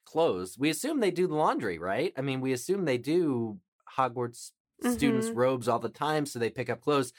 clothes? 0.06 0.58
We 0.58 0.70
assume 0.70 1.00
they 1.00 1.12
do 1.12 1.28
the 1.28 1.36
laundry, 1.36 1.78
right? 1.78 2.14
I 2.18 2.22
mean, 2.22 2.42
we 2.42 2.54
assume 2.54 2.86
they 2.86 2.98
do 2.98 3.60
Hogwarts 3.98 4.52
students' 4.84 5.30
Mhm. 5.30 5.36
robes 5.36 5.68
all 5.68 5.80
the 5.80 5.90
time, 5.90 6.26
so 6.26 6.40
they 6.40 6.50
pick 6.50 6.70
up 6.70 6.82
clothes. 6.82 7.14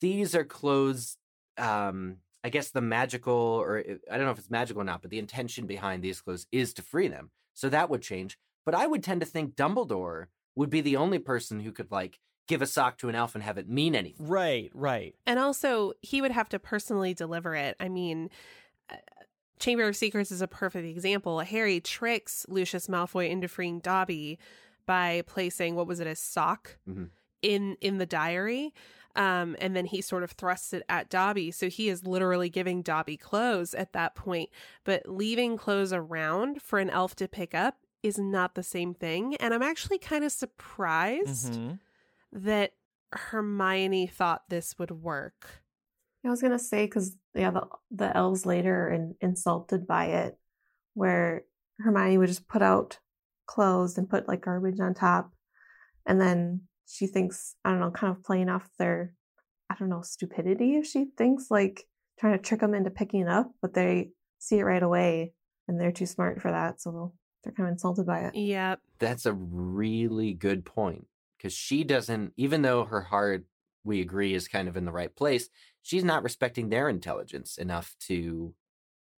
These 0.00 0.34
are 0.34 0.44
clothes. 0.44 1.18
Um, 1.58 2.18
I 2.44 2.48
guess 2.48 2.70
the 2.70 2.80
magical, 2.80 3.34
or 3.34 3.78
I 4.10 4.16
don't 4.16 4.26
know 4.26 4.32
if 4.32 4.38
it's 4.38 4.50
magical 4.50 4.82
or 4.82 4.84
not, 4.84 5.02
but 5.02 5.10
the 5.10 5.18
intention 5.18 5.66
behind 5.66 6.02
these 6.02 6.20
clothes 6.20 6.46
is 6.50 6.74
to 6.74 6.82
free 6.82 7.08
them. 7.08 7.30
So 7.54 7.68
that 7.68 7.88
would 7.90 8.02
change. 8.02 8.38
But 8.64 8.74
I 8.74 8.86
would 8.86 9.04
tend 9.04 9.20
to 9.20 9.26
think 9.26 9.54
Dumbledore 9.54 10.26
would 10.56 10.70
be 10.70 10.80
the 10.80 10.96
only 10.96 11.18
person 11.18 11.60
who 11.60 11.72
could 11.72 11.90
like 11.90 12.18
give 12.48 12.62
a 12.62 12.66
sock 12.66 12.98
to 12.98 13.08
an 13.08 13.14
elf 13.14 13.34
and 13.34 13.44
have 13.44 13.58
it 13.58 13.68
mean 13.68 13.94
anything. 13.94 14.26
Right, 14.26 14.70
right. 14.74 15.14
And 15.26 15.38
also, 15.38 15.92
he 16.02 16.20
would 16.20 16.32
have 16.32 16.48
to 16.50 16.58
personally 16.58 17.14
deliver 17.14 17.54
it. 17.54 17.76
I 17.78 17.88
mean, 17.88 18.30
Chamber 19.62 19.86
of 19.88 19.96
Secrets 19.96 20.30
is 20.32 20.42
a 20.42 20.48
perfect 20.48 20.86
example. 20.86 21.40
Harry 21.40 21.80
tricks 21.80 22.44
Lucius 22.48 22.88
Malfoy 22.88 23.30
into 23.30 23.46
freeing 23.48 23.78
Dobby 23.78 24.38
by 24.86 25.22
placing 25.26 25.76
what 25.76 25.86
was 25.86 26.00
it, 26.00 26.06
a 26.08 26.16
sock 26.16 26.76
Mhm. 26.88 27.10
in 27.42 27.76
in 27.80 27.98
the 27.98 28.06
diary. 28.06 28.74
Um, 29.14 29.56
and 29.60 29.76
then 29.76 29.84
he 29.86 30.00
sort 30.00 30.22
of 30.22 30.32
thrusts 30.32 30.72
it 30.72 30.82
at 30.88 31.08
Dobby. 31.10 31.50
So 31.50 31.68
he 31.68 31.88
is 31.88 32.04
literally 32.06 32.48
giving 32.48 32.82
Dobby 32.82 33.16
clothes 33.16 33.74
at 33.74 33.92
that 33.92 34.14
point. 34.14 34.50
But 34.84 35.06
leaving 35.06 35.56
clothes 35.56 35.92
around 35.92 36.60
for 36.62 36.78
an 36.78 36.90
elf 36.90 37.14
to 37.16 37.28
pick 37.28 37.54
up 37.54 37.76
is 38.02 38.18
not 38.18 38.54
the 38.54 38.62
same 38.62 38.94
thing. 38.94 39.36
And 39.36 39.52
I'm 39.54 39.62
actually 39.62 39.98
kind 39.98 40.24
of 40.24 40.32
surprised 40.32 41.52
Mhm. 41.52 41.78
that 42.32 42.72
Hermione 43.12 44.06
thought 44.06 44.48
this 44.48 44.78
would 44.78 44.90
work. 44.90 45.61
I 46.24 46.30
was 46.30 46.42
gonna 46.42 46.58
say 46.58 46.84
because 46.86 47.16
yeah, 47.34 47.50
the 47.50 47.66
the 47.90 48.16
elves 48.16 48.46
later 48.46 48.86
are 48.86 48.90
in, 48.90 49.14
insulted 49.20 49.86
by 49.86 50.06
it, 50.06 50.38
where 50.94 51.44
Hermione 51.78 52.18
would 52.18 52.28
just 52.28 52.48
put 52.48 52.62
out 52.62 52.98
clothes 53.46 53.98
and 53.98 54.08
put 54.08 54.28
like 54.28 54.42
garbage 54.42 54.80
on 54.80 54.94
top, 54.94 55.32
and 56.06 56.20
then 56.20 56.62
she 56.86 57.06
thinks 57.06 57.54
I 57.64 57.70
don't 57.70 57.80
know, 57.80 57.90
kind 57.90 58.16
of 58.16 58.22
playing 58.22 58.48
off 58.48 58.68
their 58.78 59.14
I 59.70 59.74
don't 59.78 59.88
know 59.88 60.02
stupidity. 60.02 60.76
If 60.76 60.86
she 60.86 61.06
thinks 61.16 61.50
like 61.50 61.84
trying 62.18 62.36
to 62.36 62.42
trick 62.42 62.60
them 62.60 62.74
into 62.74 62.90
picking 62.90 63.26
up, 63.28 63.50
but 63.60 63.74
they 63.74 64.10
see 64.38 64.58
it 64.58 64.64
right 64.64 64.82
away, 64.82 65.32
and 65.66 65.80
they're 65.80 65.92
too 65.92 66.06
smart 66.06 66.40
for 66.40 66.50
that, 66.50 66.80
so 66.80 67.14
they're 67.42 67.52
kind 67.52 67.68
of 67.68 67.72
insulted 67.72 68.06
by 68.06 68.20
it. 68.20 68.34
Yep. 68.34 68.80
That's 68.98 69.26
a 69.26 69.32
really 69.32 70.32
good 70.32 70.64
point 70.64 71.06
because 71.36 71.52
she 71.52 71.84
doesn't, 71.84 72.32
even 72.36 72.62
though 72.62 72.84
her 72.84 73.00
heart, 73.00 73.44
we 73.84 74.00
agree, 74.00 74.34
is 74.34 74.48
kind 74.48 74.68
of 74.68 74.76
in 74.76 74.84
the 74.84 74.92
right 74.92 75.14
place, 75.14 75.48
she's 75.82 76.04
not 76.04 76.22
respecting 76.22 76.68
their 76.68 76.88
intelligence 76.88 77.58
enough 77.58 77.94
to 78.06 78.54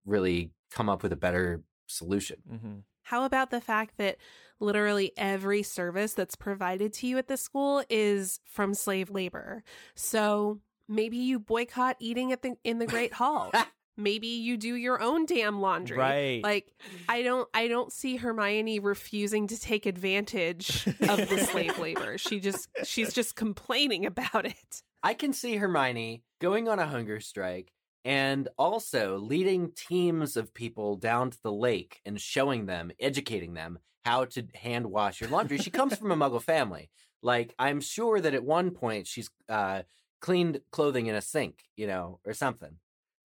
really 0.05 0.51
come 0.71 0.89
up 0.89 1.03
with 1.03 1.13
a 1.13 1.17
better 1.17 1.63
solution. 1.87 2.37
Mm-hmm. 2.51 2.75
How 3.03 3.25
about 3.25 3.51
the 3.51 3.61
fact 3.61 3.99
that 3.99 4.17
literally 4.61 5.13
every 5.17 5.63
service 5.63 6.15
that's 6.15 6.37
provided 6.37 6.93
to 6.95 7.07
you 7.07 7.19
at 7.19 7.29
the 7.29 7.37
school 7.37 7.85
is 7.91 8.41
from 8.47 8.73
slave 8.75 9.11
labor? 9.11 9.63
So 9.95 10.61
maybe 10.89 11.19
you 11.19 11.39
boycott 11.39 11.97
eating 12.01 12.33
at 12.33 12.43
the 12.43 12.57
in 12.65 12.79
the 12.79 12.87
Great 12.87 13.13
Hall. 13.13 13.53
maybe 13.97 14.27
you 14.27 14.57
do 14.57 14.75
your 14.75 15.01
own 15.01 15.27
damn 15.27 15.61
laundry. 15.61 15.99
Right. 15.99 16.43
Like 16.43 16.67
I 17.09 17.23
don't 17.23 17.49
I 17.55 17.69
don't 17.69 17.93
see 17.93 18.17
Hermione 18.17 18.79
refusing 18.79 19.47
to 19.49 19.61
take 19.61 19.87
advantage 19.87 20.87
of 21.09 21.29
the 21.29 21.47
slave 21.51 21.79
labor. 21.79 22.19
She 22.19 22.41
just 22.41 22.69
she's 22.85 23.13
just 23.13 23.37
complaining 23.37 24.07
about 24.07 24.47
it. 24.47 24.83
I 25.03 25.15
can 25.15 25.33
see 25.33 25.57
Hermione 25.57 26.23
going 26.41 26.69
on 26.69 26.79
a 26.79 26.87
hunger 26.87 27.21
strike 27.21 27.73
and 28.05 28.49
also 28.59 29.19
leading 29.19 29.73
teams 29.73 30.37
of 30.37 30.53
people 30.55 30.97
down 30.97 31.31
to 31.31 31.43
the 31.43 31.53
lake 31.53 32.01
and 32.05 32.21
showing 32.21 32.67
them, 32.67 32.93
educating 33.01 33.55
them 33.55 33.79
how 34.05 34.27
to 34.27 34.47
hand 34.55 34.87
wash 34.87 35.21
your 35.21 35.31
laundry. 35.31 35.59
she 35.59 35.71
comes 35.71 35.97
from 35.97 36.13
a 36.13 36.17
muggle 36.17 36.43
family. 36.43 36.91
Like, 37.23 37.55
I'm 37.59 37.81
sure 37.81 38.21
that 38.21 38.35
at 38.35 38.45
one 38.45 38.71
point 38.73 39.07
she's 39.07 39.31
uh, 39.49 39.83
cleaned 40.21 40.61
clothing 40.71 41.07
in 41.07 41.15
a 41.15 41.23
sink, 41.23 41.65
you 41.77 41.87
know, 41.87 42.21
or 42.27 42.35
something. 42.35 42.77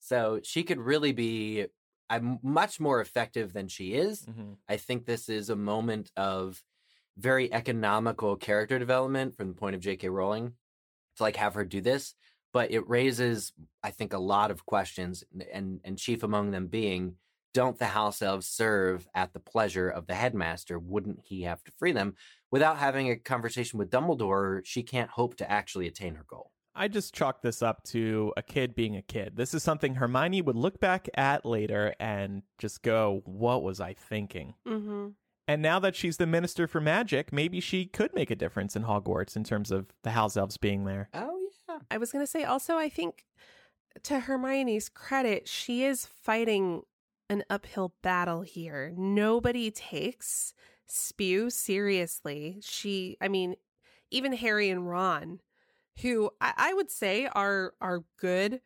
So 0.09 0.39
she 0.43 0.63
could 0.63 0.79
really 0.79 1.11
be 1.11 1.67
I'm 2.09 2.39
much 2.41 2.79
more 2.79 2.99
effective 3.01 3.53
than 3.53 3.67
she 3.67 3.93
is. 3.93 4.23
Mm-hmm. 4.23 4.53
I 4.67 4.77
think 4.77 5.05
this 5.05 5.29
is 5.29 5.49
a 5.49 5.55
moment 5.55 6.11
of 6.17 6.61
very 7.17 7.53
economical 7.53 8.35
character 8.35 8.79
development 8.79 9.37
from 9.37 9.49
the 9.49 9.53
point 9.53 9.75
of 9.75 9.81
J.K. 9.81 10.09
Rowling 10.09 10.53
to 11.17 11.23
like 11.23 11.35
have 11.35 11.53
her 11.53 11.65
do 11.65 11.81
this 11.81 12.15
but 12.51 12.71
it 12.71 12.87
raises 12.89 13.53
i 13.83 13.91
think 13.91 14.13
a 14.13 14.19
lot 14.19 14.51
of 14.51 14.65
questions 14.65 15.23
and 15.53 15.79
and 15.83 15.97
chief 15.97 16.23
among 16.23 16.51
them 16.51 16.67
being 16.67 17.15
don't 17.53 17.79
the 17.79 17.85
house 17.85 18.21
elves 18.21 18.47
serve 18.47 19.07
at 19.13 19.33
the 19.33 19.39
pleasure 19.39 19.89
of 19.89 20.07
the 20.07 20.15
headmaster 20.15 20.79
wouldn't 20.79 21.19
he 21.23 21.43
have 21.43 21.63
to 21.63 21.71
free 21.77 21.91
them 21.91 22.15
without 22.51 22.77
having 22.77 23.09
a 23.09 23.15
conversation 23.15 23.79
with 23.79 23.89
dumbledore 23.89 24.61
she 24.65 24.83
can't 24.83 25.11
hope 25.11 25.35
to 25.35 25.49
actually 25.49 25.87
attain 25.87 26.15
her 26.15 26.25
goal 26.27 26.51
I 26.79 26.87
just 26.87 27.13
chalk 27.13 27.41
this 27.41 27.61
up 27.61 27.83
to 27.87 28.33
a 28.37 28.41
kid 28.41 28.73
being 28.73 28.95
a 28.95 29.01
kid. 29.01 29.35
This 29.35 29.53
is 29.53 29.61
something 29.61 29.95
Hermione 29.95 30.41
would 30.41 30.55
look 30.55 30.79
back 30.79 31.09
at 31.13 31.45
later 31.45 31.93
and 31.99 32.43
just 32.57 32.83
go, 32.83 33.21
What 33.25 33.63
was 33.63 33.81
I 33.81 33.93
thinking? 33.93 34.53
Mm-hmm. 34.65 35.09
And 35.49 35.61
now 35.61 35.79
that 35.79 35.95
she's 35.95 36.17
the 36.17 36.25
minister 36.25 36.67
for 36.67 36.79
magic, 36.79 37.33
maybe 37.33 37.59
she 37.59 37.85
could 37.85 38.15
make 38.15 38.31
a 38.31 38.35
difference 38.35 38.77
in 38.77 38.83
Hogwarts 38.83 39.35
in 39.35 39.43
terms 39.43 39.71
of 39.71 39.87
the 40.03 40.11
house 40.11 40.37
elves 40.37 40.57
being 40.57 40.85
there. 40.85 41.09
oh 41.13 41.49
yeah 41.67 41.79
I 41.91 41.97
was 41.97 42.11
going 42.11 42.23
to 42.23 42.31
say 42.31 42.45
also, 42.45 42.77
I 42.77 42.87
think 42.87 43.25
to 44.03 44.21
Hermione's 44.21 44.87
credit, 44.87 45.49
she 45.49 45.83
is 45.83 46.05
fighting 46.05 46.83
an 47.29 47.43
uphill 47.49 47.93
battle 48.01 48.41
here. 48.41 48.93
Nobody 48.95 49.69
takes 49.69 50.53
Spew 50.85 51.49
seriously. 51.49 52.59
She, 52.61 53.17
I 53.19 53.27
mean, 53.27 53.55
even 54.11 54.33
Harry 54.33 54.69
and 54.69 54.89
Ron, 54.89 55.39
who 56.01 56.29
I, 56.41 56.53
I 56.57 56.73
would 56.73 56.89
say 56.91 57.27
are 57.27 57.73
are 57.81 58.03
good, 58.17 58.61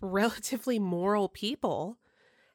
relatively 0.00 0.78
moral 0.78 1.28
people, 1.28 1.98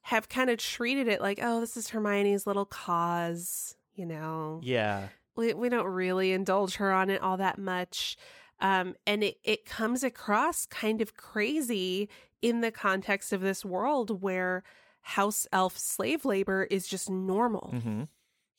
have 0.04 0.30
kind 0.30 0.50
of 0.50 0.58
treated 0.58 1.08
it 1.08 1.22
like, 1.22 1.40
oh, 1.42 1.60
this 1.60 1.78
is 1.78 1.90
Hermione's 1.90 2.48
little 2.48 2.66
cause, 2.66 3.76
you 3.96 4.06
know 4.06 4.60
Yeah. 4.64 5.08
we, 5.36 5.54
we 5.54 5.70
don't 5.70 5.88
really 5.88 6.32
indulge 6.34 6.76
her 6.76 6.92
on 6.92 7.10
it 7.10 7.22
all 7.22 7.38
that 7.38 7.58
much 7.58 8.18
um, 8.60 8.96
and 9.08 9.24
it, 9.24 9.38
it 9.44 9.66
comes 9.66 10.04
across 10.04 10.66
kind 10.66 11.02
of 11.02 11.16
crazy 11.16 12.10
in 12.42 12.62
the 12.62 12.72
context 12.72 13.32
of 13.34 13.42
this 13.42 13.64
world 13.66 14.22
where 14.22 14.64
house 15.02 15.48
elf 15.54 15.78
slave 15.78 16.26
labor 16.26 16.64
is 16.70 16.88
just 16.88 17.10
normal 17.10 17.72
Mm-hmm. 17.74 18.04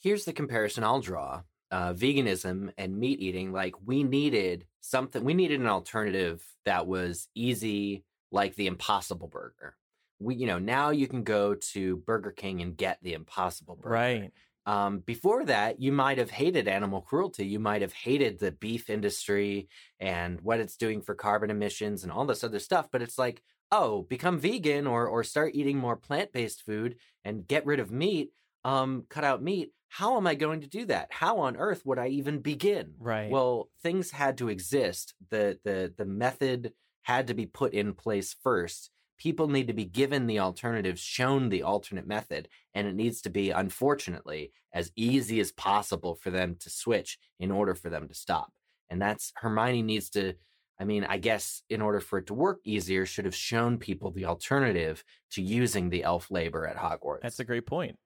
here's 0.00 0.24
the 0.24 0.32
comparison 0.32 0.82
i'll 0.84 1.00
draw 1.00 1.42
uh, 1.70 1.92
veganism 1.92 2.72
and 2.78 2.96
meat 2.98 3.20
eating 3.20 3.52
like 3.52 3.74
we 3.84 4.02
needed 4.04 4.66
something 4.80 5.24
we 5.24 5.34
needed 5.34 5.60
an 5.60 5.66
alternative 5.66 6.46
that 6.64 6.86
was 6.86 7.28
easy 7.34 8.04
like 8.30 8.54
the 8.54 8.66
impossible 8.66 9.28
burger 9.28 9.76
we 10.20 10.36
you 10.36 10.46
know 10.46 10.58
now 10.58 10.90
you 10.90 11.08
can 11.08 11.24
go 11.24 11.54
to 11.54 11.96
burger 11.98 12.30
king 12.30 12.62
and 12.62 12.76
get 12.76 12.98
the 13.02 13.14
impossible 13.14 13.76
burger 13.76 13.98
Right. 13.98 14.32
um, 14.66 14.98
before 14.98 15.44
that, 15.44 15.80
you 15.80 15.92
might 15.92 16.18
have 16.18 16.30
hated 16.30 16.66
animal 16.66 17.00
cruelty. 17.00 17.46
You 17.46 17.60
might 17.60 17.82
have 17.82 17.92
hated 17.92 18.40
the 18.40 18.50
beef 18.50 18.90
industry 18.90 19.68
and 20.00 20.40
what 20.40 20.58
it's 20.58 20.76
doing 20.76 21.02
for 21.02 21.14
carbon 21.14 21.50
emissions 21.50 22.02
and 22.02 22.10
all 22.10 22.26
this 22.26 22.42
other 22.42 22.58
stuff. 22.58 22.88
But 22.90 23.00
it's 23.00 23.16
like, 23.16 23.42
oh, 23.70 24.02
become 24.02 24.40
vegan 24.40 24.86
or 24.88 25.06
or 25.06 25.22
start 25.22 25.54
eating 25.54 25.78
more 25.78 25.96
plant 25.96 26.32
based 26.32 26.62
food 26.62 26.96
and 27.24 27.46
get 27.46 27.64
rid 27.64 27.78
of 27.78 27.92
meat. 27.92 28.32
Um, 28.66 29.04
cut 29.08 29.22
out 29.22 29.42
meat. 29.42 29.72
How 29.88 30.16
am 30.16 30.26
I 30.26 30.34
going 30.34 30.60
to 30.62 30.66
do 30.66 30.84
that? 30.86 31.08
How 31.10 31.38
on 31.38 31.56
earth 31.56 31.82
would 31.86 31.98
I 31.98 32.08
even 32.08 32.40
begin? 32.40 32.94
Right. 32.98 33.30
Well, 33.30 33.70
things 33.82 34.10
had 34.10 34.38
to 34.38 34.48
exist. 34.48 35.14
The 35.30 35.58
the 35.64 35.94
the 35.96 36.04
method 36.04 36.72
had 37.02 37.28
to 37.28 37.34
be 37.34 37.46
put 37.46 37.72
in 37.72 37.94
place 37.94 38.34
first. 38.42 38.90
People 39.18 39.48
need 39.48 39.68
to 39.68 39.72
be 39.72 39.84
given 39.84 40.26
the 40.26 40.40
alternatives, 40.40 41.00
shown 41.00 41.48
the 41.48 41.62
alternate 41.62 42.06
method, 42.06 42.48
and 42.74 42.86
it 42.88 42.94
needs 42.94 43.22
to 43.22 43.30
be, 43.30 43.50
unfortunately, 43.50 44.52
as 44.74 44.90
easy 44.96 45.38
as 45.40 45.52
possible 45.52 46.16
for 46.16 46.30
them 46.30 46.56
to 46.60 46.68
switch 46.68 47.18
in 47.38 47.50
order 47.50 47.74
for 47.74 47.88
them 47.88 48.08
to 48.08 48.14
stop. 48.14 48.52
And 48.90 49.00
that's 49.00 49.32
Hermione 49.36 49.82
needs 49.82 50.10
to, 50.10 50.34
I 50.78 50.84
mean, 50.84 51.04
I 51.04 51.18
guess 51.18 51.62
in 51.70 51.80
order 51.80 52.00
for 52.00 52.18
it 52.18 52.26
to 52.26 52.34
work 52.34 52.60
easier, 52.64 53.06
should 53.06 53.24
have 53.24 53.34
shown 53.34 53.78
people 53.78 54.10
the 54.10 54.26
alternative 54.26 55.02
to 55.30 55.40
using 55.40 55.88
the 55.88 56.02
elf 56.02 56.30
labor 56.30 56.66
at 56.66 56.76
Hogwarts. 56.76 57.22
That's 57.22 57.40
a 57.40 57.44
great 57.44 57.66
point. 57.66 57.96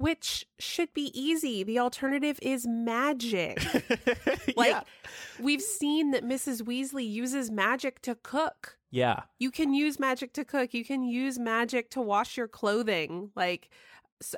Which 0.00 0.46
should 0.58 0.92
be 0.94 1.12
easy. 1.12 1.62
The 1.62 1.78
alternative 1.78 2.38
is 2.42 2.66
magic. 2.66 3.62
Like 4.56 4.70
yeah. 4.72 4.82
we've 5.38 5.62
seen 5.62 6.10
that 6.10 6.24
mrs 6.24 6.62
weasley 6.62 7.08
uses 7.08 7.50
magic 7.50 8.02
to 8.02 8.14
cook. 8.14 8.76
Yeah. 8.90 9.22
you 9.38 9.50
can 9.50 9.72
use 9.72 10.00
magic 10.00 10.32
to 10.34 10.44
cook. 10.44 10.74
You 10.74 10.84
can 10.84 11.04
use 11.04 11.38
magic 11.38 11.90
to 11.90 12.00
wash 12.00 12.36
your 12.36 12.48
clothing. 12.48 13.30
Like 13.36 13.70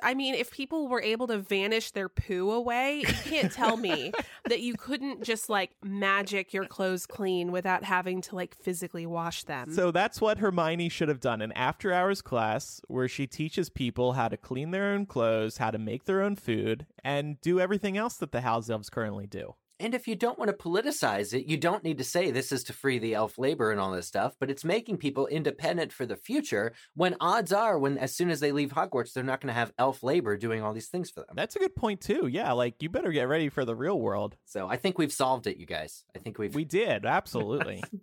i 0.01 0.13
mean 0.13 0.33
if 0.33 0.51
people 0.51 0.87
were 0.87 1.01
able 1.01 1.27
to 1.27 1.37
vanish 1.37 1.91
their 1.91 2.09
poo 2.09 2.51
away 2.51 2.99
you 2.99 3.13
can't 3.25 3.51
tell 3.51 3.77
me 3.77 4.11
that 4.45 4.61
you 4.61 4.73
couldn't 4.75 5.23
just 5.23 5.49
like 5.49 5.71
magic 5.83 6.53
your 6.53 6.65
clothes 6.65 7.05
clean 7.05 7.51
without 7.51 7.83
having 7.83 8.21
to 8.21 8.35
like 8.35 8.55
physically 8.55 9.05
wash 9.05 9.43
them 9.43 9.71
So 9.73 9.91
that's 9.91 10.21
what 10.21 10.37
Hermione 10.39 10.89
should 10.89 11.09
have 11.09 11.19
done 11.19 11.41
an 11.41 11.51
after 11.53 11.91
hours 11.93 12.21
class 12.21 12.81
where 12.87 13.07
she 13.07 13.27
teaches 13.27 13.69
people 13.69 14.13
how 14.13 14.27
to 14.27 14.37
clean 14.37 14.71
their 14.71 14.85
own 14.85 15.05
clothes, 15.05 15.57
how 15.57 15.71
to 15.71 15.77
make 15.77 16.05
their 16.05 16.21
own 16.21 16.35
food, 16.35 16.85
and 17.03 17.39
do 17.41 17.59
everything 17.59 17.97
else 17.97 18.15
that 18.17 18.31
the 18.31 18.41
house 18.41 18.69
elves 18.69 18.89
currently 18.89 19.27
do. 19.27 19.55
And 19.83 19.93
if 19.93 20.07
you 20.07 20.15
don't 20.15 20.39
want 20.39 20.49
to 20.49 20.55
politicize 20.55 21.33
it, 21.33 21.45
you 21.45 21.57
don't 21.57 21.83
need 21.83 21.97
to 21.97 22.05
say 22.05 22.31
this 22.31 22.53
is 22.53 22.63
to 22.63 22.73
free 22.73 22.99
the 22.99 23.15
elf 23.15 23.37
labor 23.37 23.69
and 23.69 23.81
all 23.81 23.91
this 23.91 24.07
stuff, 24.07 24.33
but 24.39 24.49
it's 24.49 24.63
making 24.63 24.95
people 24.95 25.27
independent 25.27 25.91
for 25.91 26.05
the 26.05 26.15
future 26.15 26.71
when 26.95 27.17
odds 27.19 27.51
are 27.51 27.77
when 27.77 27.97
as 27.97 28.15
soon 28.15 28.29
as 28.29 28.39
they 28.39 28.53
leave 28.53 28.71
Hogwarts, 28.71 29.11
they're 29.11 29.25
not 29.25 29.41
going 29.41 29.53
to 29.53 29.59
have 29.59 29.73
elf 29.77 30.01
labor 30.01 30.37
doing 30.37 30.63
all 30.63 30.71
these 30.71 30.87
things 30.87 31.09
for 31.11 31.19
them. 31.19 31.35
That's 31.35 31.57
a 31.57 31.59
good 31.59 31.75
point 31.75 31.99
too. 31.99 32.27
Yeah, 32.27 32.53
like 32.53 32.81
you 32.81 32.87
better 32.87 33.11
get 33.11 33.27
ready 33.27 33.49
for 33.49 33.65
the 33.65 33.75
real 33.75 33.99
world. 33.99 34.37
So 34.45 34.69
I 34.69 34.77
think 34.77 34.97
we've 34.97 35.11
solved 35.11 35.47
it, 35.47 35.57
you 35.57 35.65
guys. 35.65 36.05
I 36.15 36.19
think 36.19 36.37
we've 36.37 36.55
We 36.55 36.63
did, 36.63 37.05
absolutely. 37.05 37.83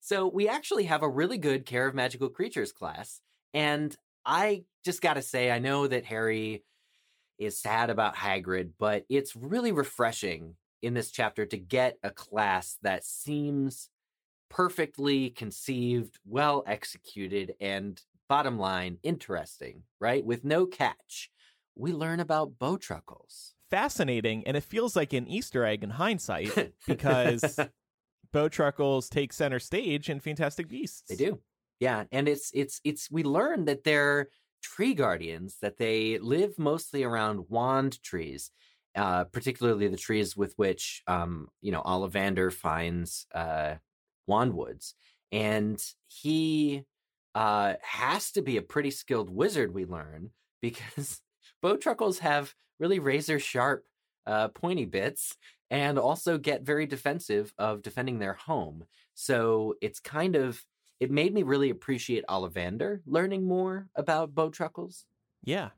So 0.00 0.26
we 0.26 0.48
actually 0.48 0.84
have 0.84 1.02
a 1.02 1.08
really 1.08 1.36
good 1.36 1.66
Care 1.66 1.86
of 1.86 1.94
Magical 1.94 2.30
Creatures 2.30 2.72
class. 2.72 3.20
And 3.52 3.94
I 4.24 4.64
just 4.82 5.02
got 5.02 5.14
to 5.14 5.22
say, 5.22 5.50
I 5.50 5.58
know 5.58 5.86
that 5.86 6.06
Harry 6.06 6.64
is 7.36 7.58
sad 7.60 7.90
about 7.90 8.16
Hagrid, 8.16 8.70
but 8.78 9.04
it's 9.10 9.36
really 9.36 9.72
refreshing 9.72 10.54
in 10.82 10.94
this 10.94 11.10
chapter 11.10 11.46
to 11.46 11.56
get 11.56 11.96
a 12.02 12.10
class 12.10 12.78
that 12.82 13.04
seems 13.04 13.88
perfectly 14.48 15.30
conceived, 15.30 16.18
well 16.24 16.62
executed, 16.66 17.54
and 17.60 18.00
bottom 18.28 18.58
line, 18.58 18.98
interesting, 19.02 19.82
right? 20.00 20.24
With 20.24 20.44
no 20.44 20.66
catch. 20.66 21.30
We 21.76 21.92
learn 21.92 22.20
about 22.20 22.58
bowtruckles. 22.58 23.52
Fascinating, 23.70 24.46
and 24.46 24.56
it 24.56 24.64
feels 24.64 24.96
like 24.96 25.12
an 25.12 25.28
Easter 25.28 25.64
egg 25.64 25.84
in 25.84 25.90
hindsight 25.90 26.72
because 26.86 27.58
Bowtruckles 28.34 29.08
take 29.08 29.32
center 29.32 29.58
stage 29.58 30.10
in 30.10 30.20
Fantastic 30.20 30.68
Beasts. 30.68 31.02
They 31.08 31.16
do. 31.16 31.40
Yeah, 31.80 32.04
and 32.10 32.28
it's 32.28 32.50
it's 32.54 32.80
it's 32.84 33.10
we 33.10 33.22
learn 33.22 33.66
that 33.66 33.84
they're 33.84 34.28
tree 34.62 34.94
guardians 34.94 35.58
that 35.62 35.76
they 35.76 36.18
live 36.18 36.58
mostly 36.58 37.04
around 37.04 37.48
wand 37.48 38.02
trees, 38.02 38.50
uh, 38.98 39.24
particularly 39.24 39.88
the 39.88 39.96
trees 39.96 40.36
with 40.36 40.54
which 40.56 41.02
um, 41.06 41.48
you 41.62 41.72
know 41.72 41.82
Ollivander 41.82 42.52
finds 42.52 43.26
uh, 43.34 43.76
wandwoods, 44.28 44.94
and 45.32 45.82
he 46.08 46.84
uh, 47.34 47.74
has 47.82 48.32
to 48.32 48.42
be 48.42 48.56
a 48.56 48.62
pretty 48.62 48.90
skilled 48.90 49.30
wizard. 49.30 49.72
We 49.74 49.84
learn 49.86 50.30
because 50.62 51.20
bowtruckles 51.64 52.18
have 52.20 52.54
really 52.80 52.98
razor 52.98 53.38
sharp, 53.38 53.86
uh, 54.26 54.48
pointy 54.48 54.84
bits, 54.84 55.36
and 55.70 55.98
also 55.98 56.38
get 56.38 56.62
very 56.62 56.86
defensive 56.86 57.52
of 57.58 57.82
defending 57.82 58.18
their 58.18 58.34
home. 58.34 58.84
So 59.14 59.74
it's 59.80 60.00
kind 60.00 60.36
of 60.36 60.64
it 61.00 61.10
made 61.12 61.32
me 61.32 61.44
really 61.44 61.70
appreciate 61.70 62.24
Ollivander 62.28 63.00
learning 63.06 63.46
more 63.46 63.88
about 63.94 64.34
bowtruckles. 64.34 65.04
Yeah. 65.44 65.70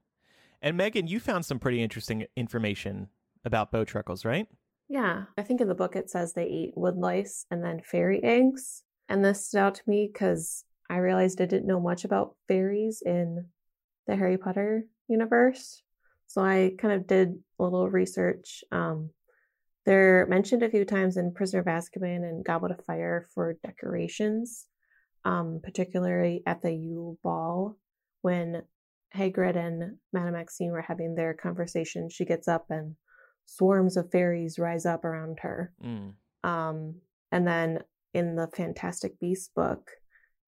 And 0.62 0.76
Megan, 0.76 1.06
you 1.06 1.20
found 1.20 1.44
some 1.44 1.58
pretty 1.58 1.82
interesting 1.82 2.26
information 2.36 3.08
about 3.44 3.72
bowtruckles, 3.72 4.24
right? 4.24 4.46
Yeah, 4.88 5.24
I 5.38 5.42
think 5.42 5.60
in 5.60 5.68
the 5.68 5.74
book 5.74 5.96
it 5.96 6.10
says 6.10 6.32
they 6.32 6.46
eat 6.46 6.72
wood 6.76 6.96
lice 6.96 7.46
and 7.50 7.64
then 7.64 7.80
fairy 7.80 8.22
eggs. 8.22 8.82
And 9.08 9.24
this 9.24 9.46
stood 9.46 9.58
out 9.58 9.74
to 9.76 9.82
me 9.86 10.10
because 10.12 10.64
I 10.90 10.98
realized 10.98 11.40
I 11.40 11.46
didn't 11.46 11.66
know 11.66 11.80
much 11.80 12.04
about 12.04 12.36
fairies 12.48 13.02
in 13.04 13.46
the 14.06 14.16
Harry 14.16 14.36
Potter 14.36 14.84
universe. 15.08 15.82
So 16.26 16.42
I 16.42 16.72
kind 16.78 16.94
of 16.94 17.06
did 17.06 17.38
a 17.58 17.62
little 17.62 17.88
research. 17.88 18.62
Um, 18.70 19.10
they're 19.86 20.26
mentioned 20.26 20.62
a 20.62 20.70
few 20.70 20.84
times 20.84 21.16
in 21.16 21.32
Prisoner 21.32 21.60
of 21.60 21.66
Azkaban 21.66 22.28
and 22.28 22.44
Goblet 22.44 22.72
of 22.72 22.84
Fire 22.84 23.26
for 23.34 23.58
decorations, 23.64 24.66
um, 25.24 25.60
particularly 25.62 26.42
at 26.46 26.62
the 26.62 26.72
Yule 26.72 27.18
Ball 27.22 27.76
when 28.22 28.62
Hagrid 29.16 29.56
and 29.56 29.96
Madame 30.12 30.34
Maxime 30.34 30.70
were 30.70 30.82
having 30.82 31.14
their 31.14 31.34
conversation. 31.34 32.08
She 32.10 32.24
gets 32.24 32.48
up 32.48 32.66
and 32.70 32.96
swarms 33.46 33.96
of 33.96 34.10
fairies 34.10 34.58
rise 34.58 34.86
up 34.86 35.04
around 35.04 35.40
her. 35.40 35.72
Mm. 35.84 36.14
Um, 36.44 36.94
and 37.32 37.46
then 37.46 37.80
in 38.14 38.36
the 38.36 38.48
Fantastic 38.48 39.18
Beasts 39.18 39.50
book, 39.54 39.90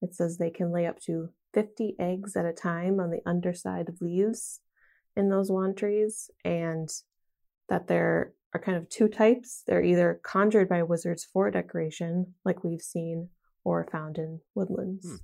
it 0.00 0.14
says 0.14 0.38
they 0.38 0.50
can 0.50 0.72
lay 0.72 0.86
up 0.86 1.00
to 1.02 1.30
50 1.54 1.96
eggs 1.98 2.36
at 2.36 2.46
a 2.46 2.52
time 2.52 3.00
on 3.00 3.10
the 3.10 3.20
underside 3.26 3.88
of 3.88 4.00
leaves 4.00 4.60
in 5.16 5.28
those 5.28 5.50
wand 5.50 5.76
trees, 5.76 6.30
and 6.44 6.88
that 7.68 7.86
there 7.86 8.32
are 8.54 8.60
kind 8.60 8.78
of 8.78 8.88
two 8.88 9.08
types. 9.08 9.62
They're 9.66 9.82
either 9.82 10.20
conjured 10.22 10.68
by 10.68 10.82
wizards 10.82 11.26
for 11.30 11.50
decoration, 11.50 12.34
like 12.44 12.64
we've 12.64 12.80
seen, 12.80 13.28
or 13.64 13.86
found 13.90 14.18
in 14.18 14.40
woodlands. 14.54 15.06
Hmm. 15.06 15.16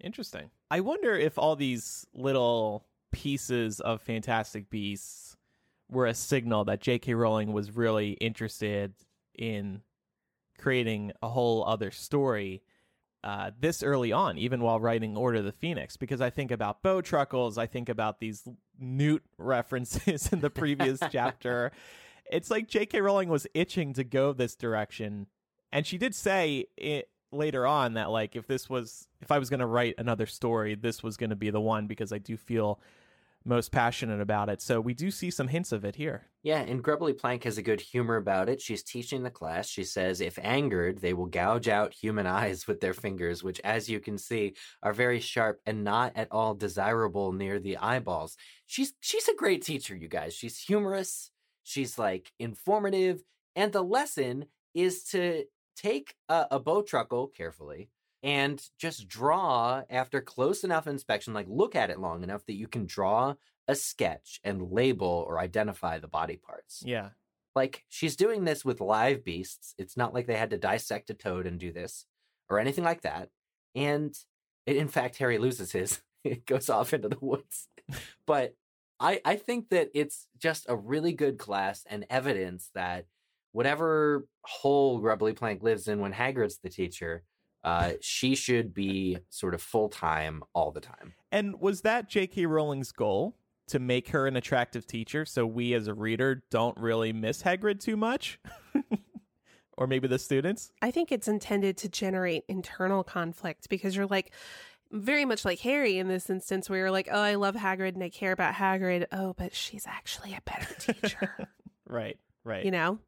Interesting. 0.00 0.50
I 0.70 0.80
wonder 0.80 1.14
if 1.16 1.38
all 1.38 1.56
these 1.56 2.06
little 2.14 2.86
pieces 3.12 3.80
of 3.80 4.00
Fantastic 4.02 4.70
Beasts 4.70 5.36
were 5.90 6.06
a 6.06 6.14
signal 6.14 6.64
that 6.64 6.80
J.K. 6.80 7.14
Rowling 7.14 7.52
was 7.52 7.76
really 7.76 8.12
interested 8.12 8.94
in 9.34 9.82
creating 10.58 11.12
a 11.22 11.28
whole 11.28 11.64
other 11.64 11.90
story 11.90 12.62
uh, 13.22 13.50
this 13.58 13.82
early 13.82 14.12
on, 14.12 14.38
even 14.38 14.62
while 14.62 14.80
writing 14.80 15.16
Order 15.16 15.38
of 15.38 15.44
the 15.44 15.52
Phoenix, 15.52 15.96
because 15.96 16.20
I 16.20 16.30
think 16.30 16.50
about 16.50 16.82
bowtruckles, 16.82 17.58
I 17.58 17.66
think 17.66 17.88
about 17.88 18.18
these 18.18 18.44
newt 18.78 19.22
references 19.38 20.32
in 20.32 20.40
the 20.40 20.50
previous 20.50 21.00
chapter. 21.10 21.72
It's 22.30 22.50
like 22.50 22.68
J.K. 22.68 23.00
Rowling 23.00 23.28
was 23.28 23.46
itching 23.52 23.92
to 23.94 24.04
go 24.04 24.32
this 24.32 24.54
direction, 24.54 25.26
and 25.70 25.86
she 25.86 25.98
did 25.98 26.14
say 26.14 26.66
it 26.76 27.09
later 27.32 27.66
on 27.66 27.94
that 27.94 28.10
like 28.10 28.36
if 28.36 28.46
this 28.46 28.68
was 28.68 29.08
if 29.20 29.30
I 29.30 29.38
was 29.38 29.50
going 29.50 29.60
to 29.60 29.66
write 29.66 29.94
another 29.98 30.26
story, 30.26 30.74
this 30.74 31.02
was 31.02 31.16
going 31.16 31.30
to 31.30 31.36
be 31.36 31.50
the 31.50 31.60
one 31.60 31.86
because 31.86 32.12
I 32.12 32.18
do 32.18 32.36
feel 32.36 32.80
most 33.44 33.72
passionate 33.72 34.20
about 34.20 34.48
it. 34.48 34.60
So 34.60 34.80
we 34.80 34.94
do 34.94 35.10
see 35.10 35.30
some 35.30 35.48
hints 35.48 35.72
of 35.72 35.84
it 35.84 35.96
here. 35.96 36.26
Yeah, 36.42 36.60
and 36.60 36.82
Grubbly 36.82 37.12
Plank 37.12 37.44
has 37.44 37.58
a 37.58 37.62
good 37.62 37.80
humor 37.80 38.16
about 38.16 38.48
it. 38.48 38.60
She's 38.60 38.82
teaching 38.82 39.22
the 39.22 39.30
class. 39.30 39.66
She 39.68 39.84
says, 39.84 40.20
if 40.20 40.38
angered, 40.42 41.00
they 41.00 41.12
will 41.12 41.26
gouge 41.26 41.68
out 41.68 41.94
human 41.94 42.26
eyes 42.26 42.66
with 42.66 42.80
their 42.80 42.94
fingers, 42.94 43.42
which, 43.42 43.60
as 43.60 43.88
you 43.88 44.00
can 44.00 44.18
see, 44.18 44.54
are 44.82 44.92
very 44.92 45.20
sharp 45.20 45.60
and 45.66 45.84
not 45.84 46.12
at 46.16 46.28
all 46.30 46.54
desirable 46.54 47.32
near 47.32 47.58
the 47.58 47.76
eyeballs. 47.78 48.36
She's 48.66 48.92
she's 49.00 49.28
a 49.28 49.34
great 49.36 49.62
teacher, 49.62 49.96
you 49.96 50.08
guys. 50.08 50.34
She's 50.34 50.58
humorous. 50.58 51.30
She's 51.62 51.98
like 51.98 52.32
informative, 52.38 53.22
and 53.54 53.72
the 53.72 53.82
lesson 53.82 54.46
is 54.74 55.04
to 55.04 55.44
take 55.80 56.14
a, 56.28 56.46
a 56.52 56.60
bowtruckle 56.60 57.34
carefully 57.34 57.88
and 58.22 58.62
just 58.78 59.08
draw 59.08 59.82
after 59.88 60.20
close 60.20 60.62
enough 60.62 60.86
inspection, 60.86 61.32
like 61.32 61.46
look 61.48 61.74
at 61.74 61.90
it 61.90 62.00
long 62.00 62.22
enough 62.22 62.44
that 62.46 62.56
you 62.56 62.68
can 62.68 62.86
draw 62.86 63.34
a 63.66 63.74
sketch 63.74 64.40
and 64.44 64.70
label 64.70 65.24
or 65.26 65.38
identify 65.38 65.98
the 65.98 66.08
body 66.08 66.36
parts. 66.36 66.82
Yeah. 66.84 67.10
Like 67.56 67.84
she's 67.88 68.16
doing 68.16 68.44
this 68.44 68.64
with 68.64 68.80
live 68.80 69.24
beasts. 69.24 69.74
It's 69.78 69.96
not 69.96 70.12
like 70.12 70.26
they 70.26 70.36
had 70.36 70.50
to 70.50 70.58
dissect 70.58 71.10
a 71.10 71.14
toad 71.14 71.46
and 71.46 71.58
do 71.58 71.72
this 71.72 72.04
or 72.48 72.58
anything 72.58 72.84
like 72.84 73.02
that. 73.02 73.30
And 73.74 74.14
it, 74.66 74.76
in 74.76 74.88
fact, 74.88 75.16
Harry 75.18 75.38
loses 75.38 75.72
his. 75.72 76.00
it 76.24 76.44
goes 76.46 76.68
off 76.68 76.92
into 76.92 77.08
the 77.08 77.18
woods. 77.20 77.68
but 78.26 78.54
I, 78.98 79.20
I 79.24 79.36
think 79.36 79.70
that 79.70 79.90
it's 79.94 80.26
just 80.38 80.66
a 80.68 80.76
really 80.76 81.12
good 81.12 81.38
class 81.38 81.86
and 81.88 82.04
evidence 82.10 82.70
that 82.74 83.06
whatever 83.52 84.26
hole 84.42 84.98
Grubbly 84.98 85.32
Plank 85.32 85.62
lives 85.62 85.88
in 85.88 86.00
when 86.00 86.12
Hagrid's 86.12 86.58
the 86.58 86.68
teacher, 86.68 87.22
uh, 87.64 87.92
she 88.00 88.34
should 88.34 88.72
be 88.72 89.18
sort 89.28 89.54
of 89.54 89.62
full 89.62 89.88
time 89.88 90.42
all 90.54 90.70
the 90.70 90.80
time. 90.80 91.14
And 91.30 91.60
was 91.60 91.82
that 91.82 92.08
J.K. 92.08 92.46
Rowling's 92.46 92.92
goal 92.92 93.36
to 93.68 93.78
make 93.78 94.08
her 94.08 94.26
an 94.26 94.36
attractive 94.36 94.86
teacher 94.86 95.24
so 95.24 95.46
we 95.46 95.74
as 95.74 95.86
a 95.86 95.94
reader 95.94 96.42
don't 96.50 96.76
really 96.78 97.12
miss 97.12 97.42
Hagrid 97.42 97.80
too 97.80 97.96
much? 97.96 98.40
or 99.76 99.86
maybe 99.86 100.08
the 100.08 100.18
students? 100.18 100.72
I 100.82 100.90
think 100.90 101.12
it's 101.12 101.28
intended 101.28 101.76
to 101.78 101.88
generate 101.88 102.44
internal 102.48 103.04
conflict 103.04 103.68
because 103.68 103.96
you're 103.96 104.06
like, 104.06 104.32
very 104.92 105.24
much 105.24 105.44
like 105.44 105.60
Harry 105.60 105.98
in 105.98 106.08
this 106.08 106.28
instance, 106.28 106.68
where 106.68 106.80
you're 106.80 106.90
like, 106.90 107.08
oh, 107.10 107.20
I 107.20 107.36
love 107.36 107.54
Hagrid 107.54 107.94
and 107.94 108.02
I 108.02 108.08
care 108.08 108.32
about 108.32 108.54
Hagrid. 108.54 109.06
Oh, 109.12 109.34
but 109.36 109.54
she's 109.54 109.86
actually 109.86 110.34
a 110.34 110.40
better 110.44 110.74
teacher. 110.74 111.48
right, 111.86 112.18
right. 112.44 112.64
You 112.64 112.72
know? 112.72 112.98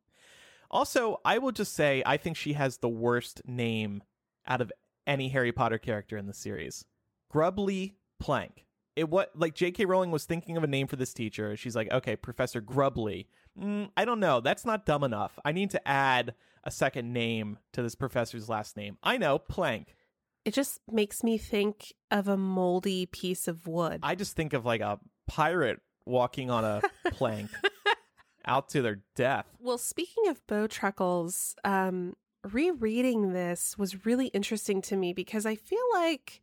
Also, 0.72 1.20
I 1.24 1.38
will 1.38 1.52
just 1.52 1.74
say, 1.74 2.02
I 2.06 2.16
think 2.16 2.36
she 2.36 2.54
has 2.54 2.78
the 2.78 2.88
worst 2.88 3.42
name 3.46 4.02
out 4.46 4.60
of 4.60 4.72
any 5.06 5.28
Harry 5.28 5.52
Potter 5.52 5.78
character 5.78 6.16
in 6.16 6.26
the 6.26 6.34
series. 6.34 6.84
Grubbly 7.30 7.96
Plank. 8.18 8.66
It 8.94 9.08
what 9.08 9.30
like 9.34 9.54
J.K. 9.54 9.86
Rowling 9.86 10.10
was 10.10 10.24
thinking 10.24 10.56
of 10.56 10.64
a 10.64 10.66
name 10.66 10.86
for 10.86 10.96
this 10.96 11.14
teacher. 11.14 11.56
She's 11.56 11.74
like, 11.74 11.90
okay, 11.90 12.14
Professor 12.14 12.60
Grubbly. 12.60 13.26
Mm, 13.58 13.90
I 13.96 14.04
don't 14.04 14.20
know. 14.20 14.40
That's 14.40 14.66
not 14.66 14.84
dumb 14.84 15.02
enough. 15.02 15.38
I 15.44 15.52
need 15.52 15.70
to 15.70 15.88
add 15.88 16.34
a 16.64 16.70
second 16.70 17.12
name 17.12 17.58
to 17.72 17.82
this 17.82 17.94
professor's 17.94 18.48
last 18.48 18.76
name. 18.76 18.98
I 19.02 19.16
know, 19.16 19.38
Plank. 19.38 19.96
It 20.44 20.54
just 20.54 20.80
makes 20.90 21.22
me 21.22 21.38
think 21.38 21.94
of 22.10 22.28
a 22.28 22.36
moldy 22.36 23.06
piece 23.06 23.48
of 23.48 23.66
wood. 23.66 24.00
I 24.02 24.14
just 24.14 24.36
think 24.36 24.52
of 24.52 24.66
like 24.66 24.80
a 24.80 24.98
pirate 25.26 25.80
walking 26.04 26.50
on 26.50 26.64
a 26.64 26.82
plank 27.12 27.50
out 28.45 28.68
to 28.70 28.82
their 28.82 29.01
death. 29.14 29.47
Well, 29.59 29.78
speaking 29.78 30.28
of 30.28 30.47
bowtruckles, 30.47 31.55
um, 31.64 32.14
rereading 32.51 33.32
this 33.32 33.76
was 33.78 34.05
really 34.05 34.26
interesting 34.28 34.82
to 34.82 34.97
me 34.97 35.12
because 35.12 35.47
I 35.47 35.55
feel 35.55 35.84
like 35.93 36.40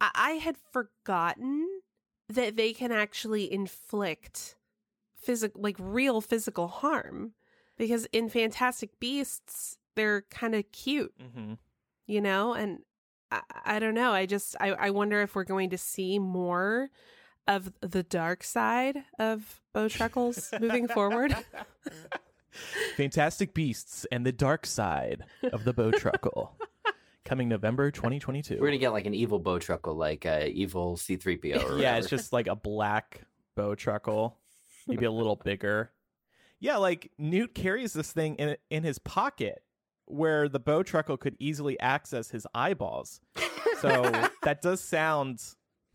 I, 0.00 0.10
I 0.14 0.30
had 0.32 0.56
forgotten 0.72 1.68
that 2.28 2.56
they 2.56 2.72
can 2.72 2.92
actually 2.92 3.52
inflict 3.52 4.56
physical, 5.14 5.60
like 5.60 5.76
real 5.78 6.20
physical 6.20 6.68
harm. 6.68 7.32
Because 7.78 8.06
in 8.06 8.30
Fantastic 8.30 8.98
Beasts, 8.98 9.76
they're 9.96 10.22
kind 10.30 10.54
of 10.54 10.70
cute, 10.72 11.12
Mm-hmm. 11.22 11.54
you 12.06 12.20
know? 12.22 12.54
And 12.54 12.78
I, 13.30 13.42
I 13.66 13.78
don't 13.78 13.92
know. 13.94 14.12
I 14.12 14.24
just, 14.24 14.56
I, 14.58 14.70
I 14.70 14.90
wonder 14.90 15.20
if 15.20 15.34
we're 15.34 15.44
going 15.44 15.68
to 15.70 15.78
see 15.78 16.18
more 16.18 16.88
of 17.46 17.72
the 17.80 18.02
dark 18.02 18.42
side 18.42 19.04
of 19.18 19.60
bowtruckles 19.74 20.58
moving 20.60 20.88
forward. 20.88 21.36
Fantastic 22.96 23.54
Beasts 23.54 24.06
and 24.10 24.24
the 24.24 24.32
Dark 24.32 24.66
Side 24.66 25.24
of 25.52 25.64
the 25.64 25.74
Bowtruckle. 25.74 26.50
Coming 27.24 27.48
November 27.48 27.90
2022. 27.90 28.58
We're 28.60 28.68
gonna 28.68 28.78
get 28.78 28.92
like 28.92 29.06
an 29.06 29.14
evil 29.14 29.40
bowtruckle, 29.40 29.96
like 29.96 30.24
uh, 30.24 30.44
evil 30.46 30.96
C 30.96 31.16
three 31.16 31.36
PO. 31.36 31.58
or 31.58 31.78
yeah, 31.80 31.96
it's 31.96 32.08
just 32.08 32.32
like 32.32 32.46
a 32.46 32.54
black 32.54 33.22
bowtruckle, 33.58 34.34
maybe 34.86 35.06
a 35.06 35.10
little 35.10 35.36
bigger. 35.36 35.90
Yeah, 36.60 36.76
like 36.76 37.10
Newt 37.18 37.52
carries 37.54 37.92
this 37.92 38.12
thing 38.12 38.36
in 38.36 38.56
in 38.70 38.84
his 38.84 38.98
pocket 39.00 39.62
where 40.06 40.48
the 40.48 40.60
bowtruckle 40.60 41.18
could 41.18 41.34
easily 41.40 41.78
access 41.80 42.30
his 42.30 42.46
eyeballs. 42.54 43.20
So 43.80 44.02
that 44.44 44.62
does 44.62 44.80
sound 44.80 45.42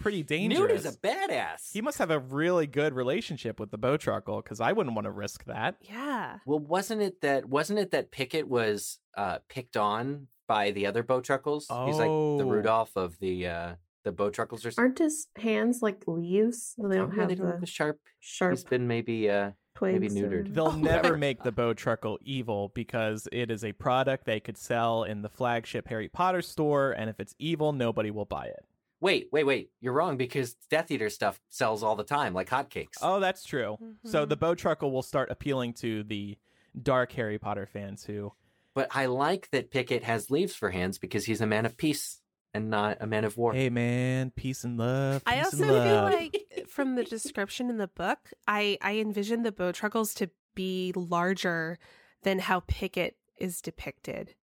pretty 0.02 0.24
dangerous. 0.24 0.60
Newt 0.60 0.72
is 0.72 0.86
a 0.86 0.92
badass. 0.98 1.72
he 1.72 1.82
must 1.82 1.98
have 1.98 2.12
a 2.12 2.20
really 2.20 2.68
good 2.68 2.94
relationship 2.94 3.60
with 3.60 3.72
the 3.72 3.78
bowtruckle 3.78 4.44
because 4.44 4.60
I 4.60 4.72
wouldn't 4.72 4.96
want 4.96 5.06
to 5.06 5.12
risk 5.12 5.46
that. 5.46 5.76
yeah. 5.82 6.38
Well, 6.46 6.60
wasn't 6.60 7.02
it 7.02 7.22
that 7.22 7.46
wasn't 7.48 7.80
it 7.80 7.92
that 7.92 8.12
Pickett 8.12 8.48
was 8.48 9.00
uh, 9.16 9.40
picked 9.50 9.78
on 9.78 10.28
by 10.48 10.72
the 10.72 10.86
other 10.88 11.04
bowtruckles? 11.04 11.64
He's 11.88 11.98
like 11.98 12.10
Oh. 12.10 12.38
the 12.38 12.46
Rudolph 12.46 12.92
of 12.96 13.18
the 13.20 13.48
uh, 13.48 13.76
the 14.04 14.12
bowtruckles 14.12 14.66
or 14.66 14.72
something. 14.72 14.84
Aren't 14.84 14.98
his 15.00 15.28
hands 15.38 15.80
like 15.82 16.02
leaves? 16.08 16.74
So 16.76 16.88
they 16.88 16.98
don't 16.98 17.12
Oh, 17.12 17.14
yeah, 17.14 17.20
have 17.22 17.30
they 17.30 17.36
don't 17.36 17.52
the, 17.52 17.58
the 17.62 17.66
sharp. 17.68 18.00
sharp 18.20 18.52
He's 18.54 18.64
been 18.64 18.88
maybe 18.88 19.30
uh, 19.30 19.52
twigs. 19.76 20.00
maybe 20.16 20.26
or- 20.26 20.30
neutered. 20.44 20.54
They'll 20.56 20.68
Oh, 20.68 20.72
never 20.76 21.04
never. 21.04 21.18
make 21.18 21.44
the 21.44 21.52
bowtruckle 21.52 22.18
evil 22.24 22.72
because 22.74 23.28
it 23.32 23.52
is 23.52 23.64
a 23.64 23.74
product 23.74 24.26
they 24.26 24.40
could 24.40 24.58
sell 24.58 25.04
in 25.04 25.22
the 25.22 25.30
flagship 25.30 25.88
Harry 25.88 26.08
Potter 26.10 26.42
store, 26.42 26.92
and 26.94 27.10
if 27.12 27.20
it's 27.20 27.36
evil, 27.38 27.74
nobody 27.74 28.10
will 28.10 28.26
buy 28.26 28.46
it. 28.48 28.66
Wait, 29.02 29.28
wait, 29.32 29.44
wait! 29.44 29.72
You're 29.82 29.94
wrong 29.94 30.16
because 30.16 30.54
Death 30.70 30.92
Eater 30.92 31.10
stuff 31.10 31.42
sells 31.50 31.82
all 31.84 31.96
the 31.96 32.04
time, 32.04 32.34
like 32.34 32.50
hotcakes. 32.50 32.98
Oh, 33.02 33.20
that's 33.20 33.44
true. 33.44 33.78
So 34.06 34.26
Mhm. 34.26 34.30
the 34.30 34.38
bowtruckle 34.38 34.92
will 34.92 35.02
start 35.02 35.32
appealing 35.32 35.74
to 35.76 36.04
the 36.04 36.38
dark 36.82 37.12
Harry 37.14 37.38
Potter 37.40 37.66
fans 37.66 38.06
who 38.06 38.32
But 38.74 38.88
I 38.92 39.08
like 39.08 39.50
that 39.52 39.72
Pickett 39.72 40.04
has 40.04 40.32
leaves 40.32 40.56
for 40.56 40.70
hands 40.70 40.98
because 40.98 41.26
he's 41.26 41.42
a 41.42 41.46
man 41.48 41.66
of 41.66 41.76
peace. 41.78 42.20
and 42.54 42.70
not 42.70 42.98
a 43.00 43.08
man 43.08 43.24
of 43.24 43.38
war. 43.38 43.54
Hey 43.54 43.70
man, 43.70 44.30
peace 44.32 44.66
and 44.66 44.78
love. 44.78 45.24
I 45.26 45.40
also 45.42 45.64
and 45.64 45.84
feel 45.84 46.04
like 46.04 46.68
from 46.68 46.96
the 46.96 47.06
description 47.06 47.70
in 47.70 47.78
the 47.78 47.88
book, 47.88 48.20
I 48.46 48.78
I 48.82 48.98
envision 48.98 49.44
the 49.44 49.54
Bowtruckles 49.54 50.14
to 50.18 50.30
be 50.54 50.92
larger 50.94 51.80
than 52.24 52.40
how 52.40 52.60
Pickett 52.68 53.16
is 53.38 53.62
depicted 53.62 54.36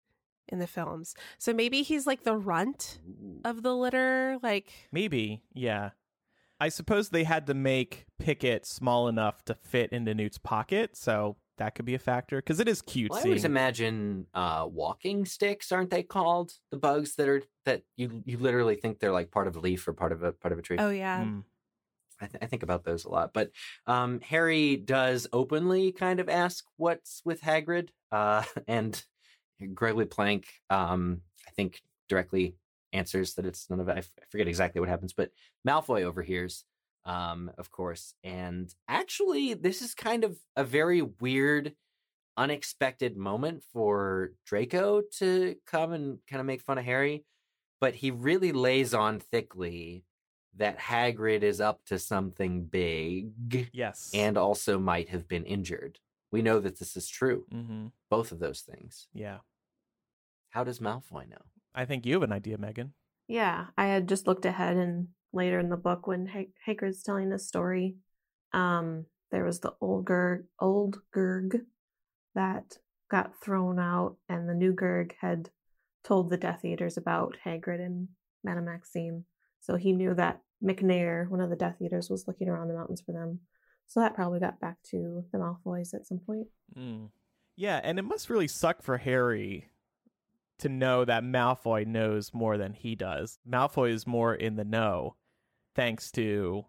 in 0.48 0.58
the 0.58 0.66
films. 0.66 1.14
So 1.38 1.52
maybe 1.52 1.82
he's 1.82 2.06
like 2.06 2.24
the 2.24 2.36
runt 2.36 2.98
of 3.44 3.62
the 3.62 3.74
litter, 3.74 4.38
like 4.42 4.72
Maybe, 4.92 5.42
yeah. 5.54 5.90
I 6.58 6.70
suppose 6.70 7.10
they 7.10 7.24
had 7.24 7.46
to 7.48 7.54
make 7.54 8.06
Pickett 8.18 8.64
small 8.64 9.08
enough 9.08 9.44
to 9.44 9.54
fit 9.54 9.92
into 9.92 10.14
Newt's 10.14 10.38
pocket, 10.38 10.96
so 10.96 11.36
that 11.58 11.74
could 11.74 11.84
be 11.84 11.94
a 11.94 11.98
factor 11.98 12.38
because 12.38 12.60
it 12.60 12.68
is 12.68 12.82
cute. 12.82 13.10
Well, 13.10 13.20
I 13.20 13.24
always 13.24 13.44
imagine 13.44 14.26
uh, 14.34 14.66
walking 14.70 15.24
sticks, 15.24 15.72
aren't 15.72 15.90
they 15.90 16.02
called? 16.02 16.52
The 16.70 16.78
bugs 16.78 17.16
that 17.16 17.28
are 17.28 17.42
that 17.64 17.82
you 17.96 18.22
you 18.24 18.38
literally 18.38 18.76
think 18.76 18.98
they're 18.98 19.12
like 19.12 19.30
part 19.30 19.48
of 19.48 19.56
a 19.56 19.60
leaf 19.60 19.86
or 19.86 19.92
part 19.92 20.12
of 20.12 20.22
a 20.22 20.32
part 20.32 20.52
of 20.52 20.58
a 20.58 20.62
tree. 20.62 20.78
oh 20.78 20.90
yeah. 20.90 21.24
Mm. 21.24 21.44
I, 22.18 22.26
th- 22.26 22.42
I 22.42 22.46
think 22.46 22.62
about 22.62 22.84
those 22.84 23.04
a 23.04 23.10
lot. 23.10 23.34
But 23.34 23.50
um, 23.86 24.20
Harry 24.20 24.76
does 24.76 25.26
openly 25.34 25.92
kind 25.92 26.18
of 26.18 26.30
ask 26.30 26.64
what's 26.78 27.20
with 27.26 27.42
Hagrid, 27.42 27.90
uh, 28.10 28.42
and 28.68 29.02
Grubbly 29.74 30.04
Plank, 30.06 30.46
um, 30.70 31.22
I 31.46 31.50
think, 31.52 31.80
directly 32.08 32.54
answers 32.92 33.34
that 33.34 33.46
it's 33.46 33.68
none 33.70 33.80
of 33.80 33.88
it. 33.88 33.92
I, 33.96 33.98
f- 33.98 34.10
I 34.20 34.24
forget 34.30 34.48
exactly 34.48 34.80
what 34.80 34.88
happens, 34.88 35.12
but 35.12 35.30
Malfoy 35.66 36.02
overhears, 36.04 36.64
um, 37.04 37.50
of 37.58 37.70
course. 37.70 38.14
And 38.24 38.72
actually, 38.88 39.54
this 39.54 39.82
is 39.82 39.94
kind 39.94 40.24
of 40.24 40.38
a 40.56 40.64
very 40.64 41.02
weird, 41.02 41.74
unexpected 42.36 43.16
moment 43.16 43.62
for 43.72 44.32
Draco 44.44 45.02
to 45.18 45.56
come 45.66 45.92
and 45.92 46.18
kind 46.28 46.40
of 46.40 46.46
make 46.46 46.62
fun 46.62 46.78
of 46.78 46.84
Harry. 46.84 47.24
But 47.80 47.94
he 47.94 48.10
really 48.10 48.52
lays 48.52 48.94
on 48.94 49.20
thickly 49.20 50.04
that 50.56 50.78
Hagrid 50.78 51.42
is 51.42 51.60
up 51.60 51.84
to 51.86 51.98
something 51.98 52.64
big 52.64 53.68
Yes. 53.72 54.10
and 54.14 54.38
also 54.38 54.78
might 54.78 55.10
have 55.10 55.28
been 55.28 55.44
injured. 55.44 55.98
We 56.36 56.42
know 56.42 56.60
that 56.60 56.78
this 56.78 56.98
is 56.98 57.08
true. 57.08 57.46
hmm 57.50 57.86
Both 58.10 58.30
of 58.30 58.40
those 58.40 58.60
things. 58.60 59.08
Yeah. 59.14 59.38
How 60.50 60.64
does 60.64 60.80
Malfoy 60.80 61.26
know? 61.30 61.44
I 61.74 61.86
think 61.86 62.04
you 62.04 62.12
have 62.12 62.22
an 62.22 62.32
idea, 62.32 62.58
Megan. 62.58 62.92
Yeah, 63.26 63.68
I 63.78 63.86
had 63.86 64.06
just 64.06 64.26
looked 64.26 64.44
ahead 64.44 64.76
and 64.76 65.08
later 65.32 65.58
in 65.58 65.70
the 65.70 65.78
book 65.78 66.06
when 66.06 66.26
ha- 66.26 66.52
Hagrid's 66.66 67.02
telling 67.02 67.30
the 67.30 67.38
story, 67.38 67.96
um, 68.52 69.06
there 69.30 69.44
was 69.44 69.60
the 69.60 69.72
old 69.80 70.04
Gurg, 70.04 70.44
old 70.60 70.98
Gurg 71.10 71.62
that 72.34 72.76
got 73.10 73.40
thrown 73.42 73.78
out, 73.78 74.16
and 74.28 74.46
the 74.46 74.54
new 74.54 74.74
Gurg 74.74 75.14
had 75.22 75.48
told 76.04 76.28
the 76.28 76.36
Death 76.36 76.66
Eaters 76.66 76.98
about 76.98 77.36
Hagrid 77.46 77.80
and 77.80 78.08
Madame 78.44 78.66
Maxime. 78.66 79.24
So 79.60 79.76
he 79.76 79.92
knew 79.94 80.12
that 80.14 80.42
Macnair, 80.62 81.30
one 81.30 81.40
of 81.40 81.48
the 81.48 81.56
Death 81.56 81.76
Eaters, 81.80 82.10
was 82.10 82.26
looking 82.28 82.48
around 82.50 82.68
the 82.68 82.74
mountains 82.74 83.00
for 83.00 83.12
them. 83.12 83.40
So 83.86 84.00
that 84.00 84.14
probably 84.14 84.40
got 84.40 84.60
back 84.60 84.76
to 84.90 85.24
the 85.32 85.38
Malfoys 85.38 85.94
at 85.94 86.06
some 86.06 86.18
point. 86.18 86.48
Mm. 86.76 87.10
Yeah, 87.56 87.80
and 87.82 87.98
it 87.98 88.02
must 88.02 88.28
really 88.28 88.48
suck 88.48 88.82
for 88.82 88.98
Harry 88.98 89.70
to 90.58 90.68
know 90.68 91.04
that 91.04 91.22
Malfoy 91.22 91.86
knows 91.86 92.32
more 92.34 92.58
than 92.58 92.72
he 92.72 92.94
does. 92.94 93.38
Malfoy 93.48 93.90
is 93.92 94.06
more 94.06 94.34
in 94.34 94.56
the 94.56 94.64
know 94.64 95.16
thanks 95.74 96.10
to 96.12 96.64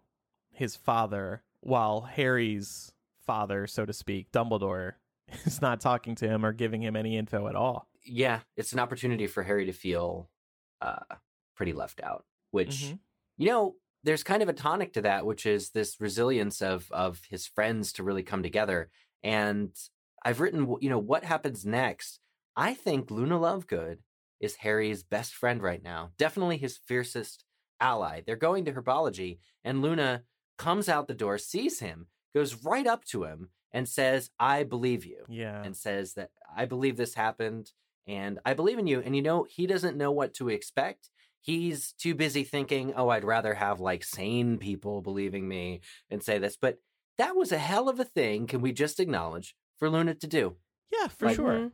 his 0.50 0.76
father, 0.76 1.42
while 1.60 2.02
Harry's 2.02 2.92
father, 3.26 3.66
so 3.66 3.84
to 3.86 3.92
speak, 3.92 4.30
Dumbledore, 4.32 4.92
is 5.44 5.60
not 5.62 5.80
talking 5.80 6.14
to 6.16 6.28
him 6.28 6.44
or 6.44 6.52
giving 6.52 6.82
him 6.82 6.96
any 6.96 7.16
info 7.16 7.48
at 7.48 7.56
all. 7.56 7.88
Yeah, 8.04 8.40
it's 8.56 8.72
an 8.72 8.78
opportunity 8.78 9.26
for 9.26 9.42
Harry 9.42 9.66
to 9.66 9.72
feel 9.72 10.30
uh, 10.80 11.00
pretty 11.56 11.72
left 11.72 12.00
out, 12.02 12.24
which, 12.52 12.84
Mhm. 12.92 12.98
you 13.36 13.46
know, 13.48 13.74
there's 14.08 14.24
kind 14.24 14.42
of 14.42 14.48
a 14.48 14.54
tonic 14.54 14.94
to 14.94 15.02
that, 15.02 15.26
which 15.26 15.44
is 15.44 15.70
this 15.70 16.00
resilience 16.00 16.62
of 16.62 16.90
of 16.90 17.20
his 17.28 17.46
friends 17.46 17.92
to 17.92 18.02
really 18.02 18.22
come 18.22 18.42
together. 18.42 18.88
And 19.22 19.70
I've 20.24 20.40
written, 20.40 20.76
you 20.80 20.88
know, 20.88 20.98
what 20.98 21.24
happens 21.24 21.66
next. 21.66 22.18
I 22.56 22.72
think 22.72 23.10
Luna 23.10 23.38
Lovegood 23.38 23.98
is 24.40 24.56
Harry's 24.56 25.02
best 25.02 25.34
friend 25.34 25.62
right 25.62 25.82
now. 25.82 26.12
Definitely 26.16 26.56
his 26.56 26.78
fiercest 26.78 27.44
ally. 27.80 28.22
They're 28.24 28.36
going 28.36 28.64
to 28.64 28.72
herbology, 28.72 29.40
and 29.62 29.82
Luna 29.82 30.22
comes 30.56 30.88
out 30.88 31.06
the 31.06 31.14
door, 31.14 31.36
sees 31.36 31.80
him, 31.80 32.06
goes 32.34 32.64
right 32.64 32.86
up 32.86 33.04
to 33.06 33.24
him, 33.24 33.50
and 33.72 33.86
says, 33.86 34.30
I 34.40 34.62
believe 34.62 35.04
you. 35.04 35.24
Yeah. 35.28 35.62
And 35.62 35.76
says 35.76 36.14
that 36.14 36.30
I 36.56 36.64
believe 36.64 36.96
this 36.96 37.14
happened 37.14 37.72
and 38.06 38.38
I 38.46 38.54
believe 38.54 38.78
in 38.78 38.86
you. 38.86 39.02
And 39.04 39.14
you 39.14 39.22
know, 39.22 39.44
he 39.44 39.66
doesn't 39.66 39.98
know 39.98 40.10
what 40.10 40.32
to 40.34 40.48
expect. 40.48 41.10
He's 41.48 41.92
too 41.92 42.14
busy 42.14 42.44
thinking, 42.44 42.92
oh, 42.94 43.08
I'd 43.08 43.24
rather 43.24 43.54
have 43.54 43.80
like 43.80 44.04
sane 44.04 44.58
people 44.58 45.00
believing 45.00 45.48
me 45.48 45.80
and 46.10 46.22
say 46.22 46.36
this. 46.38 46.58
But 46.60 46.76
that 47.16 47.34
was 47.36 47.52
a 47.52 47.56
hell 47.58 47.88
of 47.88 47.98
a 47.98 48.04
thing, 48.04 48.46
can 48.46 48.60
we 48.60 48.70
just 48.70 49.00
acknowledge, 49.00 49.56
for 49.78 49.88
Luna 49.88 50.14
to 50.16 50.26
do? 50.26 50.56
Yeah, 50.92 51.08
for 51.08 51.24
Like- 51.24 51.36
sure. 51.36 51.52
Mhm. 51.58 51.72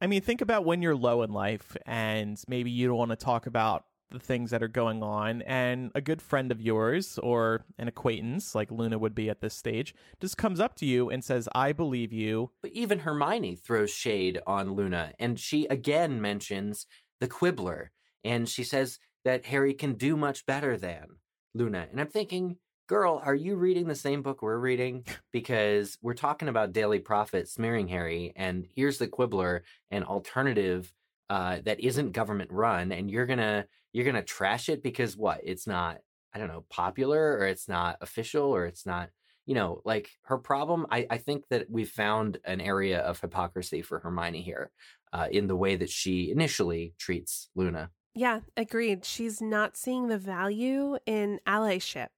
I 0.00 0.08
mean, 0.08 0.22
think 0.22 0.40
about 0.40 0.64
when 0.64 0.82
you're 0.82 0.96
low 0.96 1.22
in 1.22 1.30
life 1.32 1.76
and 1.86 2.36
maybe 2.48 2.68
you 2.72 2.88
don't 2.88 2.98
want 2.98 3.12
to 3.12 3.16
talk 3.16 3.46
about 3.46 3.84
the 4.10 4.18
things 4.18 4.50
that 4.50 4.62
are 4.62 4.68
going 4.68 5.04
on, 5.04 5.42
and 5.42 5.92
a 5.94 6.00
good 6.00 6.20
friend 6.20 6.50
of 6.50 6.60
yours 6.60 7.16
or 7.22 7.64
an 7.78 7.86
acquaintance, 7.86 8.56
like 8.56 8.72
Luna 8.72 8.98
would 8.98 9.14
be 9.14 9.30
at 9.30 9.40
this 9.40 9.54
stage, 9.54 9.94
just 10.20 10.36
comes 10.36 10.58
up 10.58 10.74
to 10.76 10.84
you 10.86 11.10
and 11.10 11.24
says, 11.24 11.48
I 11.54 11.72
believe 11.72 12.12
you. 12.12 12.50
But 12.60 12.72
even 12.72 13.00
Hermione 13.00 13.54
throws 13.54 13.90
shade 13.92 14.40
on 14.48 14.72
Luna, 14.74 15.12
and 15.20 15.38
she 15.38 15.66
again 15.66 16.20
mentions 16.20 16.86
the 17.20 17.28
Quibbler, 17.28 17.90
and 18.26 18.48
she 18.48 18.64
says 18.64 18.98
that 19.24 19.46
Harry 19.46 19.74
can 19.74 19.94
do 19.94 20.16
much 20.16 20.46
better 20.46 20.76
than 20.76 21.06
Luna. 21.54 21.86
And 21.90 22.00
I'm 22.00 22.08
thinking, 22.08 22.58
girl, 22.86 23.20
are 23.24 23.34
you 23.34 23.56
reading 23.56 23.86
the 23.86 23.94
same 23.94 24.22
book 24.22 24.42
we're 24.42 24.58
reading? 24.58 25.04
Because 25.32 25.96
we're 26.02 26.14
talking 26.14 26.48
about 26.48 26.72
Daily 26.72 26.98
Prophet 26.98 27.48
smearing 27.48 27.88
Harry, 27.88 28.32
and 28.36 28.66
here's 28.74 28.98
the 28.98 29.08
Quibbler, 29.08 29.62
an 29.90 30.04
alternative 30.04 30.92
uh, 31.28 31.58
that 31.64 31.80
isn't 31.80 32.12
government 32.12 32.50
run, 32.52 32.92
and 32.92 33.10
you're 33.10 33.26
gonna 33.26 33.66
you're 33.92 34.04
gonna 34.04 34.22
trash 34.22 34.68
it 34.68 34.82
because 34.82 35.16
what? 35.16 35.40
It's 35.44 35.66
not 35.66 35.98
I 36.32 36.38
don't 36.38 36.48
know 36.48 36.64
popular, 36.70 37.38
or 37.38 37.46
it's 37.46 37.68
not 37.68 37.98
official, 38.00 38.44
or 38.44 38.66
it's 38.66 38.86
not 38.86 39.10
you 39.46 39.54
know, 39.54 39.80
like 39.84 40.10
her 40.22 40.38
problem, 40.38 40.86
I, 40.90 41.06
I 41.08 41.18
think 41.18 41.44
that 41.50 41.70
we've 41.70 41.88
found 41.88 42.38
an 42.44 42.60
area 42.60 42.98
of 42.98 43.20
hypocrisy 43.20 43.80
for 43.80 44.00
Hermione 44.00 44.42
here 44.42 44.72
uh, 45.12 45.28
in 45.30 45.46
the 45.46 45.56
way 45.56 45.76
that 45.76 45.88
she 45.88 46.32
initially 46.32 46.94
treats 46.98 47.48
Luna. 47.54 47.90
Yeah, 48.16 48.40
agreed. 48.56 49.04
She's 49.04 49.42
not 49.42 49.76
seeing 49.76 50.08
the 50.08 50.16
value 50.16 50.96
in 51.04 51.38
allyship, 51.46 52.08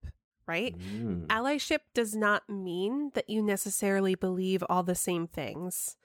right? 0.47 0.79
Mm. 0.79 1.27
Allyship 1.27 1.81
does 1.93 2.15
not 2.15 2.49
mean 2.49 3.11
that 3.15 3.29
you 3.29 3.43
necessarily 3.43 4.15
believe 4.15 4.63
all 4.69 4.85
the 4.85 4.95
same 4.95 5.27
things 5.27 5.97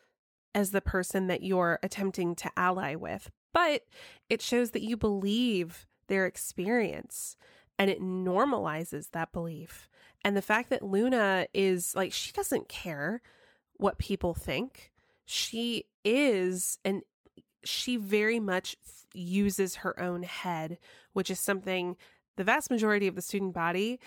as 0.56 0.72
the 0.72 0.82
person 0.82 1.28
that 1.28 1.44
you're 1.44 1.78
attempting 1.84 2.34
to 2.38 2.50
ally 2.58 2.96
with, 2.96 3.30
but 3.54 3.84
it 4.30 4.42
shows 4.42 4.72
that 4.72 4.82
you 4.82 4.98
believe 4.98 5.86
their 6.08 6.26
experience 6.26 7.38
and 7.78 7.92
it 7.92 8.02
normalizes 8.02 9.12
that 9.12 9.32
belief. 9.32 9.88
And 10.26 10.36
the 10.36 10.42
fact 10.42 10.72
that 10.72 10.82
Luna 10.82 11.46
is 11.54 11.96
like, 11.96 12.14
she 12.14 12.32
doesn't 12.32 12.68
care 12.68 13.22
what 13.78 14.00
people 14.00 14.34
think. 14.34 14.92
She 15.26 15.86
is, 16.04 16.80
and 16.84 17.04
she 17.64 17.96
very 17.96 18.40
much 18.40 18.76
uses 19.14 19.76
her 19.78 20.00
own 20.00 20.24
head, 20.24 20.78
which 21.14 21.30
is 21.30 21.40
something 21.40 21.96
the 22.36 22.44
vast 22.44 22.72
majority 22.72 23.08
of 23.08 23.16
the 23.16 23.22
student 23.22 23.54
body 23.54 24.00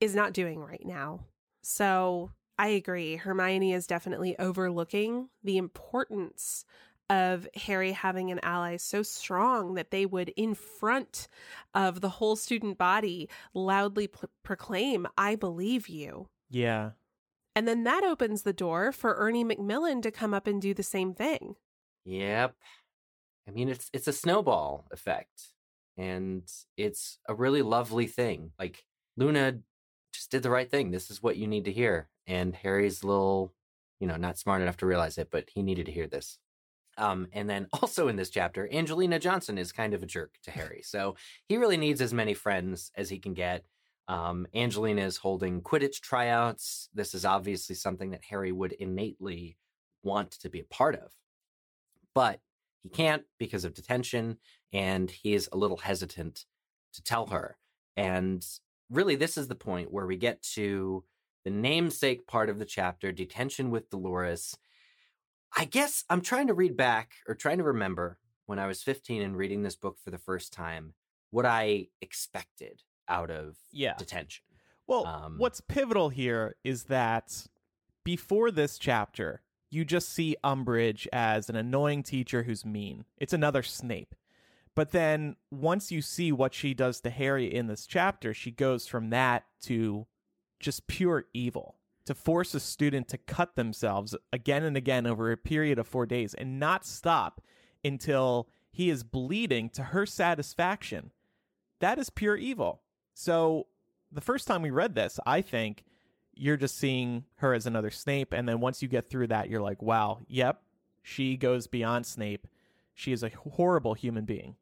is 0.00 0.14
not 0.14 0.32
doing 0.32 0.60
right 0.60 0.84
now. 0.84 1.20
So 1.62 2.30
I 2.58 2.68
agree. 2.68 3.16
Hermione 3.16 3.72
is 3.72 3.86
definitely 3.86 4.38
overlooking 4.38 5.28
the 5.42 5.56
importance 5.56 6.64
of 7.08 7.48
Harry 7.56 7.92
having 7.92 8.30
an 8.30 8.38
ally 8.42 8.76
so 8.76 9.02
strong 9.02 9.74
that 9.74 9.90
they 9.90 10.06
would, 10.06 10.28
in 10.36 10.54
front 10.54 11.26
of 11.74 12.00
the 12.00 12.08
whole 12.08 12.36
student 12.36 12.78
body, 12.78 13.28
loudly 13.52 14.06
p- 14.06 14.28
proclaim, 14.44 15.08
I 15.18 15.34
believe 15.34 15.88
you. 15.88 16.28
Yeah. 16.48 16.90
And 17.56 17.66
then 17.66 17.82
that 17.84 18.04
opens 18.04 18.42
the 18.42 18.52
door 18.52 18.92
for 18.92 19.16
Ernie 19.16 19.42
Macmillan 19.42 20.02
to 20.02 20.12
come 20.12 20.32
up 20.32 20.46
and 20.46 20.62
do 20.62 20.72
the 20.72 20.84
same 20.84 21.12
thing. 21.12 21.56
Yep. 22.04 22.54
I 23.50 23.52
mean, 23.52 23.68
it's 23.68 23.90
it's 23.92 24.06
a 24.06 24.12
snowball 24.12 24.86
effect, 24.92 25.48
and 25.96 26.42
it's 26.76 27.18
a 27.28 27.34
really 27.34 27.62
lovely 27.62 28.06
thing. 28.06 28.52
Like 28.58 28.84
Luna 29.16 29.58
just 30.12 30.30
did 30.30 30.44
the 30.44 30.50
right 30.50 30.70
thing. 30.70 30.90
This 30.90 31.10
is 31.10 31.22
what 31.22 31.36
you 31.36 31.48
need 31.48 31.64
to 31.64 31.72
hear, 31.72 32.08
and 32.28 32.54
Harry's 32.54 33.02
a 33.02 33.08
little, 33.08 33.52
you 33.98 34.06
know, 34.06 34.16
not 34.16 34.38
smart 34.38 34.62
enough 34.62 34.76
to 34.78 34.86
realize 34.86 35.18
it, 35.18 35.30
but 35.32 35.48
he 35.52 35.62
needed 35.62 35.86
to 35.86 35.92
hear 35.92 36.06
this. 36.06 36.38
Um, 36.96 37.26
and 37.32 37.50
then 37.50 37.66
also 37.82 38.06
in 38.06 38.14
this 38.14 38.30
chapter, 38.30 38.68
Angelina 38.72 39.18
Johnson 39.18 39.58
is 39.58 39.72
kind 39.72 39.94
of 39.94 40.02
a 40.02 40.06
jerk 40.06 40.36
to 40.44 40.50
Harry, 40.52 40.82
so 40.84 41.16
he 41.48 41.56
really 41.56 41.76
needs 41.76 42.00
as 42.00 42.14
many 42.14 42.34
friends 42.34 42.92
as 42.94 43.10
he 43.10 43.18
can 43.18 43.34
get. 43.34 43.64
Um, 44.06 44.46
Angelina 44.54 45.02
is 45.02 45.16
holding 45.16 45.60
Quidditch 45.60 46.00
tryouts. 46.00 46.88
This 46.94 47.14
is 47.14 47.24
obviously 47.24 47.74
something 47.74 48.10
that 48.10 48.24
Harry 48.28 48.52
would 48.52 48.72
innately 48.72 49.56
want 50.04 50.32
to 50.32 50.48
be 50.48 50.60
a 50.60 50.64
part 50.64 50.94
of. 50.94 51.12
But 52.14 52.40
he 52.82 52.88
can't 52.88 53.24
because 53.38 53.64
of 53.64 53.74
detention, 53.74 54.38
and 54.72 55.10
he 55.10 55.34
is 55.34 55.48
a 55.52 55.56
little 55.56 55.76
hesitant 55.78 56.46
to 56.94 57.02
tell 57.02 57.26
her. 57.26 57.58
And 57.96 58.46
really, 58.90 59.16
this 59.16 59.36
is 59.36 59.48
the 59.48 59.54
point 59.54 59.92
where 59.92 60.06
we 60.06 60.16
get 60.16 60.42
to 60.54 61.04
the 61.44 61.50
namesake 61.50 62.26
part 62.26 62.48
of 62.50 62.58
the 62.58 62.64
chapter 62.64 63.12
detention 63.12 63.70
with 63.70 63.90
Dolores. 63.90 64.56
I 65.56 65.64
guess 65.64 66.04
I'm 66.08 66.20
trying 66.20 66.46
to 66.46 66.54
read 66.54 66.76
back 66.76 67.16
or 67.26 67.34
trying 67.34 67.58
to 67.58 67.64
remember 67.64 68.18
when 68.46 68.58
I 68.58 68.66
was 68.66 68.82
15 68.82 69.22
and 69.22 69.36
reading 69.36 69.62
this 69.62 69.76
book 69.76 69.98
for 69.98 70.10
the 70.10 70.18
first 70.18 70.52
time 70.52 70.94
what 71.30 71.46
I 71.46 71.88
expected 72.00 72.82
out 73.08 73.30
of 73.30 73.56
Yeah. 73.70 73.94
detention. 73.96 74.44
Well, 74.86 75.06
Um, 75.06 75.36
what's 75.36 75.60
pivotal 75.60 76.08
here 76.08 76.56
is 76.64 76.84
that 76.84 77.46
before 78.04 78.50
this 78.50 78.78
chapter, 78.78 79.42
you 79.70 79.84
just 79.84 80.08
see 80.08 80.36
Umbridge 80.42 81.06
as 81.12 81.48
an 81.48 81.56
annoying 81.56 82.02
teacher 82.02 82.42
who's 82.42 82.64
mean. 82.64 83.04
It's 83.16 83.32
another 83.32 83.62
Snape. 83.62 84.14
But 84.74 84.92
then 84.92 85.36
once 85.50 85.90
you 85.90 86.02
see 86.02 86.32
what 86.32 86.54
she 86.54 86.74
does 86.74 87.00
to 87.00 87.10
Harry 87.10 87.52
in 87.52 87.66
this 87.66 87.86
chapter, 87.86 88.34
she 88.34 88.50
goes 88.50 88.86
from 88.86 89.10
that 89.10 89.44
to 89.62 90.06
just 90.58 90.86
pure 90.86 91.26
evil. 91.32 91.76
To 92.06 92.14
force 92.14 92.54
a 92.54 92.60
student 92.60 93.06
to 93.08 93.18
cut 93.18 93.54
themselves 93.54 94.16
again 94.32 94.64
and 94.64 94.76
again 94.76 95.06
over 95.06 95.30
a 95.30 95.36
period 95.36 95.78
of 95.78 95.86
four 95.86 96.06
days 96.06 96.34
and 96.34 96.58
not 96.58 96.84
stop 96.84 97.40
until 97.84 98.48
he 98.72 98.90
is 98.90 99.04
bleeding 99.04 99.68
to 99.70 99.82
her 99.84 100.06
satisfaction. 100.06 101.12
That 101.80 101.98
is 101.98 102.10
pure 102.10 102.36
evil. 102.36 102.82
So 103.14 103.66
the 104.10 104.20
first 104.20 104.46
time 104.46 104.62
we 104.62 104.70
read 104.70 104.94
this, 104.94 105.20
I 105.24 105.40
think 105.40 105.84
you're 106.40 106.56
just 106.56 106.78
seeing 106.78 107.24
her 107.36 107.52
as 107.52 107.66
another 107.66 107.90
Snape. 107.90 108.32
And 108.32 108.48
then 108.48 108.60
once 108.60 108.80
you 108.80 108.88
get 108.88 109.10
through 109.10 109.26
that, 109.26 109.50
you're 109.50 109.60
like, 109.60 109.82
wow, 109.82 110.20
yep, 110.26 110.62
she 111.02 111.36
goes 111.36 111.66
beyond 111.66 112.06
Snape. 112.06 112.46
She 112.94 113.12
is 113.12 113.22
a 113.22 113.28
horrible 113.28 113.92
human 113.92 114.24
being. 114.24 114.56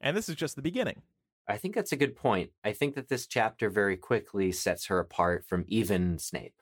And 0.00 0.16
this 0.16 0.30
is 0.30 0.34
just 0.34 0.56
the 0.56 0.62
beginning. 0.62 1.02
I 1.46 1.58
think 1.58 1.74
that's 1.74 1.92
a 1.92 1.96
good 1.96 2.16
point. 2.16 2.50
I 2.64 2.72
think 2.72 2.94
that 2.94 3.08
this 3.08 3.26
chapter 3.26 3.68
very 3.68 3.98
quickly 3.98 4.50
sets 4.50 4.86
her 4.86 4.98
apart 4.98 5.44
from 5.46 5.66
even 5.68 6.18
Snape. 6.18 6.54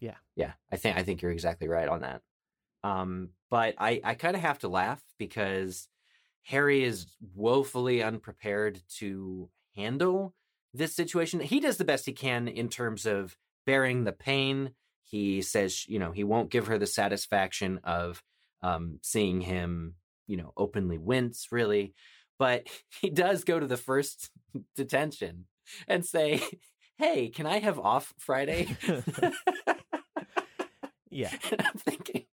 Yeah. 0.00 0.16
Yeah. 0.34 0.52
I 0.72 0.76
think 0.76 0.96
I 0.96 1.02
think 1.02 1.20
you're 1.20 1.30
exactly 1.30 1.68
right 1.68 1.88
on 1.88 2.00
that. 2.00 2.22
Um, 2.82 3.30
but 3.50 3.74
I, 3.78 4.00
I 4.02 4.14
kind 4.14 4.34
of 4.34 4.42
have 4.42 4.60
to 4.60 4.68
laugh 4.68 5.02
because 5.18 5.88
Harry 6.44 6.84
is 6.84 7.06
woefully 7.34 8.02
unprepared 8.02 8.80
to 8.96 9.50
handle 9.74 10.34
this 10.72 10.94
situation. 10.94 11.40
He 11.40 11.60
does 11.60 11.76
the 11.76 11.84
best 11.84 12.06
he 12.06 12.12
can 12.12 12.48
in 12.48 12.68
terms 12.68 13.04
of 13.04 13.36
bearing 13.66 14.04
the 14.04 14.12
pain. 14.12 14.70
He 15.04 15.42
says, 15.42 15.86
you 15.88 15.98
know, 15.98 16.12
he 16.12 16.24
won't 16.24 16.50
give 16.50 16.68
her 16.68 16.78
the 16.78 16.86
satisfaction 16.86 17.80
of 17.84 18.22
um, 18.62 18.98
seeing 19.02 19.40
him, 19.40 19.94
you 20.26 20.36
know, 20.36 20.52
openly 20.56 20.98
wince, 20.98 21.48
really. 21.50 21.94
But 22.38 22.66
he 23.00 23.10
does 23.10 23.44
go 23.44 23.58
to 23.60 23.66
the 23.66 23.76
first 23.76 24.30
detention 24.76 25.46
and 25.86 26.04
say, 26.04 26.42
Hey, 26.98 27.28
can 27.28 27.44
I 27.44 27.58
have 27.58 27.78
off 27.78 28.14
Friday? 28.18 28.74
Yeah. 31.16 31.32
and 31.50 31.62
I'm 31.62 31.78
thinking, 31.78 32.24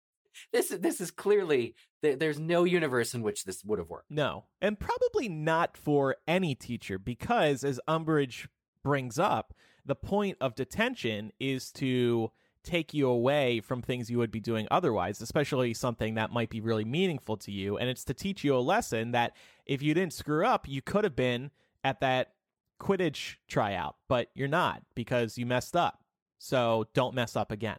this 0.52 0.72
is 0.72 0.80
this 0.80 1.00
is 1.00 1.10
clearly 1.10 1.76
there's 2.02 2.40
no 2.40 2.66
universe 2.66 3.14
in 3.14 3.22
which 3.22 3.46
this 3.46 3.64
would 3.64 3.80
have 3.80 3.90
worked. 3.90 4.12
No. 4.12 4.46
And 4.62 4.78
probably 4.78 5.30
not 5.30 5.78
for 5.78 6.18
any 6.28 6.54
teacher 6.54 7.00
because, 7.00 7.64
as 7.64 7.80
Umbridge 7.88 8.48
brings 8.84 9.18
up, 9.18 9.54
the 9.86 9.96
point 9.96 10.38
of 10.42 10.56
detention 10.56 11.32
is 11.40 11.72
to 11.74 12.32
take 12.64 12.94
you 12.94 13.10
away 13.10 13.60
from 13.60 13.82
things 13.82 14.10
you 14.10 14.18
would 14.18 14.32
be 14.32 14.40
doing 14.40 14.68
otherwise, 14.72 15.22
especially 15.22 15.74
something 15.74 16.16
that 16.16 16.32
might 16.32 16.50
be 16.50 16.62
really 16.62 16.86
meaningful 16.86 17.36
to 17.38 17.52
you. 17.52 17.78
And 17.78 17.90
it's 17.90 18.06
to 18.06 18.14
teach 18.14 18.44
you 18.44 18.56
a 18.56 18.60
lesson 18.60 19.12
that 19.12 19.36
if 19.66 19.82
you 19.82 19.94
didn't 19.94 20.14
screw 20.14 20.46
up, 20.46 20.68
you 20.68 20.82
could 20.82 21.04
have 21.04 21.16
been 21.16 21.52
at 21.84 22.00
that 22.00 22.34
Quidditch 22.80 23.36
tryout, 23.48 23.96
but 24.08 24.30
you're 24.34 24.48
not 24.48 24.82
because 24.96 25.38
you 25.38 25.46
messed 25.46 25.76
up. 25.76 26.04
So 26.40 26.86
don't 26.94 27.16
mess 27.16 27.36
up 27.36 27.52
again. 27.52 27.78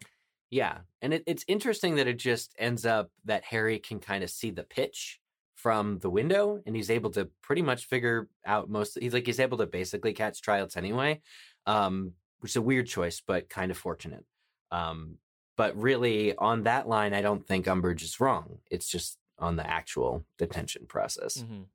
Yeah, 0.50 0.78
and 1.02 1.12
it, 1.12 1.24
it's 1.26 1.44
interesting 1.48 1.96
that 1.96 2.06
it 2.06 2.18
just 2.18 2.54
ends 2.58 2.86
up 2.86 3.10
that 3.24 3.44
Harry 3.44 3.78
can 3.78 3.98
kind 3.98 4.22
of 4.22 4.30
see 4.30 4.50
the 4.50 4.62
pitch 4.62 5.20
from 5.56 5.98
the 5.98 6.10
window, 6.10 6.60
and 6.64 6.76
he's 6.76 6.90
able 6.90 7.10
to 7.10 7.28
pretty 7.42 7.62
much 7.62 7.86
figure 7.86 8.28
out 8.46 8.70
most. 8.70 8.96
He's 9.00 9.12
like 9.12 9.26
he's 9.26 9.40
able 9.40 9.58
to 9.58 9.66
basically 9.66 10.12
catch 10.12 10.40
tryouts 10.42 10.76
anyway, 10.76 11.20
um, 11.66 12.12
which 12.40 12.52
is 12.52 12.56
a 12.56 12.62
weird 12.62 12.86
choice, 12.86 13.20
but 13.20 13.48
kind 13.48 13.70
of 13.70 13.78
fortunate. 13.78 14.24
Um, 14.70 15.18
but 15.56 15.76
really, 15.76 16.34
on 16.36 16.64
that 16.64 16.88
line, 16.88 17.14
I 17.14 17.22
don't 17.22 17.46
think 17.46 17.66
Umbridge 17.66 18.02
is 18.02 18.18
wrong. 18.20 18.58
It's 18.70 18.88
just 18.88 19.18
on 19.38 19.56
the 19.56 19.66
actual 19.68 20.24
detention 20.38 20.86
process. 20.86 21.38
Mhm. 21.38 21.66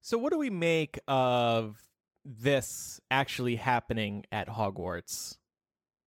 So, 0.00 0.18
what 0.18 0.32
do 0.32 0.38
we 0.38 0.50
make 0.50 0.98
of 1.08 1.80
this 2.24 3.00
actually 3.10 3.56
happening 3.56 4.24
at 4.30 4.48
Hogwarts? 4.48 5.38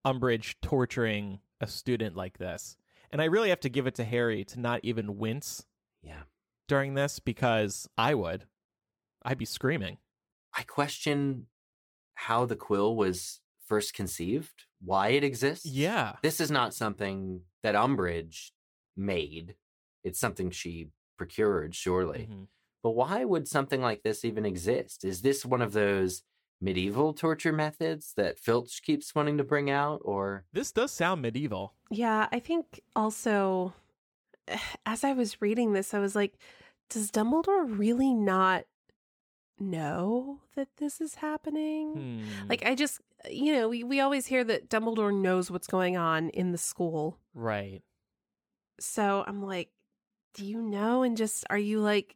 Umbridge 0.06 0.56
torturing 0.62 1.40
a 1.60 1.68
student 1.68 2.16
like 2.16 2.38
this. 2.38 2.78
And 3.12 3.22
I 3.22 3.26
really 3.26 3.50
have 3.50 3.60
to 3.62 3.70
give 3.70 3.88
it 3.88 3.96
to 3.96 4.04
Harry 4.04 4.46
to 4.46 4.60
not 4.60 4.80
even 4.84 5.18
wince 5.18 5.66
Yeah, 6.02 6.24
during 6.68 6.94
this 6.94 7.20
because 7.20 7.90
I 7.98 8.14
would. 8.14 8.46
I'd 9.24 9.38
be 9.38 9.46
screaming. 9.46 9.98
I 10.54 10.64
question 10.64 11.48
how 12.28 12.46
the 12.46 12.56
quill 12.56 12.96
was 12.96 13.40
first 13.66 13.94
conceived, 13.94 14.66
why 14.82 15.10
it 15.10 15.24
exists. 15.24 15.66
Yeah. 15.66 16.16
this 16.22 16.40
is 16.42 16.52
not 16.52 16.74
something 16.74 17.42
that 17.64 17.76
Umbridge 17.76 18.52
made. 18.98 19.56
It's 20.04 20.20
something 20.20 20.50
she 20.52 20.90
procured, 21.18 21.76
surely. 21.76 22.28
Mhm. 22.32 22.48
But 22.84 22.92
why 22.92 23.26
would 23.26 23.48
something 23.48 23.82
like 23.82 24.04
this 24.04 24.26
even 24.26 24.46
exist? 24.46 25.04
Is 25.06 25.22
this 25.22 25.46
one 25.46 25.62
of 25.62 25.74
those 25.74 26.24
medieval 26.62 27.14
torture 27.14 27.54
methods 27.54 28.14
that 28.18 28.40
Filch 28.40 28.82
keeps 28.82 29.14
wanting 29.16 29.38
to 29.38 29.44
bring 29.44 29.70
out? 29.70 30.02
Or 30.04 30.46
This 30.52 30.72
does 30.72 30.92
sound 30.92 31.22
medieval. 31.22 31.74
Yeah, 31.92 32.28
I 32.32 32.40
think 32.40 32.82
also 32.96 33.74
as 34.86 35.04
I 35.04 35.14
was 35.14 35.42
reading 35.42 35.74
this, 35.74 35.94
I 35.94 36.00
was 36.00 36.16
like, 36.16 36.34
does 36.90 37.12
Dumbledore 37.12 37.66
really 37.78 38.14
not 38.14 38.66
know 39.60 40.40
that 40.56 40.68
this 40.78 41.02
is 41.02 41.16
happening? 41.16 41.94
Hmm. 41.94 42.48
Like, 42.50 42.66
I 42.66 42.76
just, 42.76 43.00
you 43.30 43.54
know, 43.54 43.70
we, 43.70 43.84
we 43.84 44.00
always 44.00 44.26
hear 44.26 44.44
that 44.46 44.70
Dumbledore 44.70 45.14
knows 45.14 45.50
what's 45.52 45.68
going 45.68 45.98
on 45.98 46.30
in 46.30 46.52
the 46.52 46.58
school. 46.58 47.18
right. 47.34 47.82
So 48.82 49.26
I'm 49.28 49.44
like, 49.44 49.70
do 50.36 50.46
you 50.46 50.62
know? 50.62 51.04
And 51.04 51.18
just, 51.18 51.44
are 51.50 51.58
you 51.58 51.82
like 51.82 52.16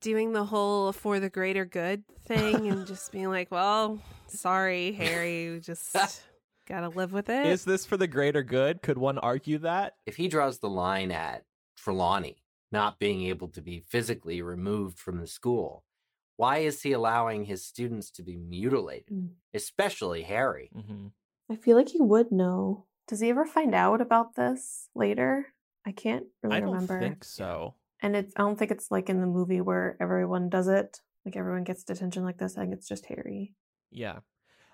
doing 0.00 0.32
the 0.32 0.44
whole 0.44 0.92
for 0.92 1.20
the 1.20 1.28
greater 1.28 1.66
good 1.66 2.02
thing 2.26 2.68
and 2.68 2.86
just 2.92 3.12
being 3.12 3.28
like, 3.28 3.50
well, 3.50 3.98
sorry, 4.28 4.92
Harry, 4.92 5.60
just 5.62 5.94
gotta 6.66 6.88
live 6.88 7.12
with 7.12 7.28
it? 7.28 7.46
Is 7.46 7.64
this 7.64 7.84
for 7.84 7.96
the 7.98 8.06
greater 8.06 8.42
good? 8.42 8.80
Could 8.82 8.96
one 8.96 9.18
argue 9.18 9.58
that? 9.58 9.96
if 10.06 10.16
he 10.16 10.28
draws 10.28 10.60
the 10.60 10.68
line 10.70 11.10
at 11.12 11.44
Trelawney 11.76 12.36
not 12.72 12.98
being 12.98 13.22
able 13.22 13.48
to 13.48 13.60
be 13.60 13.80
physically 13.80 14.42
removed 14.42 14.98
from 14.98 15.20
the 15.20 15.26
school, 15.26 15.84
why 16.36 16.58
is 16.58 16.82
he 16.82 16.92
allowing 16.92 17.44
his 17.44 17.64
students 17.64 18.10
to 18.12 18.22
be 18.22 18.36
mutilated, 18.36 19.06
Mm. 19.12 19.30
especially 19.54 20.22
Harry? 20.22 20.70
hmm 20.74 21.08
I 21.48 21.54
feel 21.56 21.76
like 21.76 21.90
he 21.90 22.00
would 22.00 22.32
know. 22.32 22.86
Does 23.06 23.20
he 23.20 23.30
ever 23.30 23.44
find 23.46 23.72
out 23.74 24.00
about 24.00 24.34
this 24.34 24.88
later? 24.96 25.46
I 25.84 25.92
can't 25.92 26.26
really 26.42 26.56
remember. 26.56 26.56
I 26.56 26.60
don't 26.60 26.72
remember. 26.88 27.00
think 27.00 27.24
so. 27.24 27.74
And 28.02 28.16
it's 28.16 28.34
I 28.36 28.40
don't 28.42 28.58
think 28.58 28.72
it's 28.72 28.90
like 28.90 29.08
in 29.08 29.20
the 29.20 29.26
movie 29.28 29.60
where 29.60 29.96
everyone 30.00 30.48
does 30.48 30.66
it. 30.66 31.00
Like 31.24 31.36
everyone 31.36 31.62
gets 31.64 31.84
detention 31.84 32.24
like 32.24 32.38
this. 32.38 32.56
I 32.58 32.62
think 32.62 32.72
it's 32.74 32.88
just 32.88 33.06
Harry. 33.06 33.54
Yeah. 33.90 34.18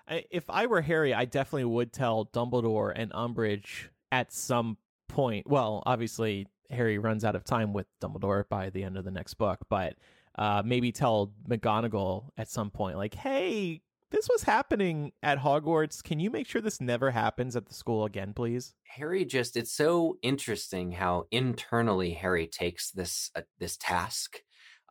I, 0.07 0.25
if 0.31 0.49
I 0.49 0.65
were 0.65 0.81
Harry, 0.81 1.13
I 1.13 1.25
definitely 1.25 1.65
would 1.65 1.93
tell 1.93 2.25
Dumbledore 2.25 2.91
and 2.95 3.11
Umbridge 3.13 3.87
at 4.11 4.33
some 4.33 4.77
point. 5.07 5.47
Well, 5.49 5.81
obviously, 5.85 6.47
Harry 6.71 6.97
runs 6.97 7.23
out 7.23 7.35
of 7.35 7.43
time 7.45 7.71
with 7.71 7.85
Dumbledore 8.01 8.49
by 8.49 8.69
the 8.71 8.83
end 8.83 8.97
of 8.97 9.05
the 9.05 9.11
next 9.11 9.35
book, 9.35 9.59
but 9.69 9.95
uh, 10.37 10.63
maybe 10.65 10.91
tell 10.91 11.33
McGonagall 11.47 12.29
at 12.37 12.49
some 12.49 12.71
point, 12.71 12.97
like, 12.97 13.13
hey, 13.13 13.81
this 14.13 14.29
was 14.29 14.43
happening 14.43 15.11
at 15.23 15.39
Hogwarts. 15.39 16.03
Can 16.03 16.19
you 16.19 16.29
make 16.29 16.47
sure 16.47 16.61
this 16.61 16.79
never 16.79 17.09
happens 17.09 17.55
at 17.55 17.65
the 17.65 17.73
school 17.73 18.05
again, 18.05 18.33
please? 18.33 18.75
Harry 18.83 19.25
just 19.25 19.57
it's 19.57 19.73
so 19.73 20.17
interesting 20.21 20.91
how 20.91 21.25
internally 21.31 22.13
Harry 22.13 22.45
takes 22.45 22.91
this 22.91 23.31
uh, 23.35 23.41
this 23.59 23.75
task. 23.75 24.37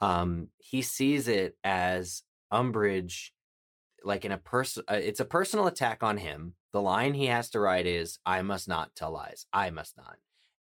Um 0.01 0.49
he 0.59 0.83
sees 0.83 1.29
it 1.29 1.57
as 1.63 2.25
Umbridge 2.53 3.31
like 4.05 4.25
in 4.25 4.33
a 4.33 4.39
person 4.39 4.83
uh, 4.91 4.95
it's 4.95 5.21
a 5.21 5.25
personal 5.25 5.69
attack 5.69 6.03
on 6.03 6.17
him. 6.17 6.55
The 6.73 6.83
line 6.83 7.15
he 7.15 7.27
has 7.27 7.49
to 7.51 7.61
write 7.61 7.87
is 7.87 8.19
I 8.27 8.43
must 8.43 8.67
not 8.67 8.97
tell 8.97 9.13
lies. 9.13 9.47
I 9.53 9.71
must 9.71 9.97
not. 9.97 10.17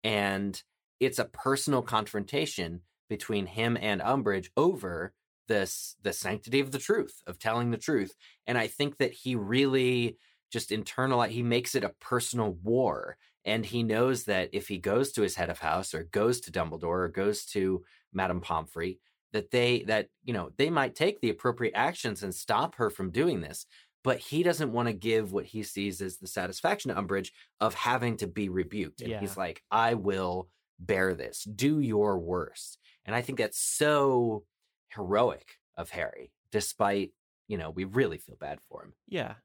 And 0.02 0.60
it's 0.98 1.20
a 1.20 1.24
personal 1.26 1.82
confrontation 1.82 2.80
between 3.08 3.46
him 3.46 3.76
and 3.80 4.00
Umbridge 4.00 4.50
over 4.56 5.14
this 5.48 5.96
the 6.02 6.12
sanctity 6.12 6.60
of 6.60 6.72
the 6.72 6.78
truth 6.78 7.22
of 7.26 7.38
telling 7.38 7.70
the 7.70 7.78
truth 7.78 8.14
and 8.46 8.58
i 8.58 8.66
think 8.66 8.98
that 8.98 9.12
he 9.12 9.34
really 9.34 10.18
just 10.50 10.70
internalize 10.70 11.30
he 11.30 11.42
makes 11.42 11.74
it 11.74 11.84
a 11.84 11.94
personal 12.00 12.52
war 12.52 13.16
And 13.44 13.64
he 13.64 13.82
knows 13.82 14.24
that 14.24 14.50
if 14.52 14.68
he 14.68 14.76
goes 14.78 15.12
to 15.12 15.22
his 15.22 15.36
head 15.36 15.48
of 15.48 15.58
house 15.60 15.94
or 15.94 16.04
goes 16.04 16.40
to 16.42 16.52
Dumbledore 16.52 17.04
or 17.04 17.08
goes 17.08 17.46
to 17.46 17.82
Madame 18.12 18.40
Pomfrey, 18.42 19.00
that 19.32 19.50
they 19.50 19.84
that 19.84 20.08
you 20.22 20.34
know 20.34 20.50
they 20.58 20.68
might 20.70 20.94
take 20.94 21.20
the 21.20 21.30
appropriate 21.30 21.74
actions 21.74 22.22
and 22.22 22.34
stop 22.34 22.74
her 22.76 22.90
from 22.90 23.10
doing 23.10 23.40
this 23.40 23.66
but 24.04 24.18
he 24.18 24.42
doesn't 24.42 24.72
want 24.72 24.86
to 24.88 24.92
give 24.92 25.32
what 25.32 25.46
he 25.46 25.62
sees 25.62 26.00
as 26.00 26.18
the 26.18 26.26
satisfaction 26.26 26.90
to 26.94 27.00
Umbridge 27.00 27.32
of 27.60 27.74
having 27.74 28.16
to 28.18 28.26
be 28.26 28.48
rebuked. 28.48 29.02
And 29.02 29.12
Yeah. 29.12 29.18
he's 29.18 29.36
like, 29.36 29.64
I 29.70 29.94
will 29.94 30.48
bear 30.78 31.14
this. 31.14 31.42
Do 31.44 31.80
your 31.80 32.18
worst. 32.18 32.78
And 33.08 33.16
I 33.16 33.22
think 33.22 33.38
that's 33.38 33.58
so 33.58 34.44
heroic 34.94 35.56
of 35.78 35.88
Harry, 35.88 36.30
despite, 36.52 37.12
you 37.48 37.56
know, 37.56 37.70
we 37.70 37.84
really 37.84 38.18
feel 38.18 38.36
bad 38.38 38.58
for 38.68 38.82
him. 38.82 38.92
Yeah. 39.08 39.36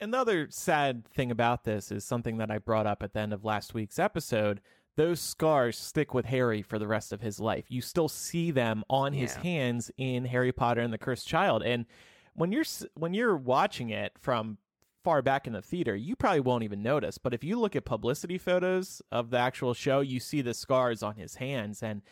And 0.00 0.12
the 0.12 0.18
other 0.18 0.48
sad 0.50 1.06
thing 1.06 1.30
about 1.30 1.62
this 1.62 1.92
is 1.92 2.04
something 2.04 2.38
that 2.38 2.50
I 2.50 2.58
brought 2.58 2.88
up 2.88 3.04
at 3.04 3.12
the 3.12 3.20
end 3.20 3.32
of 3.32 3.44
last 3.44 3.72
week's 3.72 4.00
episode. 4.00 4.60
Those 4.96 5.20
scars 5.20 5.78
stick 5.78 6.12
with 6.12 6.26
Harry 6.26 6.60
for 6.60 6.76
the 6.76 6.88
rest 6.88 7.12
of 7.12 7.20
his 7.20 7.38
life. 7.38 7.66
You 7.68 7.80
still 7.82 8.08
see 8.08 8.50
them 8.50 8.82
on 8.90 9.12
his 9.12 9.36
hands 9.36 9.92
in 9.96 10.24
Harry 10.24 10.50
Potter 10.50 10.80
and 10.80 10.92
the 10.92 10.98
Cursed 10.98 11.28
Child. 11.28 11.62
And 11.62 11.86
when 12.34 12.50
you're 12.50 12.64
when 12.94 13.14
you're 13.14 13.36
watching 13.36 13.90
it 13.90 14.12
from 14.18 14.58
far 15.04 15.22
back 15.22 15.46
in 15.46 15.52
the 15.52 15.62
theater, 15.62 15.94
you 15.94 16.16
probably 16.16 16.40
won't 16.40 16.64
even 16.64 16.82
notice. 16.82 17.16
But 17.18 17.32
if 17.32 17.44
you 17.44 17.60
look 17.60 17.76
at 17.76 17.84
publicity 17.84 18.38
photos 18.38 19.00
of 19.12 19.30
the 19.30 19.38
actual 19.38 19.72
show, 19.72 20.00
you 20.00 20.18
see 20.18 20.42
the 20.42 20.54
scars 20.54 21.00
on 21.00 21.14
his 21.14 21.36
hands. 21.36 21.80
And 21.80 22.02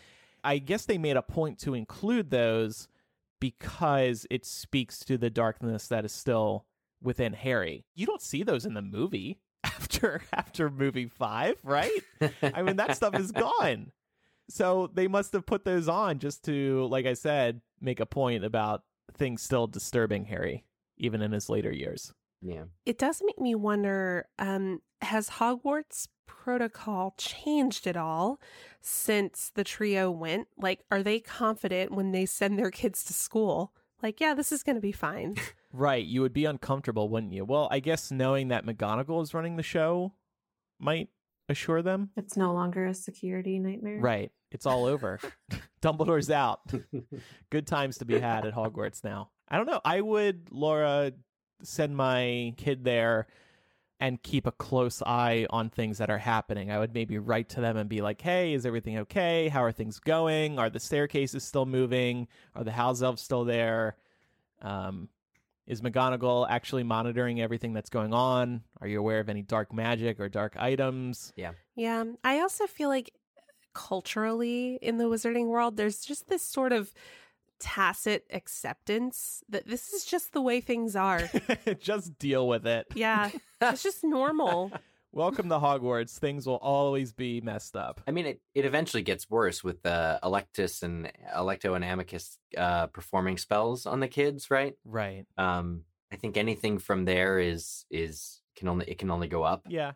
I 0.45 0.59
guess 0.59 0.85
they 0.85 0.99
made 0.99 1.17
a 1.17 1.23
point 1.23 1.59
to 1.61 1.75
include 1.75 2.31
those 2.31 2.89
because 3.41 4.27
it 4.31 4.45
speaks 4.45 5.01
to 5.01 5.19
the 5.19 5.31
darkness 5.31 5.89
that 5.89 6.05
is 6.05 6.13
still 6.13 6.65
within 7.03 7.33
Harry. 7.33 7.85
You 7.95 8.07
don't 8.07 8.23
see 8.23 8.43
those 8.43 8.65
in 8.65 8.75
the 8.75 8.83
movie 8.83 9.41
after 9.65 10.23
after 10.33 10.71
movie 10.71 11.07
5, 11.07 11.57
right? 11.65 11.91
I 12.43 12.63
mean 12.63 12.77
that 12.77 12.97
stuff 12.97 13.19
is 13.19 13.33
gone. 13.33 13.93
So 14.49 14.91
they 14.93 15.09
must 15.09 15.33
have 15.33 15.47
put 15.47 15.65
those 15.65 15.89
on 15.89 16.19
just 16.19 16.45
to 16.45 16.87
like 16.87 17.07
I 17.07 17.15
said, 17.15 17.61
make 17.81 18.01
a 18.01 18.07
point 18.07 18.45
about 18.45 18.83
things 19.15 19.43
still 19.43 19.67
disturbing 19.67 20.25
Harry 20.27 20.65
even 20.97 21.23
in 21.23 21.33
his 21.33 21.49
later 21.49 21.73
years. 21.73 22.13
Yeah. 22.43 22.65
It 22.85 22.99
does 22.99 23.23
make 23.25 23.41
me 23.41 23.55
wonder 23.55 24.27
um, 24.39 24.81
has 25.01 25.31
Hogwarts 25.31 26.09
protocol 26.27 27.15
changed 27.19 27.87
at 27.87 27.97
all 27.97 28.41
since 28.81 29.51
the 29.55 29.65
trio 29.65 30.11
went? 30.11 30.49
Like, 30.57 30.81
are 30.91 31.03
they 31.03 31.21
confident 31.21 31.93
when 31.93 32.13
they 32.13 32.27
send 32.27 32.59
their 32.59 32.71
kids 32.71 33.05
to 33.05 33.13
school? 33.13 33.73
Like, 34.03 34.21
yeah, 34.21 34.35
this 34.35 34.51
is 34.51 34.63
going 34.63 34.77
to 34.77 34.83
be 34.83 34.93
fine. 34.93 35.37
Right, 35.75 36.05
you 36.05 36.21
would 36.21 36.35
be 36.35 36.45
uncomfortable, 36.45 37.09
wouldn't 37.09 37.33
you? 37.33 37.47
Well, 37.47 37.67
I 37.71 37.81
guess 37.81 38.11
knowing 38.11 38.49
that 38.49 38.67
McGonagall 38.67 39.23
is 39.23 39.33
running 39.33 39.57
the 39.57 39.63
show 39.63 40.13
might 40.79 41.09
assure 41.49 41.81
them. 41.81 42.11
It's 42.15 42.37
no 42.37 42.53
longer 42.53 42.85
a 42.85 42.93
security 42.93 43.59
nightmare. 43.59 43.99
Right. 43.99 44.33
It's 44.51 44.67
all 44.67 44.85
over. 44.85 45.19
Dumbledore's 45.83 46.31
out. 46.31 46.61
Good 47.51 47.67
times 47.67 47.97
to 47.99 48.05
be 48.05 48.21
had 48.21 48.45
at 48.45 48.55
Hogwarts 48.55 49.03
now. 49.03 49.31
I 49.49 49.57
don't 49.57 49.67
know. 49.67 49.81
I 49.83 50.03
would, 50.03 50.49
Laura, 50.51 51.13
send 51.63 51.97
my 51.97 52.55
kid 52.57 52.85
there 52.85 53.27
and 54.01 54.21
keep 54.23 54.49
a 54.49 54.53
close 54.53 55.01
eye 55.07 55.47
on 55.51 55.71
things 55.71 55.99
that 55.99 56.11
are 56.11 56.19
happening. 56.19 56.73
I 56.73 56.79
would 56.81 56.93
maybe 56.93 57.19
write 57.19 57.49
to 57.51 57.61
them 57.61 57.77
and 57.77 57.89
be 57.89 58.01
like, 58.01 58.21
hey, 58.21 58.53
is 58.53 58.67
everything 58.67 58.99
okay? 58.99 59.47
How 59.49 59.63
are 59.63 59.71
things 59.71 60.01
going? 60.01 60.59
Are 60.59 60.69
the 60.69 60.81
staircases 60.81 61.45
still 61.45 61.67
moving? 61.67 62.27
Are 62.57 62.65
the 62.65 62.73
house 62.73 63.01
elves 63.01 63.23
still 63.23 63.45
there? 63.45 63.97
Um, 64.61 65.09
is 65.69 65.81
McGonagall 65.83 66.49
actually 66.51 66.83
monitoring 66.83 67.41
everything 67.41 67.73
that's 67.73 67.91
going 67.91 68.13
on? 68.13 68.63
Are 68.81 68.89
you 68.89 68.99
aware 68.99 69.21
of 69.21 69.29
any 69.29 69.43
dark 69.43 69.73
magic 69.73 70.19
or 70.19 70.29
dark 70.29 70.57
items? 70.59 71.33
Yeah. 71.37 71.53
Yeah. 71.77 72.03
I 72.25 72.41
also 72.41 72.67
feel 72.67 72.89
like 72.89 73.13
culturally 73.73 74.81
in 74.83 74.99
the 74.99 75.05
wizarding 75.05 75.47
world, 75.47 75.77
there's 75.77 76.01
just 76.01 76.29
this 76.29 76.43
sort 76.43 76.73
of 76.73 76.93
tacit 77.63 78.27
acceptance 78.33 79.45
that 79.49 79.67
this 79.67 79.93
is 79.93 80.05
just 80.05 80.33
the 80.33 80.43
way 80.43 80.61
things 80.61 80.97
are. 80.97 81.31
Just 81.79 82.19
deal 82.19 82.49
with 82.49 82.67
it. 82.67 82.89
Yeah. 82.95 83.31
It's 83.61 83.85
just 83.85 84.03
normal. 84.05 84.73
Welcome 85.13 85.49
to 85.49 85.57
Hogwarts. 85.57 86.19
Things 86.19 86.45
will 86.45 86.57
always 86.57 87.13
be 87.13 87.41
messed 87.41 87.77
up. 87.77 88.01
I 88.09 88.11
mean, 88.11 88.27
it, 88.27 88.41
it 88.55 88.65
eventually 88.65 89.03
gets 89.03 89.31
worse 89.31 89.63
with 89.63 89.83
the 89.83 90.19
Electus 90.25 90.83
and 90.83 91.13
Alecto 91.35 91.77
and 91.77 91.85
Amycus 91.85 92.39
uh, 92.57 92.89
performing 92.89 93.39
spells 93.39 93.87
on 93.87 94.01
the 94.01 94.09
kids, 94.09 94.51
right? 94.51 94.75
Right. 94.85 95.25
Um, 95.39 95.83
I 96.13 96.17
think 96.17 96.37
anything 96.37 96.79
from 96.79 97.05
there 97.05 97.39
is 97.39 97.87
is 97.91 98.41
can 98.57 98.69
only 98.69 98.87
it 98.91 98.99
can 98.99 99.11
only 99.11 99.29
go 99.29 99.45
up. 99.45 99.63
Yeah. 99.69 99.93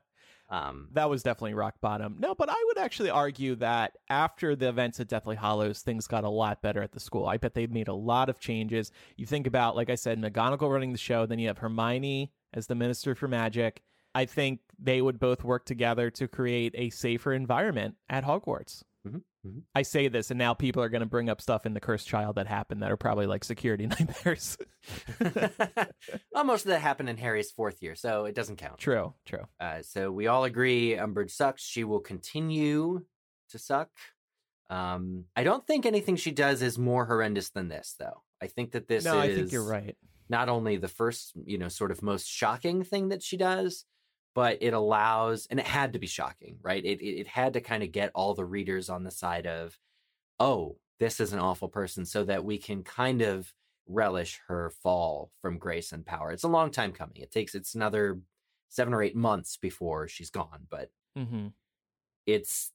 Um, 0.48 0.88
That 0.92 1.10
was 1.10 1.22
definitely 1.22 1.54
rock 1.54 1.80
bottom. 1.80 2.16
No, 2.18 2.34
but 2.34 2.48
I 2.48 2.64
would 2.66 2.78
actually 2.78 3.10
argue 3.10 3.56
that 3.56 3.96
after 4.08 4.54
the 4.54 4.68
events 4.68 5.00
at 5.00 5.08
Deathly 5.08 5.36
Hallows, 5.36 5.82
things 5.82 6.06
got 6.06 6.24
a 6.24 6.28
lot 6.28 6.62
better 6.62 6.82
at 6.82 6.92
the 6.92 7.00
school. 7.00 7.26
I 7.26 7.36
bet 7.36 7.54
they've 7.54 7.70
made 7.70 7.88
a 7.88 7.94
lot 7.94 8.28
of 8.28 8.38
changes. 8.38 8.92
You 9.16 9.26
think 9.26 9.46
about, 9.46 9.74
like 9.76 9.90
I 9.90 9.96
said, 9.96 10.20
McGonagall 10.20 10.72
running 10.72 10.92
the 10.92 10.98
show, 10.98 11.26
then 11.26 11.38
you 11.38 11.48
have 11.48 11.58
Hermione 11.58 12.32
as 12.52 12.68
the 12.68 12.74
Minister 12.74 13.14
for 13.14 13.28
Magic. 13.28 13.82
I 14.14 14.24
think 14.24 14.60
they 14.78 15.02
would 15.02 15.18
both 15.18 15.44
work 15.44 15.64
together 15.66 16.10
to 16.10 16.28
create 16.28 16.74
a 16.76 16.90
safer 16.90 17.32
environment 17.32 17.96
at 18.08 18.24
Hogwarts. 18.24 18.82
Mhm, 19.06 19.22
mhm. 19.46 19.62
I 19.74 19.82
say 19.82 20.08
this, 20.08 20.30
and 20.30 20.38
now 20.38 20.54
people 20.54 20.82
are 20.82 20.88
going 20.88 21.00
to 21.00 21.06
bring 21.06 21.28
up 21.28 21.40
stuff 21.40 21.66
in 21.66 21.74
the 21.74 21.80
Cursed 21.80 22.08
Child 22.08 22.36
that 22.36 22.46
happened 22.46 22.82
that 22.82 22.90
are 22.90 22.96
probably 22.96 23.26
like 23.26 23.44
security 23.44 23.86
nightmares. 23.86 24.56
well, 26.32 26.44
most 26.44 26.64
of 26.64 26.70
that 26.70 26.80
happened 26.80 27.08
in 27.08 27.16
Harry's 27.16 27.50
fourth 27.52 27.82
year, 27.82 27.94
so 27.94 28.24
it 28.24 28.34
doesn't 28.34 28.56
count. 28.56 28.78
true, 28.78 29.14
true. 29.24 29.44
Uh, 29.60 29.82
so 29.82 30.10
we 30.10 30.26
all 30.26 30.44
agree 30.44 30.96
Umbridge 30.96 31.30
sucks. 31.30 31.62
She 31.62 31.84
will 31.84 32.00
continue 32.00 33.04
to 33.50 33.58
suck. 33.58 33.90
Um, 34.68 35.24
I 35.36 35.44
don't 35.44 35.64
think 35.66 35.86
anything 35.86 36.16
she 36.16 36.32
does 36.32 36.60
is 36.62 36.76
more 36.78 37.06
horrendous 37.06 37.50
than 37.50 37.68
this, 37.68 37.94
though. 37.98 38.22
I 38.42 38.48
think 38.48 38.72
that 38.72 38.88
this 38.88 39.04
no, 39.04 39.20
is 39.20 39.30
I 39.30 39.34
think 39.34 39.52
you're 39.52 39.62
right. 39.62 39.96
not 40.28 40.48
only 40.48 40.76
the 40.76 40.88
first, 40.88 41.32
you 41.44 41.56
know, 41.58 41.68
sort 41.68 41.92
of 41.92 42.02
most 42.02 42.26
shocking 42.28 42.82
thing 42.82 43.10
that 43.10 43.22
she 43.22 43.36
does, 43.36 43.84
but 44.36 44.58
it 44.60 44.74
allows, 44.74 45.46
and 45.50 45.58
it 45.58 45.66
had 45.66 45.94
to 45.94 45.98
be 45.98 46.06
shocking, 46.06 46.58
right? 46.62 46.84
It 46.84 47.00
it, 47.00 47.20
it 47.20 47.26
had 47.26 47.54
to 47.54 47.62
kind 47.62 47.82
of 47.82 47.90
get 47.90 48.10
all 48.14 48.34
the 48.34 48.44
readers 48.44 48.90
on 48.90 49.02
the 49.02 49.10
side 49.10 49.46
of, 49.46 49.78
oh, 50.38 50.76
this 51.00 51.20
is 51.20 51.32
an 51.32 51.38
awful 51.38 51.68
person, 51.68 52.04
so 52.04 52.22
that 52.24 52.44
we 52.44 52.58
can 52.58 52.84
kind 52.84 53.22
of 53.22 53.54
relish 53.88 54.40
her 54.48 54.68
fall 54.68 55.32
from 55.40 55.56
grace 55.58 55.90
and 55.90 56.04
power. 56.04 56.32
It's 56.32 56.44
a 56.44 56.48
long 56.48 56.70
time 56.70 56.92
coming. 56.92 57.16
It 57.16 57.32
takes 57.32 57.54
it's 57.54 57.74
another 57.74 58.20
seven 58.68 58.92
or 58.92 59.02
eight 59.02 59.16
months 59.16 59.56
before 59.56 60.06
she's 60.06 60.30
gone, 60.30 60.66
but 60.68 60.90
hmm 61.16 61.48
it's 62.26 62.72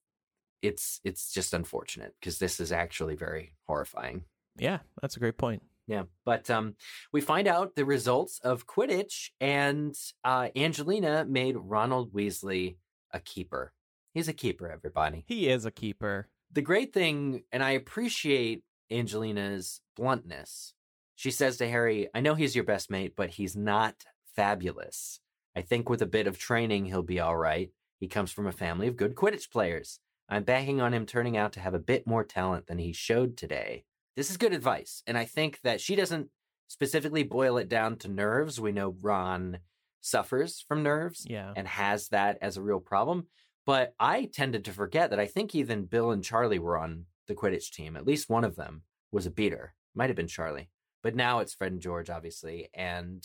it's 0.64 1.00
it's 1.04 1.32
just 1.32 1.54
unfortunate 1.54 2.16
because 2.20 2.40
this 2.40 2.60
is 2.60 2.72
actually 2.72 3.16
very 3.16 3.54
horrifying. 3.68 4.24
Yeah, 4.58 4.80
that's 5.00 5.16
a 5.16 5.20
great 5.20 5.38
point. 5.38 5.62
Yeah, 5.88 6.04
but 6.26 6.50
um, 6.50 6.76
we 7.12 7.22
find 7.22 7.48
out 7.48 7.76
the 7.76 7.86
results 7.86 8.40
of 8.44 8.68
Quidditch, 8.68 9.32
and 9.40 9.96
uh, 10.24 10.50
Angelina 10.56 11.26
made 11.26 11.58
Ronald 11.58 12.14
Weasley 12.14 12.78
a 13.12 13.20
keeper. 13.20 13.74
He's 14.14 14.28
a 14.28 14.34
keeper, 14.34 14.70
everybody. 14.70 15.26
He 15.28 15.50
is 15.50 15.66
a 15.66 15.72
keeper. 15.72 16.30
The 16.52 16.62
great 16.62 16.94
thing, 16.94 17.44
and 17.52 17.64
I 17.64 17.72
appreciate 17.72 18.64
Angelina's 18.92 19.82
bluntness. 19.96 20.74
She 21.16 21.32
says 21.32 21.58
to 21.58 21.70
Harry, 21.70 22.10
I 22.14 22.20
know 22.20 22.36
he's 22.36 22.56
your 22.56 22.66
best 22.66 22.90
mate, 22.90 23.14
but 23.16 23.32
he's 23.32 23.56
not 23.56 23.96
fabulous. 24.36 25.20
I 25.56 25.62
think 25.62 25.90
with 25.90 26.02
a 26.02 26.08
bit 26.08 26.28
of 26.28 26.38
training, 26.38 26.86
he'll 26.86 27.04
be 27.04 27.20
all 27.20 27.38
right. 27.38 27.70
He 28.00 28.08
comes 28.08 28.32
from 28.32 28.48
a 28.48 28.52
family 28.52 28.88
of 28.88 28.98
good 28.98 29.16
Quidditch 29.16 29.52
players. 29.52 30.00
I'm 30.28 30.44
banking 30.44 30.82
on 30.82 30.94
him 30.94 31.06
turning 31.06 31.38
out 31.38 31.54
to 31.54 31.60
have 31.60 31.74
a 31.74 31.80
bit 31.80 32.08
more 32.08 32.24
talent 32.24 32.68
than 32.68 32.80
he 32.80 32.94
showed 32.94 33.38
today. 33.38 33.84
This 34.16 34.30
is 34.30 34.38
good 34.38 34.54
advice, 34.54 35.04
and 35.08 35.18
I 35.18 35.26
think 35.26 35.62
that 35.62 35.80
she 35.82 35.96
doesn't 35.96 36.30
specifically 36.68 37.24
boil 37.24 37.58
it 37.58 37.70
down 37.70 37.98
to 37.98 38.08
nerves. 38.08 38.60
We 38.60 38.72
know 38.72 38.96
Ron 39.02 39.60
suffers 40.02 40.64
from 40.68 40.84
nerves 40.84 41.26
Yeah. 41.30 41.54
and 41.56 41.68
has 41.68 42.08
that 42.10 42.38
as 42.42 42.58
a 42.58 42.62
real 42.62 42.80
problem. 42.80 43.28
But 43.66 43.94
I 44.00 44.26
tended 44.34 44.66
to 44.66 44.74
forget 44.74 45.12
that 45.12 45.20
I 45.20 45.28
think 45.28 45.54
even 45.54 45.86
Bill 45.86 46.12
and 46.12 46.24
Charlie 46.24 46.60
were 46.60 46.78
on 46.78 47.06
the 47.28 47.36
Quidditch 47.36 47.72
team. 47.72 47.96
At 47.96 48.08
least 48.08 48.30
one 48.30 48.44
of 48.44 48.56
them 48.56 48.84
was 49.12 49.26
a 49.26 49.32
beater. 49.32 49.76
Might 49.94 50.10
have 50.10 50.16
been 50.16 50.28
Charlie. 50.28 50.70
But 51.04 51.16
now 51.16 51.40
it's 51.40 51.54
Fred 51.54 51.72
and 51.72 51.82
George, 51.82 52.10
obviously. 52.10 52.70
And 52.74 53.24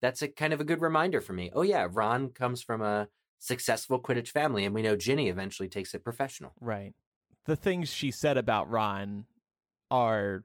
that's 0.00 0.22
a 0.22 0.28
kind 0.28 0.52
of 0.52 0.60
a 0.60 0.64
good 0.64 0.80
reminder 0.80 1.20
for 1.20 1.32
me. 1.32 1.50
Oh, 1.52 1.62
yeah, 1.62 1.88
Ron 1.90 2.28
comes 2.30 2.62
from 2.62 2.80
a 2.82 3.08
successful 3.38 4.00
Quidditch 4.00 4.28
family, 4.28 4.64
and 4.64 4.74
we 4.74 4.82
know 4.82 4.96
Ginny 4.96 5.28
eventually 5.28 5.68
takes 5.68 5.94
it 5.94 6.04
professional. 6.04 6.52
Right. 6.60 6.94
The 7.46 7.56
things 7.56 7.92
she 7.92 8.12
said 8.12 8.36
about 8.36 8.70
Ron 8.70 9.24
are 9.92 10.42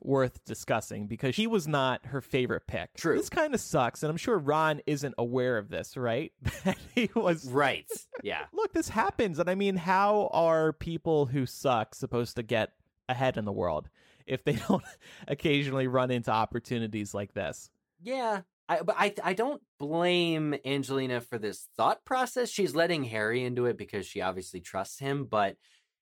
worth 0.00 0.44
discussing 0.44 1.06
because 1.06 1.36
he 1.36 1.46
was 1.46 1.68
not 1.68 2.06
her 2.06 2.20
favorite 2.20 2.66
pick. 2.66 2.94
True. 2.96 3.16
This 3.16 3.28
kind 3.28 3.54
of 3.54 3.60
sucks, 3.60 4.02
and 4.02 4.10
I'm 4.10 4.16
sure 4.16 4.38
Ron 4.38 4.80
isn't 4.86 5.14
aware 5.18 5.58
of 5.58 5.68
this, 5.68 5.96
right? 5.96 6.32
He 6.94 7.10
was. 7.14 7.46
Right. 7.46 7.86
Yeah. 8.22 8.46
Look, 8.52 8.72
this 8.72 8.88
happens, 8.88 9.38
and 9.38 9.48
I 9.48 9.54
mean, 9.54 9.76
how 9.76 10.30
are 10.32 10.72
people 10.72 11.26
who 11.26 11.44
suck 11.46 11.94
supposed 11.94 12.36
to 12.36 12.42
get 12.42 12.72
ahead 13.08 13.36
in 13.36 13.44
the 13.44 13.52
world 13.52 13.88
if 14.26 14.42
they 14.42 14.54
don't 14.68 14.82
occasionally 15.28 15.86
run 15.86 16.10
into 16.10 16.30
opportunities 16.30 17.12
like 17.14 17.34
this? 17.34 17.70
Yeah. 18.02 18.40
I 18.68 18.82
but 18.82 18.96
I 18.98 19.14
I 19.22 19.34
don't 19.34 19.62
blame 19.78 20.56
Angelina 20.64 21.20
for 21.20 21.38
this 21.38 21.68
thought 21.76 22.04
process. 22.04 22.48
She's 22.48 22.74
letting 22.74 23.04
Harry 23.04 23.44
into 23.44 23.66
it 23.66 23.76
because 23.76 24.06
she 24.06 24.22
obviously 24.22 24.60
trusts 24.60 24.98
him, 24.98 25.26
but 25.26 25.56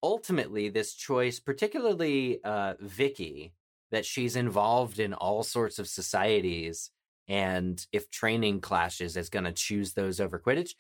ultimately 0.05 0.69
this 0.69 0.95
choice, 0.95 1.41
particularly 1.41 2.43
uh 2.45 2.75
Vicky, 2.81 3.55
that 3.91 4.05
she's 4.05 4.37
involved 4.37 4.99
in 4.99 5.15
all 5.15 5.43
sorts 5.43 5.79
of 5.79 5.89
societies 5.89 6.91
and 7.27 7.87
if 7.91 8.11
training 8.11 8.61
clashes 8.61 9.17
is 9.17 9.31
going 9.31 9.47
to 9.47 9.53
choose 9.53 9.95
those 9.95 10.21
over 10.21 10.39
Quidditch, 10.39 10.75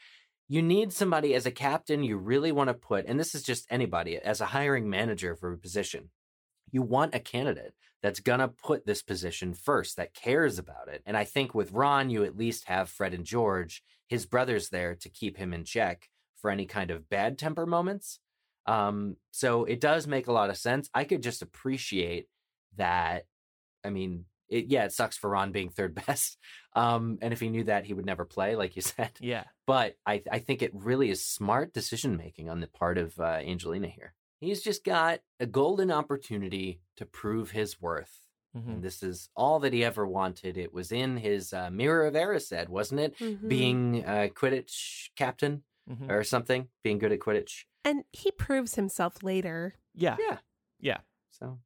you 0.46 0.60
need 0.60 0.92
somebody 0.92 1.34
as 1.34 1.46
a 1.46 1.50
captain 1.50 2.04
you 2.04 2.18
really 2.18 2.52
want 2.52 2.68
to 2.68 2.74
put 2.74 3.06
and 3.06 3.18
this 3.18 3.34
is 3.34 3.42
just 3.42 3.66
anybody 3.70 4.18
as 4.18 4.40
a 4.40 4.52
hiring 4.56 4.90
manager 4.90 5.34
for 5.34 5.52
a 5.52 5.58
position. 5.58 6.10
You 6.70 6.82
want 6.82 7.14
a 7.14 7.20
candidate 7.20 7.74
that's 8.04 8.20
going 8.20 8.40
to 8.40 8.48
put 8.48 8.84
this 8.84 9.00
position 9.00 9.54
first, 9.54 9.96
that 9.96 10.12
cares 10.12 10.58
about 10.58 10.88
it. 10.88 11.00
And 11.06 11.16
I 11.16 11.24
think 11.24 11.54
with 11.54 11.72
Ron, 11.72 12.10
you 12.10 12.22
at 12.22 12.36
least 12.36 12.66
have 12.66 12.90
Fred 12.90 13.14
and 13.14 13.24
George, 13.24 13.82
his 14.06 14.26
brothers, 14.26 14.68
there 14.68 14.94
to 14.96 15.08
keep 15.08 15.38
him 15.38 15.54
in 15.54 15.64
check 15.64 16.10
for 16.36 16.50
any 16.50 16.66
kind 16.66 16.90
of 16.90 17.08
bad 17.08 17.38
temper 17.38 17.64
moments. 17.64 18.18
Um, 18.66 19.16
so 19.30 19.64
it 19.64 19.80
does 19.80 20.06
make 20.06 20.26
a 20.26 20.32
lot 20.32 20.50
of 20.50 20.56
sense. 20.56 20.88
I 20.94 21.04
could 21.04 21.22
just 21.22 21.42
appreciate 21.42 22.28
that. 22.76 23.26
I 23.84 23.90
mean, 23.90 24.24
it, 24.48 24.66
yeah, 24.66 24.84
it 24.84 24.92
sucks 24.92 25.16
for 25.16 25.30
Ron 25.30 25.52
being 25.52 25.70
third 25.70 25.94
best. 26.06 26.38
Um, 26.74 27.18
and 27.22 27.32
if 27.32 27.40
he 27.40 27.48
knew 27.50 27.64
that, 27.64 27.84
he 27.84 27.94
would 27.94 28.06
never 28.06 28.24
play, 28.24 28.56
like 28.56 28.76
you 28.76 28.82
said. 28.94 29.12
Yeah. 29.20 29.44
But 29.66 29.96
I, 30.06 30.22
I 30.30 30.38
think 30.38 30.62
it 30.62 30.72
really 30.74 31.10
is 31.10 31.24
smart 31.24 31.72
decision 31.72 32.16
making 32.16 32.48
on 32.50 32.60
the 32.60 32.66
part 32.68 32.98
of 32.98 33.18
uh, 33.18 33.24
Angelina 33.44 33.88
here. 33.88 34.14
He's 34.40 34.62
just 34.62 34.84
got 34.84 35.20
a 35.40 35.46
golden 35.46 35.90
opportunity 35.90 36.80
to 36.96 37.06
prove 37.06 37.50
his 37.52 37.80
worth. 37.80 38.20
Mhm. 38.56 38.68
And 38.68 38.82
this 38.84 39.02
is 39.02 39.30
all 39.34 39.58
that 39.60 39.72
he 39.72 39.82
ever 39.84 40.06
wanted. 40.06 40.56
It 40.56 40.72
was 40.72 40.92
in 40.92 41.16
his 41.16 41.52
uh, 41.52 41.70
Mirror 41.70 42.06
of 42.06 42.14
Erised, 42.14 42.68
wasn't 42.68 43.00
it? 43.00 43.18
Mhm. 43.18 43.48
Being 43.48 44.04
a 44.04 44.28
Quidditch 44.28 45.08
captain 45.16 45.64
Mhm. 45.90 46.10
or 46.10 46.22
something, 46.24 46.68
being 46.82 46.98
good 46.98 47.10
at 47.12 47.18
Quidditch. 47.18 47.64
And 47.84 48.04
he 48.12 48.30
proves 48.30 48.74
himself 48.74 49.22
later. 49.22 49.74
Yeah. 49.94 50.16
Yeah. 50.18 50.38
Yeah. 50.80 50.98
So 51.30 51.60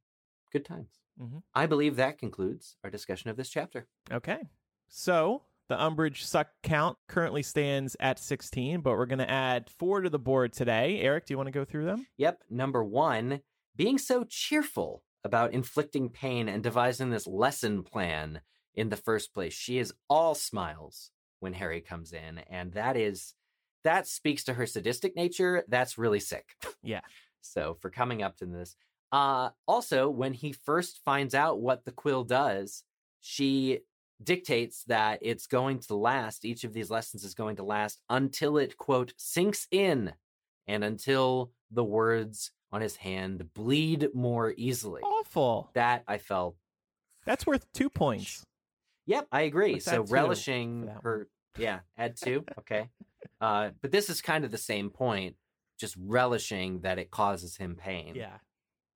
good 0.51 0.65
times. 0.65 0.99
Mhm. 1.19 1.43
I 1.53 1.65
believe 1.65 1.95
that 1.97 2.17
concludes 2.17 2.77
our 2.83 2.89
discussion 2.89 3.29
of 3.29 3.37
this 3.37 3.49
chapter. 3.49 3.87
Okay. 4.11 4.49
So 4.87 5.43
the 5.67 5.75
Umbridge 5.75 6.23
suck 6.23 6.49
count 6.63 6.97
currently 7.07 7.43
stands 7.43 7.95
at 7.99 8.17
16, 8.19 8.81
but 8.81 8.91
we're 8.91 9.05
going 9.05 9.19
to 9.19 9.29
add 9.29 9.69
four 9.69 10.01
to 10.01 10.09
the 10.09 10.17
board 10.19 10.53
today. 10.53 10.99
Eric, 11.01 11.25
do 11.25 11.33
you 11.33 11.37
want 11.37 11.47
to 11.47 11.51
go 11.51 11.65
through 11.65 11.85
them? 11.85 12.07
Yep. 12.17 12.43
Number 12.49 12.83
one, 12.83 13.41
being 13.75 13.97
so 13.97 14.23
cheerful 14.23 15.03
about 15.23 15.53
inflicting 15.53 16.09
pain 16.09 16.47
and 16.49 16.63
devising 16.63 17.09
this 17.09 17.27
lesson 17.27 17.83
plan 17.83 18.41
in 18.73 18.89
the 18.89 18.95
first 18.97 19.33
place. 19.33 19.53
She 19.53 19.77
is 19.77 19.93
all 20.09 20.33
smiles 20.33 21.11
when 21.39 21.53
Harry 21.53 21.81
comes 21.81 22.13
in, 22.13 22.39
and 22.39 22.73
that 22.73 22.95
is 22.97 23.35
that 23.83 24.07
speaks 24.07 24.43
to 24.45 24.53
her 24.53 24.65
sadistic 24.65 25.15
nature. 25.15 25.63
That's 25.67 25.97
really 25.97 26.19
sick. 26.19 26.45
Yeah. 26.83 27.01
so 27.41 27.77
for 27.81 27.89
coming 27.89 28.21
up 28.23 28.37
to 28.37 28.45
this. 28.45 28.75
Uh 29.11 29.49
also, 29.67 30.09
when 30.09 30.33
he 30.33 30.51
first 30.51 30.99
finds 31.03 31.33
out 31.33 31.59
what 31.61 31.83
the 31.85 31.91
quill 31.91 32.23
does, 32.23 32.83
she 33.21 33.79
dictates 34.23 34.83
that 34.85 35.19
it's 35.21 35.47
going 35.47 35.79
to 35.79 35.95
last, 35.95 36.43
each 36.45 36.63
of 36.63 36.73
these 36.73 36.89
lessons 36.89 37.23
is 37.23 37.33
going 37.33 37.55
to 37.55 37.63
last 37.63 38.01
until 38.09 38.57
it, 38.57 38.77
quote, 38.77 39.13
sinks 39.17 39.67
in 39.71 40.13
and 40.67 40.83
until 40.83 41.51
the 41.71 41.83
words 41.83 42.51
on 42.71 42.81
his 42.81 42.97
hand 42.97 43.53
bleed 43.53 44.09
more 44.13 44.53
easily. 44.57 45.01
Awful. 45.01 45.69
That 45.73 46.03
I 46.07 46.17
felt, 46.17 46.55
That's 47.25 47.47
worth 47.47 47.65
two 47.73 47.89
points. 47.89 48.43
yep, 49.05 49.27
I 49.31 49.41
agree. 49.41 49.79
So 49.79 50.03
relishing 50.03 50.89
her, 51.03 51.27
yeah, 51.59 51.79
add 51.97 52.15
two, 52.15 52.43
okay. 52.59 52.89
Uh, 53.41 53.69
but 53.81 53.91
this 53.91 54.09
is 54.09 54.21
kind 54.21 54.45
of 54.45 54.51
the 54.51 54.57
same 54.57 54.89
point, 54.89 55.35
just 55.79 55.95
relishing 55.97 56.81
that 56.81 56.99
it 56.99 57.11
causes 57.11 57.57
him 57.57 57.75
pain. 57.75 58.13
Yeah. 58.15 58.37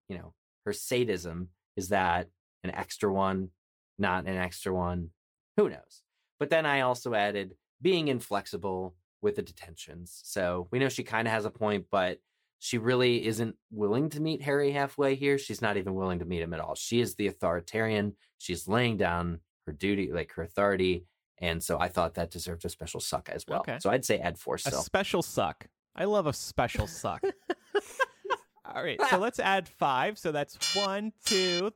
You 0.08 0.18
know, 0.18 0.34
her 0.66 0.72
sadism 0.72 1.48
is 1.76 1.88
that 1.88 2.28
an 2.62 2.70
extra 2.74 3.12
one, 3.12 3.50
not 3.98 4.26
an 4.26 4.36
extra 4.36 4.72
one. 4.72 5.10
Who 5.56 5.68
knows? 5.68 6.02
But 6.38 6.50
then 6.50 6.66
I 6.66 6.80
also 6.80 7.14
added 7.14 7.54
being 7.80 8.08
inflexible 8.08 8.94
with 9.22 9.36
the 9.36 9.42
detentions. 9.42 10.20
So 10.24 10.68
we 10.70 10.78
know 10.78 10.88
she 10.88 11.04
kind 11.04 11.26
of 11.26 11.32
has 11.32 11.44
a 11.44 11.50
point, 11.50 11.86
but 11.90 12.18
she 12.58 12.78
really 12.78 13.26
isn't 13.26 13.56
willing 13.70 14.10
to 14.10 14.20
meet 14.20 14.42
Harry 14.42 14.72
halfway 14.72 15.14
here. 15.14 15.38
She's 15.38 15.62
not 15.62 15.76
even 15.76 15.94
willing 15.94 16.20
to 16.20 16.24
meet 16.24 16.42
him 16.42 16.54
at 16.54 16.60
all. 16.60 16.74
She 16.74 17.00
is 17.00 17.14
the 17.14 17.26
authoritarian. 17.26 18.14
She's 18.38 18.68
laying 18.68 18.96
down 18.96 19.40
her 19.66 19.72
duty, 19.72 20.10
like 20.12 20.32
her 20.32 20.42
authority. 20.42 21.04
And 21.38 21.62
so 21.62 21.78
I 21.80 21.88
thought 21.88 22.14
that 22.14 22.30
deserved 22.30 22.64
a 22.64 22.68
special 22.68 23.00
suck 23.00 23.28
as 23.28 23.44
well. 23.46 23.60
Okay. 23.60 23.78
So 23.80 23.90
I'd 23.90 24.04
say 24.04 24.18
add 24.18 24.38
four 24.38 24.54
A 24.54 24.58
special 24.58 25.22
suck. 25.22 25.66
I 25.96 26.04
love 26.04 26.26
a 26.26 26.32
special 26.32 26.86
suck. 26.86 27.22
All 28.64 28.82
right. 28.82 29.00
So 29.10 29.18
let's 29.18 29.38
add 29.38 29.68
five. 29.68 30.18
So 30.18 30.32
that's 30.32 30.74
one, 30.76 31.12
two, 31.24 31.72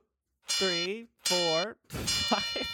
three, 0.47 1.07
four, 1.23 1.77
five. 1.89 2.67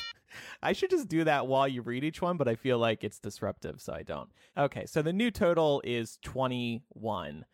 I 0.61 0.73
should 0.73 0.89
just 0.89 1.07
do 1.07 1.23
that 1.25 1.47
while 1.47 1.67
you 1.67 1.81
read 1.81 2.03
each 2.03 2.21
one, 2.21 2.37
but 2.37 2.47
I 2.47 2.55
feel 2.55 2.79
like 2.79 3.03
it's 3.03 3.19
disruptive, 3.19 3.81
so 3.81 3.93
I 3.93 4.03
don't. 4.03 4.29
Okay. 4.57 4.85
So 4.85 5.01
the 5.01 5.13
new 5.13 5.29
total 5.31 5.81
is 5.83 6.17
21. 6.23 7.45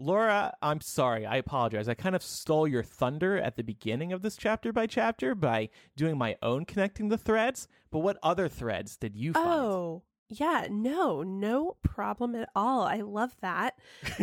Laura, 0.00 0.54
I'm 0.62 0.80
sorry. 0.80 1.26
I 1.26 1.36
apologize. 1.36 1.88
I 1.88 1.94
kind 1.94 2.16
of 2.16 2.22
stole 2.22 2.66
your 2.66 2.82
thunder 2.82 3.36
at 3.38 3.56
the 3.56 3.62
beginning 3.62 4.12
of 4.12 4.22
this 4.22 4.36
chapter 4.36 4.72
by 4.72 4.86
chapter 4.86 5.34
by 5.34 5.68
doing 5.96 6.16
my 6.16 6.36
own 6.42 6.64
connecting 6.64 7.08
the 7.08 7.18
threads. 7.18 7.68
But 7.90 7.98
what 8.00 8.16
other 8.22 8.48
threads 8.48 8.96
did 8.96 9.14
you 9.14 9.34
find? 9.34 9.46
Oh, 9.46 10.02
yeah, 10.28 10.66
no, 10.70 11.22
no 11.22 11.76
problem 11.82 12.34
at 12.34 12.48
all. 12.54 12.82
I 12.84 13.02
love 13.02 13.34
that. 13.42 13.74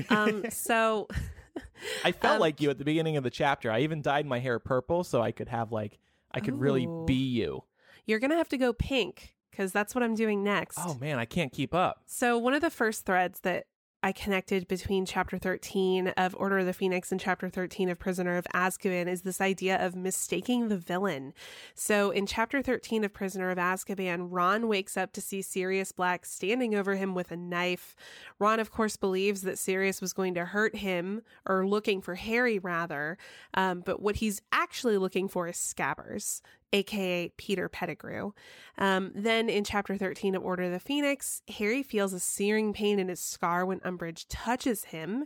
Um, 0.09 0.45
so 0.49 1.07
I 2.03 2.11
felt 2.11 2.35
Um, 2.35 2.39
like 2.41 2.59
you 2.61 2.69
at 2.69 2.77
the 2.77 2.85
beginning 2.85 3.17
of 3.17 3.23
the 3.23 3.29
chapter. 3.29 3.69
I 3.71 3.81
even 3.81 4.01
dyed 4.01 4.25
my 4.25 4.39
hair 4.39 4.57
purple 4.59 5.03
so 5.03 5.21
I 5.21 5.31
could 5.31 5.49
have 5.49 5.71
like 5.71 5.99
I 6.31 6.39
could 6.39 6.59
really 6.59 6.87
be 7.05 7.13
you. 7.29 7.63
you're 8.05 8.19
gonna 8.19 8.35
have 8.37 8.49
to 8.49 8.57
go 8.57 8.73
pink 8.73 9.35
because 9.51 9.71
that's 9.71 9.93
what 9.95 10.03
I'm 10.03 10.15
doing 10.15 10.43
next. 10.43 10.77
Oh 10.81 10.95
man, 10.99 11.19
I 11.19 11.25
can't 11.25 11.51
keep 11.51 11.73
up. 11.73 12.01
So, 12.05 12.37
one 12.37 12.53
of 12.53 12.61
the 12.61 12.69
first 12.69 13.05
threads 13.05 13.39
that 13.41 13.65
I 14.03 14.11
connected 14.11 14.67
between 14.67 15.07
chapter 15.07 15.39
13 15.39 16.09
of 16.09 16.35
Order 16.37 16.59
of 16.59 16.67
the 16.67 16.73
Phoenix 16.73 17.11
and 17.11 17.19
chapter 17.19 17.49
13 17.49 17.89
of 17.89 17.97
Prisoner 17.97 18.37
of 18.37 18.45
Azkaban 18.53 19.07
is 19.07 19.23
this 19.23 19.41
idea 19.41 19.83
of 19.83 19.95
mistaking 19.95 20.67
the 20.67 20.77
villain. 20.77 21.33
So, 21.73 22.11
in 22.11 22.27
chapter 22.27 22.61
13 22.61 23.03
of 23.03 23.11
Prisoner 23.11 23.49
of 23.49 23.57
Azkaban, 23.57 24.27
Ron 24.29 24.67
wakes 24.67 24.97
up 24.97 25.13
to 25.13 25.21
see 25.21 25.41
Sirius 25.41 25.91
Black 25.91 26.27
standing 26.27 26.75
over 26.75 26.95
him 26.95 27.15
with 27.15 27.31
a 27.31 27.35
knife. 27.35 27.95
Ron, 28.37 28.59
of 28.59 28.71
course, 28.71 28.97
believes 28.97 29.41
that 29.41 29.57
Sirius 29.57 29.99
was 29.99 30.13
going 30.13 30.35
to 30.35 30.45
hurt 30.45 30.75
him, 30.75 31.23
or 31.47 31.67
looking 31.67 31.99
for 31.99 32.13
Harry, 32.13 32.59
rather. 32.59 33.17
Um, 33.55 33.81
but 33.83 33.99
what 33.99 34.17
he's 34.17 34.43
actually 34.51 34.99
looking 34.99 35.27
for 35.27 35.47
is 35.47 35.55
Scabbers, 35.55 36.41
aka 36.73 37.29
Peter 37.37 37.69
Pettigrew. 37.69 38.31
Um, 38.77 39.11
then 39.15 39.49
in 39.49 39.63
chapter 39.63 39.95
13 39.97 40.35
of 40.35 40.43
Order 40.43 40.63
of 40.63 40.71
the 40.71 40.79
Phoenix, 40.79 41.41
Harry 41.57 41.81
feels 41.83 42.13
a 42.13 42.19
searing 42.19 42.73
pain 42.73 42.99
in 42.99 43.07
his 43.07 43.19
scar 43.19 43.65
when 43.65 43.79
Umbridge 43.81 44.25
touches 44.29 44.85
him. 44.85 45.25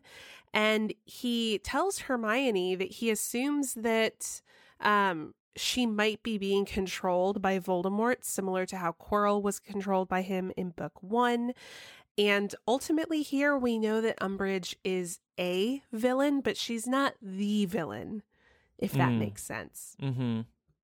And 0.54 0.94
he 1.06 1.60
tells 1.60 2.00
Hermione 2.00 2.76
that 2.76 2.92
he 2.92 3.10
assumes 3.10 3.74
that 3.76 4.42
um, 4.80 5.34
she 5.56 5.86
might 5.86 6.24
be 6.24 6.38
being 6.38 6.66
controlled 6.66 7.42
by 7.42 7.58
Voldemort, 7.60 8.24
similar 8.24 8.66
to 8.68 8.78
how 8.78 8.92
Quirrell 8.94 9.42
was 9.42 9.60
controlled 9.60 10.08
by 10.10 10.22
him 10.22 10.52
in 10.58 10.70
book 10.72 11.02
one. 11.02 11.54
And 12.18 12.54
ultimately, 12.68 13.22
here 13.22 13.58
we 13.58 13.80
know 13.80 14.02
that 14.02 14.20
Umbridge 14.20 14.76
is 14.84 15.20
a 15.39 15.82
villain, 15.94 16.42
but 16.42 16.58
she's 16.58 16.86
not 16.86 17.14
the 17.22 17.66
villain, 17.66 18.22
if 18.78 18.92
that 18.92 19.10
Mm. 19.12 19.18
makes 19.20 19.44
sense. 19.44 19.96
Mm-hmm. 20.02 20.42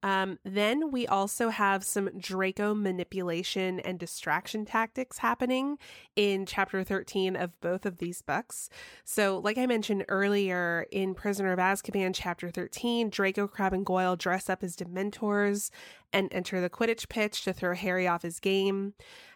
Um, 0.07 0.39
then 0.45 0.89
we 0.89 1.05
also 1.05 1.49
have 1.49 1.83
some 1.83 2.09
Draco 2.17 2.73
manipulation 2.73 3.81
and 3.81 3.99
distraction 3.99 4.63
tactics 4.63 5.17
happening 5.17 5.77
in 6.15 6.45
chapter 6.45 6.81
13 6.81 7.35
of 7.35 7.59
both 7.59 7.85
of 7.85 7.97
these 7.97 8.21
books. 8.21 8.69
So, 9.03 9.39
like 9.39 9.57
I 9.57 9.65
mentioned 9.65 10.05
earlier 10.07 10.85
in 10.93 11.13
Prisoner 11.13 11.51
of 11.51 11.59
Azkaban, 11.59 12.11
chapter 12.15 12.49
13, 12.49 13.09
Draco, 13.09 13.49
Crabbe, 13.49 13.73
and 13.73 13.85
Goyle 13.85 14.15
dress 14.15 14.49
up 14.49 14.63
as 14.63 14.77
Dementors 14.77 15.71
and 16.13 16.29
enter 16.31 16.61
the 16.61 16.69
Quidditch 16.69 17.09
pitch 17.09 17.43
to 17.43 17.51
throw 17.51 17.75
Harry 17.75 18.07
off 18.07 18.21
his 18.21 18.39
game. 18.39 18.93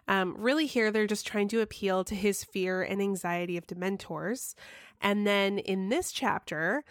Um, 0.07 0.35
really, 0.37 0.67
here 0.67 0.89
they're 0.89 1.05
just 1.05 1.27
trying 1.27 1.49
to 1.49 1.59
appeal 1.59 2.05
to 2.05 2.15
his 2.15 2.45
fear 2.45 2.81
and 2.81 3.01
anxiety 3.01 3.57
of 3.57 3.67
Dementors. 3.67 4.55
And 5.01 5.27
then 5.27 5.57
in 5.57 5.89
this 5.89 6.13
chapter, 6.13 6.85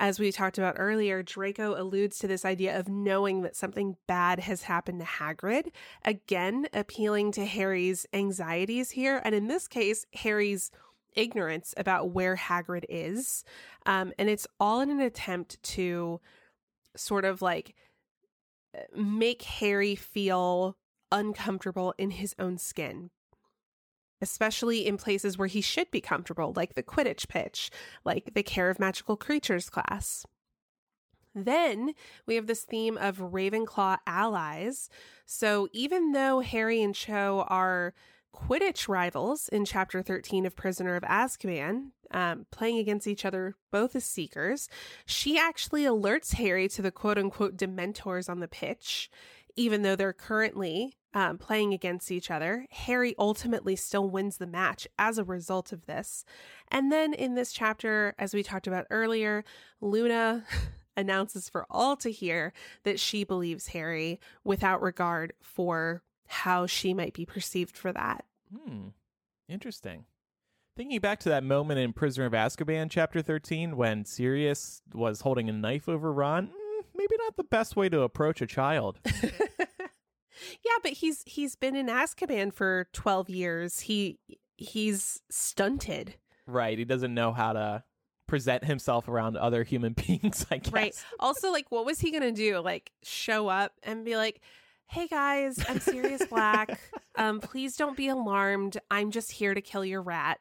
as 0.00 0.18
we 0.18 0.32
talked 0.32 0.56
about 0.56 0.76
earlier, 0.78 1.22
Draco 1.22 1.80
alludes 1.80 2.18
to 2.18 2.26
this 2.26 2.46
idea 2.46 2.76
of 2.78 2.88
knowing 2.88 3.42
that 3.42 3.54
something 3.54 3.96
bad 4.08 4.40
has 4.40 4.62
happened 4.62 4.98
to 5.00 5.06
Hagrid, 5.06 5.68
again, 6.04 6.66
appealing 6.72 7.32
to 7.32 7.44
Harry's 7.44 8.06
anxieties 8.14 8.92
here. 8.92 9.20
And 9.22 9.34
in 9.34 9.46
this 9.46 9.68
case, 9.68 10.06
Harry's 10.14 10.70
ignorance 11.14 11.74
about 11.76 12.10
where 12.10 12.36
Hagrid 12.36 12.84
is. 12.88 13.44
Um, 13.84 14.12
and 14.18 14.30
it's 14.30 14.46
all 14.58 14.80
in 14.80 14.90
an 14.90 15.00
attempt 15.00 15.62
to 15.64 16.20
sort 16.96 17.26
of 17.26 17.42
like 17.42 17.74
make 18.96 19.42
Harry 19.42 19.94
feel 19.94 20.76
uncomfortable 21.12 21.92
in 21.98 22.10
his 22.10 22.34
own 22.38 22.56
skin, 22.56 23.10
especially 24.20 24.86
in 24.86 24.96
places 24.96 25.38
where 25.38 25.48
he 25.48 25.60
should 25.60 25.90
be 25.90 26.00
comfortable, 26.00 26.52
like 26.54 26.74
the 26.74 26.82
Quidditch 26.82 27.28
pitch, 27.28 27.70
like 28.04 28.34
the 28.34 28.42
Care 28.42 28.70
of 28.70 28.78
Magical 28.78 29.16
Creatures 29.16 29.70
class. 29.70 30.26
Then 31.34 31.94
we 32.26 32.34
have 32.34 32.46
this 32.46 32.64
theme 32.64 32.98
of 32.98 33.18
Ravenclaw 33.18 33.98
allies. 34.06 34.88
So 35.26 35.68
even 35.72 36.12
though 36.12 36.40
Harry 36.40 36.82
and 36.82 36.94
Cho 36.94 37.44
are 37.48 37.94
Quidditch 38.34 38.88
rivals 38.88 39.48
in 39.48 39.64
chapter 39.64 40.02
13 40.02 40.46
of 40.46 40.56
Prisoner 40.56 40.96
of 40.96 41.02
Azkaban, 41.02 41.90
um, 42.12 42.46
playing 42.50 42.78
against 42.78 43.06
each 43.06 43.24
other 43.24 43.54
both 43.70 43.94
as 43.94 44.04
seekers, 44.04 44.68
she 45.06 45.38
actually 45.38 45.84
alerts 45.84 46.34
Harry 46.34 46.68
to 46.68 46.82
the 46.82 46.90
quote 46.90 47.18
unquote 47.18 47.56
dementors 47.56 48.28
on 48.28 48.40
the 48.40 48.48
pitch. 48.48 49.10
Even 49.56 49.82
though 49.82 49.96
they're 49.96 50.12
currently 50.12 50.94
um, 51.12 51.38
playing 51.38 51.74
against 51.74 52.10
each 52.10 52.30
other, 52.30 52.66
Harry 52.70 53.14
ultimately 53.18 53.76
still 53.76 54.08
wins 54.08 54.36
the 54.36 54.46
match 54.46 54.86
as 54.98 55.18
a 55.18 55.24
result 55.24 55.72
of 55.72 55.86
this. 55.86 56.24
And 56.68 56.92
then 56.92 57.12
in 57.12 57.34
this 57.34 57.52
chapter, 57.52 58.14
as 58.18 58.34
we 58.34 58.42
talked 58.42 58.66
about 58.66 58.86
earlier, 58.90 59.44
Luna 59.80 60.44
announces 60.96 61.48
for 61.48 61.66
all 61.70 61.96
to 61.96 62.10
hear 62.10 62.52
that 62.84 63.00
she 63.00 63.24
believes 63.24 63.68
Harry 63.68 64.20
without 64.44 64.82
regard 64.82 65.32
for 65.40 66.02
how 66.26 66.66
she 66.66 66.94
might 66.94 67.12
be 67.12 67.26
perceived 67.26 67.76
for 67.76 67.92
that. 67.92 68.24
Hmm. 68.54 68.88
Interesting. 69.48 70.04
Thinking 70.76 71.00
back 71.00 71.18
to 71.20 71.28
that 71.28 71.42
moment 71.42 71.80
in 71.80 71.92
Prisoner 71.92 72.26
of 72.26 72.32
Azkaban, 72.32 72.88
chapter 72.88 73.20
13, 73.20 73.76
when 73.76 74.04
Sirius 74.04 74.80
was 74.94 75.22
holding 75.22 75.48
a 75.48 75.52
knife 75.52 75.88
over 75.88 76.12
Ron, 76.12 76.50
maybe 77.00 77.16
not 77.24 77.36
the 77.36 77.44
best 77.44 77.76
way 77.76 77.88
to 77.88 78.02
approach 78.02 78.42
a 78.42 78.46
child. 78.46 78.98
yeah, 79.22 80.76
but 80.82 80.92
he's 80.92 81.22
he's 81.26 81.56
been 81.56 81.74
in 81.74 81.86
Azkaban 81.86 82.52
for 82.52 82.88
12 82.92 83.30
years. 83.30 83.80
He 83.80 84.18
he's 84.56 85.20
stunted. 85.30 86.14
Right. 86.46 86.78
He 86.78 86.84
doesn't 86.84 87.14
know 87.14 87.32
how 87.32 87.54
to 87.54 87.84
present 88.26 88.64
himself 88.64 89.08
around 89.08 89.36
other 89.36 89.64
human 89.64 89.92
beings, 90.06 90.46
I 90.50 90.58
guess. 90.58 90.72
Right. 90.72 91.04
Also, 91.18 91.50
like, 91.50 91.66
what 91.70 91.86
was 91.86 92.00
he 92.00 92.10
going 92.10 92.22
to 92.22 92.32
do? 92.32 92.58
Like, 92.58 92.92
show 93.02 93.48
up 93.48 93.72
and 93.82 94.04
be 94.04 94.16
like, 94.16 94.40
hey 94.86 95.06
guys, 95.06 95.58
I'm 95.68 95.80
Sirius 95.80 96.24
Black. 96.26 96.78
Um, 97.16 97.40
please 97.40 97.76
don't 97.76 97.98
be 97.98 98.08
alarmed. 98.08 98.78
I'm 98.90 99.10
just 99.10 99.30
here 99.32 99.52
to 99.52 99.60
kill 99.60 99.84
your 99.84 100.00
rat. 100.00 100.38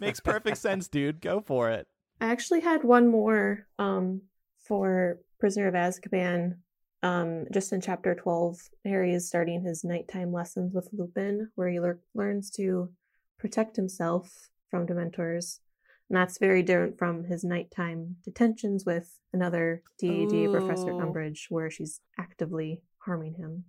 Makes 0.00 0.20
perfect 0.20 0.56
sense, 0.56 0.88
dude. 0.88 1.20
Go 1.20 1.40
for 1.40 1.68
it. 1.70 1.86
I 2.22 2.28
actually 2.28 2.60
had 2.60 2.84
one 2.84 3.08
more 3.08 3.66
um, 3.78 4.22
for 4.64 5.18
Prisoner 5.38 5.68
of 5.68 5.74
Azkaban. 5.74 6.56
Um, 7.02 7.44
just 7.52 7.72
in 7.72 7.80
chapter 7.80 8.14
12, 8.14 8.56
Harry 8.84 9.12
is 9.12 9.28
starting 9.28 9.62
his 9.62 9.84
nighttime 9.84 10.32
lessons 10.32 10.72
with 10.72 10.88
Lupin, 10.92 11.50
where 11.54 11.68
he 11.68 11.78
le- 11.78 11.96
learns 12.14 12.50
to 12.52 12.90
protect 13.38 13.76
himself 13.76 14.48
from 14.70 14.86
Dementors. 14.86 15.60
And 16.08 16.16
that's 16.16 16.38
very 16.38 16.62
different 16.62 16.98
from 16.98 17.24
his 17.24 17.44
nighttime 17.44 18.16
detentions 18.24 18.84
with 18.86 19.18
another 19.32 19.82
DAD, 19.98 20.50
Professor 20.50 20.92
Umbridge, 20.92 21.46
where 21.50 21.70
she's 21.70 22.00
actively 22.18 22.82
harming 22.98 23.34
him. 23.34 23.64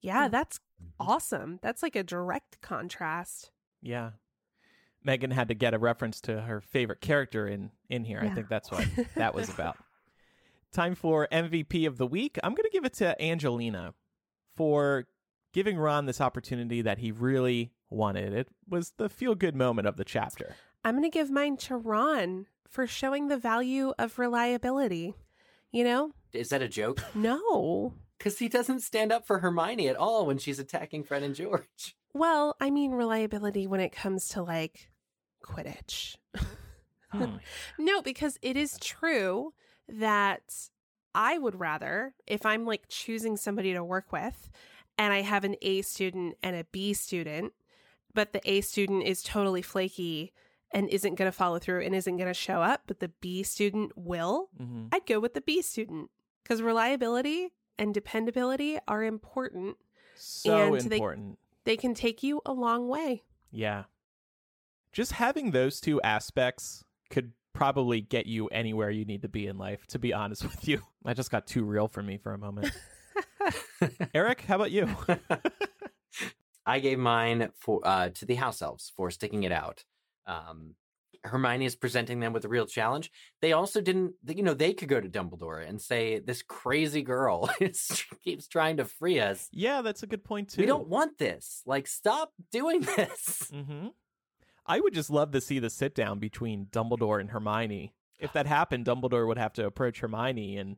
Yeah, 0.00 0.28
that's 0.28 0.60
awesome. 1.00 1.58
That's 1.62 1.82
like 1.82 1.96
a 1.96 2.02
direct 2.02 2.60
contrast. 2.60 3.50
Yeah. 3.82 4.10
Megan 5.04 5.30
had 5.30 5.48
to 5.48 5.54
get 5.54 5.74
a 5.74 5.78
reference 5.78 6.20
to 6.22 6.40
her 6.40 6.60
favorite 6.60 7.00
character 7.00 7.46
in 7.46 7.70
in 7.88 8.04
here. 8.04 8.20
I 8.20 8.28
think 8.30 8.48
that's 8.48 8.70
what 8.70 8.86
that 9.16 9.34
was 9.34 9.48
about. 9.48 9.76
Time 10.72 10.94
for 10.94 11.26
MVP 11.32 11.86
of 11.86 11.98
the 11.98 12.06
week. 12.06 12.38
I'm 12.42 12.54
going 12.54 12.68
to 12.68 12.72
give 12.72 12.84
it 12.84 12.94
to 12.94 13.20
Angelina 13.22 13.94
for 14.56 15.06
giving 15.52 15.78
Ron 15.78 16.06
this 16.06 16.20
opportunity 16.20 16.82
that 16.82 16.98
he 16.98 17.10
really 17.10 17.72
wanted. 17.90 18.34
It 18.34 18.48
was 18.68 18.92
the 18.98 19.08
feel 19.08 19.34
good 19.34 19.56
moment 19.56 19.88
of 19.88 19.96
the 19.96 20.04
chapter. 20.04 20.56
I'm 20.84 20.94
going 20.94 21.04
to 21.04 21.10
give 21.10 21.30
mine 21.30 21.56
to 21.58 21.76
Ron 21.76 22.46
for 22.68 22.86
showing 22.86 23.28
the 23.28 23.38
value 23.38 23.92
of 23.98 24.18
reliability. 24.18 25.14
You 25.72 25.84
know? 25.84 26.12
Is 26.32 26.50
that 26.50 26.62
a 26.62 26.68
joke? 26.68 27.02
No. 27.14 27.94
Because 28.18 28.40
he 28.40 28.48
doesn't 28.48 28.80
stand 28.80 29.12
up 29.12 29.26
for 29.28 29.38
Hermione 29.38 29.88
at 29.88 29.94
all 29.94 30.26
when 30.26 30.38
she's 30.38 30.58
attacking 30.58 31.04
Fred 31.04 31.22
and 31.22 31.36
George. 31.36 31.94
Well, 32.12 32.56
I 32.60 32.70
mean 32.70 32.90
reliability 32.90 33.68
when 33.68 33.78
it 33.78 33.92
comes 33.92 34.28
to 34.30 34.42
like 34.42 34.90
Quidditch. 35.44 36.16
Hmm. 37.10 37.36
No, 37.78 38.02
because 38.02 38.36
it 38.42 38.56
is 38.56 38.76
true 38.80 39.52
that 39.88 40.68
I 41.14 41.38
would 41.38 41.58
rather, 41.58 42.14
if 42.26 42.44
I'm 42.46 42.64
like 42.66 42.84
choosing 42.88 43.36
somebody 43.36 43.72
to 43.72 43.82
work 43.84 44.12
with 44.12 44.50
and 44.96 45.12
I 45.12 45.22
have 45.22 45.44
an 45.44 45.56
A 45.62 45.82
student 45.82 46.36
and 46.42 46.54
a 46.56 46.64
B 46.64 46.92
student, 46.94 47.52
but 48.14 48.32
the 48.32 48.40
A 48.50 48.60
student 48.60 49.04
is 49.04 49.22
totally 49.22 49.62
flaky 49.62 50.32
and 50.70 50.88
isn't 50.90 51.14
going 51.14 51.28
to 51.28 51.36
follow 51.36 51.58
through 51.58 51.82
and 51.82 51.94
isn't 51.94 52.16
going 52.18 52.28
to 52.28 52.34
show 52.34 52.60
up, 52.60 52.82
but 52.86 53.00
the 53.00 53.08
B 53.08 53.42
student 53.42 53.96
will, 53.96 54.50
Mhm. 54.60 54.88
I'd 54.92 55.06
go 55.06 55.18
with 55.18 55.32
the 55.34 55.40
B 55.40 55.62
student 55.62 56.10
because 56.42 56.60
reliability 56.60 57.52
and 57.78 57.94
dependability 57.94 58.78
are 58.86 59.02
important. 59.02 59.76
So 60.14 60.74
And 60.74 60.80
they- 60.90 60.96
important. 60.96 61.38
They 61.64 61.76
can 61.76 61.94
take 61.94 62.22
you 62.22 62.40
a 62.44 62.52
long 62.52 62.88
way. 62.88 63.24
Yeah. 63.50 63.84
Just 64.92 65.12
having 65.12 65.50
those 65.52 65.80
two 65.80 66.00
aspects 66.02 66.84
could 67.10 67.32
probably 67.58 68.00
get 68.00 68.26
you 68.26 68.46
anywhere 68.48 68.88
you 68.88 69.04
need 69.04 69.22
to 69.22 69.28
be 69.28 69.48
in 69.48 69.58
life, 69.58 69.84
to 69.88 69.98
be 69.98 70.12
honest 70.12 70.44
with 70.44 70.68
you. 70.68 70.80
I 71.04 71.12
just 71.12 71.30
got 71.30 71.44
too 71.44 71.64
real 71.64 71.88
for 71.88 72.02
me 72.02 72.16
for 72.16 72.32
a 72.32 72.38
moment. 72.38 72.70
Eric, 74.14 74.42
how 74.42 74.54
about 74.54 74.70
you? 74.70 74.88
I 76.66 76.78
gave 76.78 77.00
mine 77.00 77.50
for 77.58 77.80
uh, 77.82 78.10
to 78.10 78.26
the 78.26 78.36
house 78.36 78.62
elves 78.62 78.92
for 78.96 79.10
sticking 79.10 79.42
it 79.42 79.50
out. 79.50 79.82
Um, 80.24 80.74
Hermione 81.24 81.64
is 81.64 81.74
presenting 81.74 82.20
them 82.20 82.32
with 82.32 82.44
a 82.44 82.48
real 82.48 82.66
challenge. 82.66 83.10
They 83.42 83.52
also 83.52 83.80
didn't, 83.80 84.14
you 84.28 84.44
know, 84.44 84.54
they 84.54 84.72
could 84.72 84.88
go 84.88 85.00
to 85.00 85.08
Dumbledore 85.08 85.66
and 85.68 85.80
say, 85.80 86.20
"This 86.20 86.42
crazy 86.42 87.02
girl 87.02 87.50
is, 87.60 88.04
keeps 88.22 88.46
trying 88.46 88.76
to 88.76 88.84
free 88.84 89.18
us. 89.18 89.48
yeah, 89.50 89.82
that's 89.82 90.04
a 90.04 90.06
good 90.06 90.22
point 90.22 90.50
too. 90.50 90.60
We 90.62 90.66
don't 90.66 90.86
want 90.86 91.18
this. 91.18 91.62
Like, 91.66 91.88
stop 91.88 92.32
doing 92.52 92.82
this." 92.82 93.50
hmm 93.50 93.88
I 94.68 94.80
would 94.80 94.92
just 94.92 95.10
love 95.10 95.32
to 95.32 95.40
see 95.40 95.58
the 95.58 95.70
sit 95.70 95.94
down 95.94 96.18
between 96.18 96.66
Dumbledore 96.66 97.20
and 97.20 97.30
Hermione. 97.30 97.94
If 98.18 98.32
that 98.34 98.46
happened, 98.46 98.84
Dumbledore 98.84 99.26
would 99.26 99.38
have 99.38 99.54
to 99.54 99.64
approach 99.64 100.00
Hermione, 100.00 100.58
and 100.58 100.76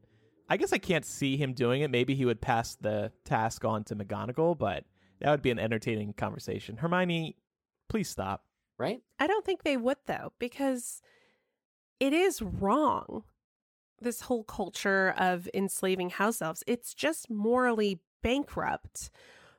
I 0.49 0.57
guess 0.57 0.72
I 0.72 0.78
can't 0.78 1.05
see 1.05 1.36
him 1.36 1.55
doing 1.55 1.82
it. 1.82 1.91
Maybe 1.91 2.14
he 2.14 2.24
would 2.24 2.41
pass 2.41 2.76
the 2.76 3.12
task 3.24 3.64
on 3.64 3.84
to 3.84 3.97
McGonagall, 3.97 4.59
but 4.59 4.84
that 5.20 5.30
would 5.30 5.43
be 5.43 5.51
an 5.51 5.59
entertaining 5.59 6.12
conversation. 6.12 6.76
Hermione, 6.76 7.36
please 7.88 8.09
stop. 8.09 8.45
Right? 8.78 9.03
I 9.18 9.26
don't 9.26 9.45
think 9.45 9.62
they 9.62 9.76
would 9.76 9.99
though, 10.07 10.32
because 10.38 11.03
it 11.99 12.12
is 12.12 12.41
wrong. 12.41 13.24
This 14.01 14.22
whole 14.22 14.45
culture 14.45 15.14
of 15.18 15.49
enslaving 15.53 16.11
house 16.11 16.41
elves, 16.41 16.64
it's 16.66 16.95
just 16.95 17.28
morally 17.28 18.01
bankrupt. 18.22 19.11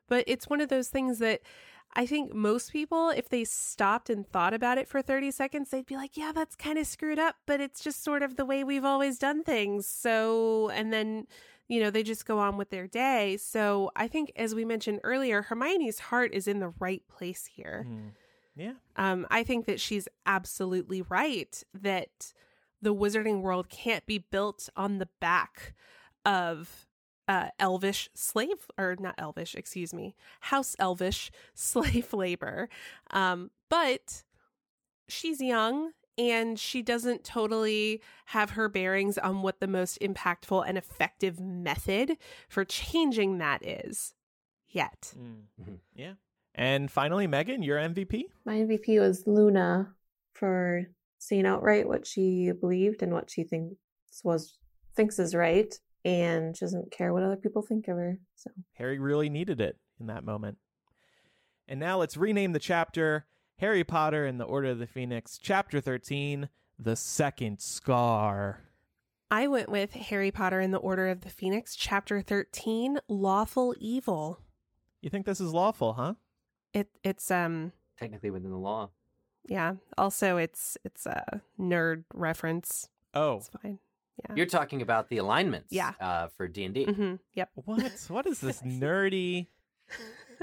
But 0.08 0.24
it's 0.28 0.50
one 0.50 0.60
of 0.62 0.70
those 0.70 0.90
things 0.90 1.20
that 1.20 1.42
I 1.94 2.06
think 2.06 2.34
most 2.34 2.72
people, 2.72 3.10
if 3.10 3.28
they 3.30 3.44
stopped 3.44 4.10
and 4.10 4.28
thought 4.28 4.54
about 4.54 4.78
it 4.78 4.88
for 4.88 5.02
30 5.02 5.32
seconds, 5.32 5.70
they'd 5.70 5.86
be 5.86 5.98
like, 5.98 6.16
yeah, 6.16 6.32
that's 6.34 6.56
kind 6.56 6.78
of 6.78 6.88
screwed 6.88 7.20
up, 7.20 7.36
but 7.46 7.60
it's 7.60 7.84
just 7.84 8.04
sort 8.04 8.24
of 8.24 8.38
the 8.38 8.46
way 8.46 8.64
we've 8.64 8.86
always 8.86 9.20
done 9.20 9.44
things. 9.44 9.88
So, 9.88 10.70
and 10.70 10.94
then, 10.94 11.28
you 11.68 11.82
know, 11.82 11.90
they 11.90 12.04
just 12.04 12.26
go 12.26 12.40
on 12.40 12.58
with 12.58 12.70
their 12.70 12.88
day. 12.88 13.38
So 13.38 13.92
I 13.96 14.08
think, 14.08 14.32
as 14.36 14.56
we 14.56 14.64
mentioned 14.64 15.02
earlier, 15.04 15.42
Hermione's 15.42 16.00
heart 16.00 16.34
is 16.34 16.48
in 16.48 16.60
the 16.60 16.74
right 16.80 17.04
place 17.10 17.46
here. 17.46 17.86
Mm. 17.90 18.12
Yeah. 18.56 18.74
Um, 18.96 19.28
I 19.30 19.44
think 19.44 19.66
that 19.66 19.80
she's 19.80 20.08
absolutely 20.26 21.02
right 21.02 21.62
that 21.74 22.34
the 22.82 22.96
wizarding 22.96 23.42
world 23.42 23.70
can't 23.70 24.06
be 24.06 24.18
built 24.18 24.70
on 24.76 24.98
the 24.98 25.10
back 25.20 25.74
of 26.26 26.88
uh, 27.32 27.48
elvish 27.60 28.10
slave, 28.14 28.68
or 28.78 28.98
not 29.00 29.16
elvish, 29.18 29.56
excuse 29.56 29.94
me, 29.94 30.14
house 30.42 30.76
elvish 30.78 31.32
slave 31.54 32.14
labor. 32.14 32.68
Um, 33.12 33.52
but 33.70 34.24
she's 35.08 35.40
young 35.40 35.92
and 36.18 36.60
she 36.60 36.82
doesn't 36.82 37.24
totally 37.24 38.02
have 38.26 38.52
her 38.52 38.68
bearings 38.68 39.18
on 39.18 39.44
what 39.44 39.62
the 39.62 39.68
most 39.68 39.98
impactful 40.02 40.66
and 40.68 40.78
effective 40.78 41.40
method 41.40 42.18
for 42.50 42.66
changing 42.66 43.38
that 43.38 43.66
is 43.66 44.14
yet. 44.68 45.14
Mm. 45.18 45.44
Mhm. 45.62 45.80
Yeah. 45.96 46.14
And 46.54 46.92
finally, 46.92 47.28
Megan, 47.28 47.64
your 47.64 47.78
MVP? 47.78 48.26
My 48.44 48.56
MVP 48.56 49.00
was 49.00 49.26
Luna 49.26 49.96
for 50.34 50.86
saying 51.18 51.46
outright 51.46 51.88
what 51.88 52.06
she 52.06 52.52
believed 52.52 53.02
and 53.02 53.14
what 53.14 53.30
she 53.30 53.44
thinks 53.46 53.78
was 54.22 54.58
thinks 54.96 55.18
is 55.18 55.34
right, 55.34 55.74
and 56.06 56.56
she 56.56 56.66
doesn't 56.66 56.92
care 56.92 57.14
what 57.14 57.24
other 57.24 57.36
people 57.36 57.62
think 57.62 57.88
of 57.88 57.98
her. 57.98 58.18
So 58.36 58.52
Harry 58.74 59.00
really 59.00 59.30
needed 59.30 59.62
it 59.62 59.78
in 60.00 60.08
that 60.08 60.24
moment. 60.24 60.58
And 61.68 61.80
now 61.80 61.98
let's 62.00 62.18
rename 62.18 62.52
the 62.54 62.60
chapter 62.60 63.26
Harry 63.60 63.84
Potter 63.84 64.26
and 64.26 64.40
the 64.40 64.44
Order 64.46 64.70
of 64.72 64.80
the 64.80 64.88
Phoenix, 64.88 65.38
Chapter 65.38 65.80
13 65.80 66.50
The 66.80 66.96
Second 66.96 67.60
Scar. 67.62 68.62
I 69.30 69.48
went 69.48 69.70
with 69.70 69.94
Harry 69.94 70.32
Potter 70.32 70.60
and 70.60 70.74
the 70.74 70.80
Order 70.80 71.08
of 71.08 71.22
the 71.22 71.30
Phoenix, 71.30 71.76
Chapter 71.76 72.22
13, 72.22 72.98
Lawful 73.08 73.74
Evil. 73.80 74.40
You 75.02 75.10
think 75.10 75.26
this 75.26 75.40
is 75.40 75.54
lawful, 75.54 75.94
huh? 75.94 76.16
It 76.74 76.90
it's 77.04 77.30
um 77.32 77.72
Technically 78.00 78.30
within 78.32 78.50
the 78.52 78.58
law. 78.58 78.90
yeah. 79.48 79.76
Also 79.98 80.38
it's 80.38 80.78
it's 80.84 81.06
a 81.06 81.42
nerd 81.60 82.04
reference. 82.14 82.90
Oh, 83.14 83.38
It's 83.38 83.50
fine. 83.50 83.80
Yeah. 84.30 84.36
You're 84.36 84.46
talking 84.46 84.82
about 84.82 85.10
the 85.10 85.18
alignments 85.18 85.68
Yeah. 85.72 85.94
uh, 86.00 86.28
for 86.38 86.48
D&D. 86.48 86.86
hmm 86.86 87.16
Yep. 87.34 87.50
what? 87.56 88.06
What 88.10 88.26
is 88.28 88.40
this 88.40 88.62
nerdy 88.66 89.48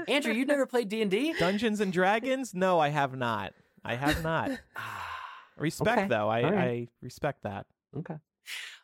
Andrew, 0.07 0.31
you've 0.33 0.47
never 0.47 0.65
played 0.65 0.89
D&D? 0.89 1.33
Dungeons 1.39 1.79
and 1.81 1.91
Dragons? 1.91 2.53
No, 2.53 2.79
I 2.79 2.89
have 2.89 3.15
not. 3.17 3.53
I 3.83 3.95
have 3.95 4.23
not. 4.23 4.51
Respect 5.57 5.97
Okay. 5.99 6.07
though. 6.07 6.29
I, 6.29 6.43
All 6.43 6.51
right. 6.51 6.67
I 6.69 6.87
respect 7.01 7.43
that. 7.43 7.65
Okay. 7.97 8.15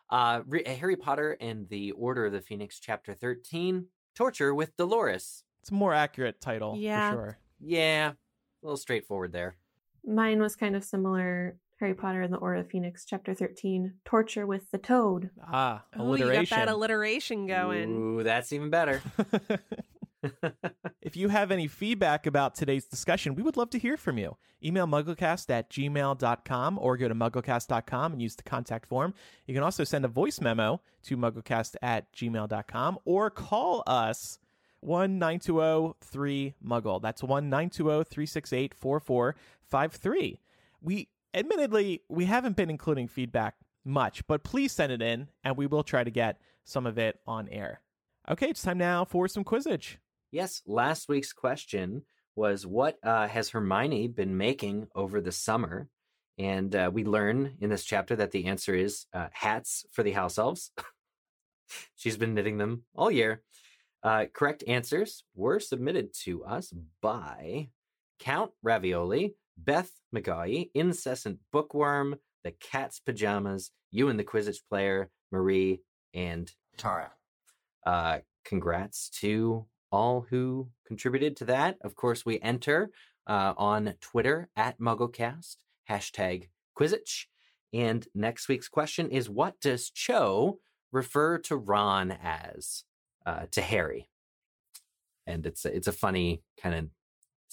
Uh, 0.10 0.42
Re- 0.46 0.66
Harry 0.68 0.96
Potter 0.98 1.38
and 1.40 1.70
the 1.70 1.92
Order 1.92 2.26
of 2.26 2.34
the 2.34 2.42
Phoenix, 2.42 2.80
Chapter 2.80 3.14
13, 3.14 3.86
Torture 4.14 4.54
with 4.54 4.76
Dolores. 4.76 5.44
It's 5.62 5.72
a 5.72 5.74
more 5.74 5.94
accurate 5.94 6.42
title 6.42 6.76
Yeah. 6.78 7.12
for 7.12 7.16
sure. 7.16 7.38
Yeah, 7.62 8.10
a 8.12 8.16
little 8.62 8.78
straightforward 8.78 9.32
there. 9.32 9.56
Mine 10.06 10.42
was 10.42 10.56
kind 10.56 10.76
of 10.76 10.84
similar. 10.84 11.56
Harry 11.80 11.94
Potter 11.94 12.22
and 12.22 12.34
the 12.34 12.38
Order 12.38 12.62
of 12.62 12.70
Phoenix, 12.70 13.06
Chapter 13.06 13.34
13, 13.34 13.96
Torture 14.06 14.48
with 14.48 14.72
the 14.72 14.78
Toad. 14.78 15.30
Ah, 15.46 15.84
Oh, 15.98 16.16
you 16.16 16.32
got 16.32 16.50
that 16.50 16.70
alliteration 16.70 17.48
going. 17.48 17.92
Ooh, 17.96 18.24
that's 18.24 18.54
even 18.54 18.70
better. 18.70 19.02
if 21.02 21.16
you 21.16 21.30
have 21.30 21.52
any 21.52 21.68
feedback 21.68 22.26
about 22.26 22.56
today's 22.56 22.86
discussion, 22.86 23.36
we 23.36 23.44
would 23.44 23.58
love 23.58 23.70
to 23.72 23.80
hear 23.80 23.98
from 23.98 24.18
you. 24.18 24.38
Email 24.64 24.88
mugglecast 24.88 25.50
at 25.50 25.70
gmail.com 25.70 26.80
or 26.80 26.98
go 26.98 27.08
to 27.08 27.16
mugglecast.com 27.16 28.14
and 28.14 28.22
use 28.22 28.36
the 28.36 28.44
contact 28.44 28.88
form. 28.88 29.14
You 29.46 29.54
can 29.54 29.64
also 29.64 29.84
send 29.84 30.06
a 30.06 30.10
voice 30.10 30.42
memo 30.42 30.82
to 31.04 31.18
mugglecast 31.18 31.76
at 31.82 32.12
gmail.com 32.14 33.00
or 33.06 33.30
call 33.30 33.84
us 33.86 34.40
1 34.80 35.20
3 35.20 36.56
muggle. 36.66 37.02
That's 37.02 37.24
1 37.24 37.50
368 37.50 38.74
4453. 38.74 40.40
We 40.82 41.10
admittedly 41.36 42.02
we 42.10 42.26
haven't 42.26 42.56
been 42.56 42.70
including 42.70 43.08
feedback 43.08 43.56
much, 43.84 44.26
but 44.28 44.44
please 44.44 44.72
send 44.72 44.92
it 44.92 45.02
in 45.02 45.28
and 45.44 45.58
we 45.58 45.68
will 45.68 45.84
try 45.84 46.04
to 46.04 46.10
get 46.10 46.40
some 46.64 46.88
of 46.88 46.98
it 46.98 47.20
on 47.28 47.48
air. 47.50 47.82
Okay, 48.30 48.48
it's 48.50 48.64
time 48.64 48.80
now 48.80 49.06
for 49.06 49.28
some 49.28 49.44
Quizzitch. 49.44 49.98
yes, 50.32 50.64
last 50.66 51.08
week's 51.08 51.32
question 51.32 52.02
was 52.36 52.66
what 52.66 52.98
uh, 53.04 53.28
has 53.28 53.50
Hermione 53.50 54.08
been 54.08 54.38
making 54.38 54.88
over 54.96 55.22
the 55.22 55.32
summer? 55.32 55.90
And 56.38 56.76
uh, 56.76 56.90
we 56.92 57.06
learn 57.06 57.56
in 57.62 57.70
this 57.70 57.86
chapter 57.86 58.16
that 58.18 58.32
the 58.32 58.46
answer 58.46 58.76
is 58.76 59.06
uh, 59.14 59.28
hats 59.32 59.86
for 59.92 60.04
the 60.04 60.12
house 60.12 60.38
elves. 60.38 60.72
She's 61.96 62.18
been 62.18 62.34
knitting 62.34 62.58
them 62.58 62.84
all 62.94 63.10
year. 63.10 63.42
Uh, 64.04 64.26
correct 64.34 64.64
answers 64.68 65.24
were 65.34 65.60
submitted 65.60 66.14
to 66.14 66.44
us 66.44 66.74
by 67.02 67.70
Count 68.20 68.52
Ravioli, 68.62 69.36
Beth 69.58 69.92
McGaughy, 70.14 70.70
Incessant 70.74 71.40
Bookworm, 71.52 72.18
The 72.44 72.52
Cat's 72.52 73.00
Pajamas, 73.00 73.72
You 73.92 74.10
and 74.10 74.20
the 74.20 74.24
Quizzitch 74.24 74.60
Player, 74.70 75.10
Marie, 75.32 75.82
and 76.14 76.52
Tara. 76.78 77.12
Uh, 77.86 78.20
congrats 78.44 79.10
to 79.22 79.66
all 79.92 80.26
who 80.30 80.70
contributed 80.86 81.38
to 81.38 81.46
that. 81.46 81.78
Of 81.82 81.96
course, 81.96 82.26
we 82.26 82.40
enter 82.42 82.92
uh, 83.28 83.54
on 83.58 83.94
Twitter 84.02 84.50
at 84.56 84.80
MuggleCast, 84.80 85.58
hashtag 85.90 86.50
Quizzitch. 86.78 87.26
And 87.74 88.08
next 88.14 88.48
week's 88.48 88.68
question 88.68 89.10
is 89.10 89.30
What 89.30 89.60
does 89.62 89.90
Cho 89.90 90.60
refer 90.92 91.38
to 91.40 91.58
Ron 91.58 92.12
as 92.12 92.84
uh, 93.26 93.46
to 93.52 93.62
Harry? 93.62 94.10
And 95.28 95.46
it's 95.46 95.66
a, 95.66 95.76
it's 95.76 95.88
a 95.88 95.92
funny 95.92 96.44
kind 96.62 96.76
of 96.76 96.86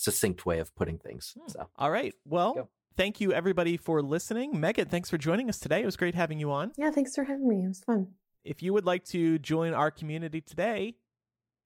succinct 0.03 0.45
way 0.45 0.59
of 0.59 0.75
putting 0.75 0.99
things. 0.99 1.35
Hmm. 1.39 1.49
So 1.49 1.69
All 1.77 1.91
right. 1.91 2.15
Well, 2.25 2.55
Go. 2.55 2.69
thank 2.97 3.21
you 3.21 3.33
everybody 3.33 3.77
for 3.77 4.03
listening. 4.03 4.59
Megan, 4.59 4.89
thanks 4.89 5.09
for 5.09 5.19
joining 5.19 5.49
us 5.49 5.59
today. 5.59 5.83
It 5.83 5.87
was 5.87 5.97
great 5.97 6.15
having 6.15 6.39
you 6.39 6.51
on. 6.51 6.73
Yeah, 6.77 6.91
thanks 6.91 7.15
for 7.15 7.25
having 7.25 7.49
me. 7.49 7.65
It 7.65 7.69
was 7.69 7.81
fun. 7.81 8.09
If 8.45 8.63
you 8.63 8.73
would 8.73 8.85
like 8.85 9.05
to 9.07 9.39
join 9.39 9.73
our 9.73 9.91
community 9.93 10.41
today, 10.41 10.97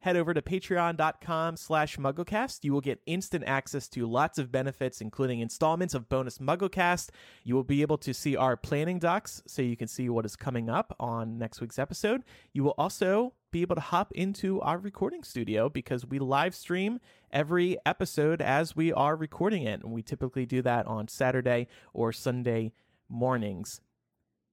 head 0.01 0.17
over 0.17 0.35
to 0.35 0.43
patreon.com 0.43 1.57
slash 1.57 1.97
mugglecast. 1.97 2.61
You 2.63 2.73
will 2.73 2.81
get 2.81 3.01
instant 3.07 3.45
access 3.47 3.89
to 3.89 4.07
lots 4.07 4.39
of 4.39 4.53
benefits, 4.53 5.01
including 5.01 5.41
installments 5.41 5.95
of 5.95 6.09
bonus 6.09 6.39
mugglecast. 6.39 7.11
You 7.45 7.55
will 7.55 7.65
be 7.65 7.83
able 7.83 7.99
to 7.99 8.15
see 8.15 8.37
our 8.37 8.57
planning 8.57 8.99
docs 8.99 9.43
so 9.47 9.63
you 9.63 9.77
can 9.77 9.89
see 9.89 10.09
what 10.09 10.25
is 10.25 10.37
coming 10.37 10.69
up 10.69 10.95
on 11.01 11.39
next 11.39 11.61
week's 11.61 11.79
episode. 11.79 12.23
You 12.53 12.63
will 12.65 12.75
also 12.79 13.35
be 13.51 13.63
able 13.63 13.75
to 13.77 13.81
hop 13.81 14.13
into 14.13 14.61
our 14.61 14.79
recording 14.79 15.23
studio 15.23 15.69
because 15.69 16.05
we 16.05 16.19
live 16.19 16.55
stream 16.55 17.01
every 17.31 17.79
episode 17.87 18.43
as 18.43 18.77
we 18.77 18.93
are 18.93 19.17
recording 19.17 19.63
it. 19.63 19.83
And 19.83 19.93
we 19.93 20.03
typically 20.03 20.47
do 20.47 20.63
that 20.63 20.87
on 20.87 21.09
Saturday 21.09 21.69
or 21.95 22.13
Sunday 22.13 22.73
mornings. 23.09 23.81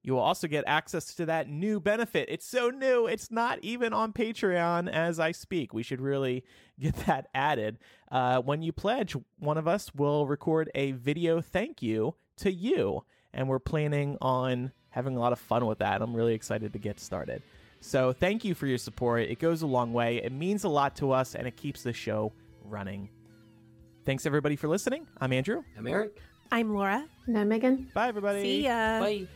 You 0.04 0.14
will 0.14 0.20
also 0.20 0.48
get 0.48 0.66
access 0.68 1.16
to 1.16 1.26
that 1.28 1.48
new 1.48 1.80
benefit. 1.80 2.28
It's 2.30 2.46
so 2.46 2.70
new, 2.70 3.08
it's 3.08 3.32
not 3.32 3.60
even 3.62 3.94
on 3.94 4.12
Patreon 4.12 4.92
as 4.92 5.18
I 5.18 5.32
speak. 5.32 5.74
We 5.74 5.82
should 5.82 6.02
really 6.02 6.44
get 6.80 6.96
that 7.08 7.30
added. 7.34 7.78
Uh, 8.12 8.42
when 8.42 8.62
you 8.62 8.74
pledge, 8.74 9.16
one 9.40 9.58
of 9.58 9.68
us 9.68 9.96
will 9.96 10.28
record 10.28 10.70
a 10.76 10.92
video 10.92 11.42
thank 11.42 11.82
you 11.82 12.16
to 12.38 12.52
you. 12.52 13.04
And 13.34 13.48
we're 13.48 13.60
planning 13.60 14.18
on 14.22 14.74
having 14.90 15.16
a 15.16 15.20
lot 15.20 15.32
of 15.32 15.40
fun 15.40 15.66
with 15.66 15.80
that. 15.80 16.02
I'm 16.02 16.14
really 16.16 16.36
excited 16.36 16.74
to 16.74 16.80
get 16.80 17.00
started. 17.00 17.42
So 17.80 18.14
thank 18.14 18.46
you 18.46 18.54
for 18.54 18.68
your 18.68 18.78
support. 18.78 19.24
It 19.24 19.40
goes 19.40 19.62
a 19.62 19.68
long 19.68 19.94
way, 19.94 20.18
it 20.18 20.32
means 20.32 20.66
a 20.66 20.70
lot 20.70 20.96
to 20.98 21.12
us, 21.12 21.34
and 21.34 21.48
it 21.48 21.58
keeps 21.58 21.82
the 21.84 21.94
show 21.94 22.32
running. 22.64 23.10
Thanks, 24.06 24.26
everybody, 24.26 24.56
for 24.56 24.68
listening. 24.68 25.08
I'm 25.20 25.34
Andrew. 25.34 25.64
I'm 25.78 25.88
Eric. 25.88 26.20
I'm 26.52 26.74
Laura. 26.74 27.06
And 27.26 27.38
I'm 27.38 27.48
Megan. 27.48 27.90
Bye, 27.94 28.10
everybody. 28.10 28.42
See 28.42 28.64
ya. 28.66 29.00
Bye. 29.00 29.28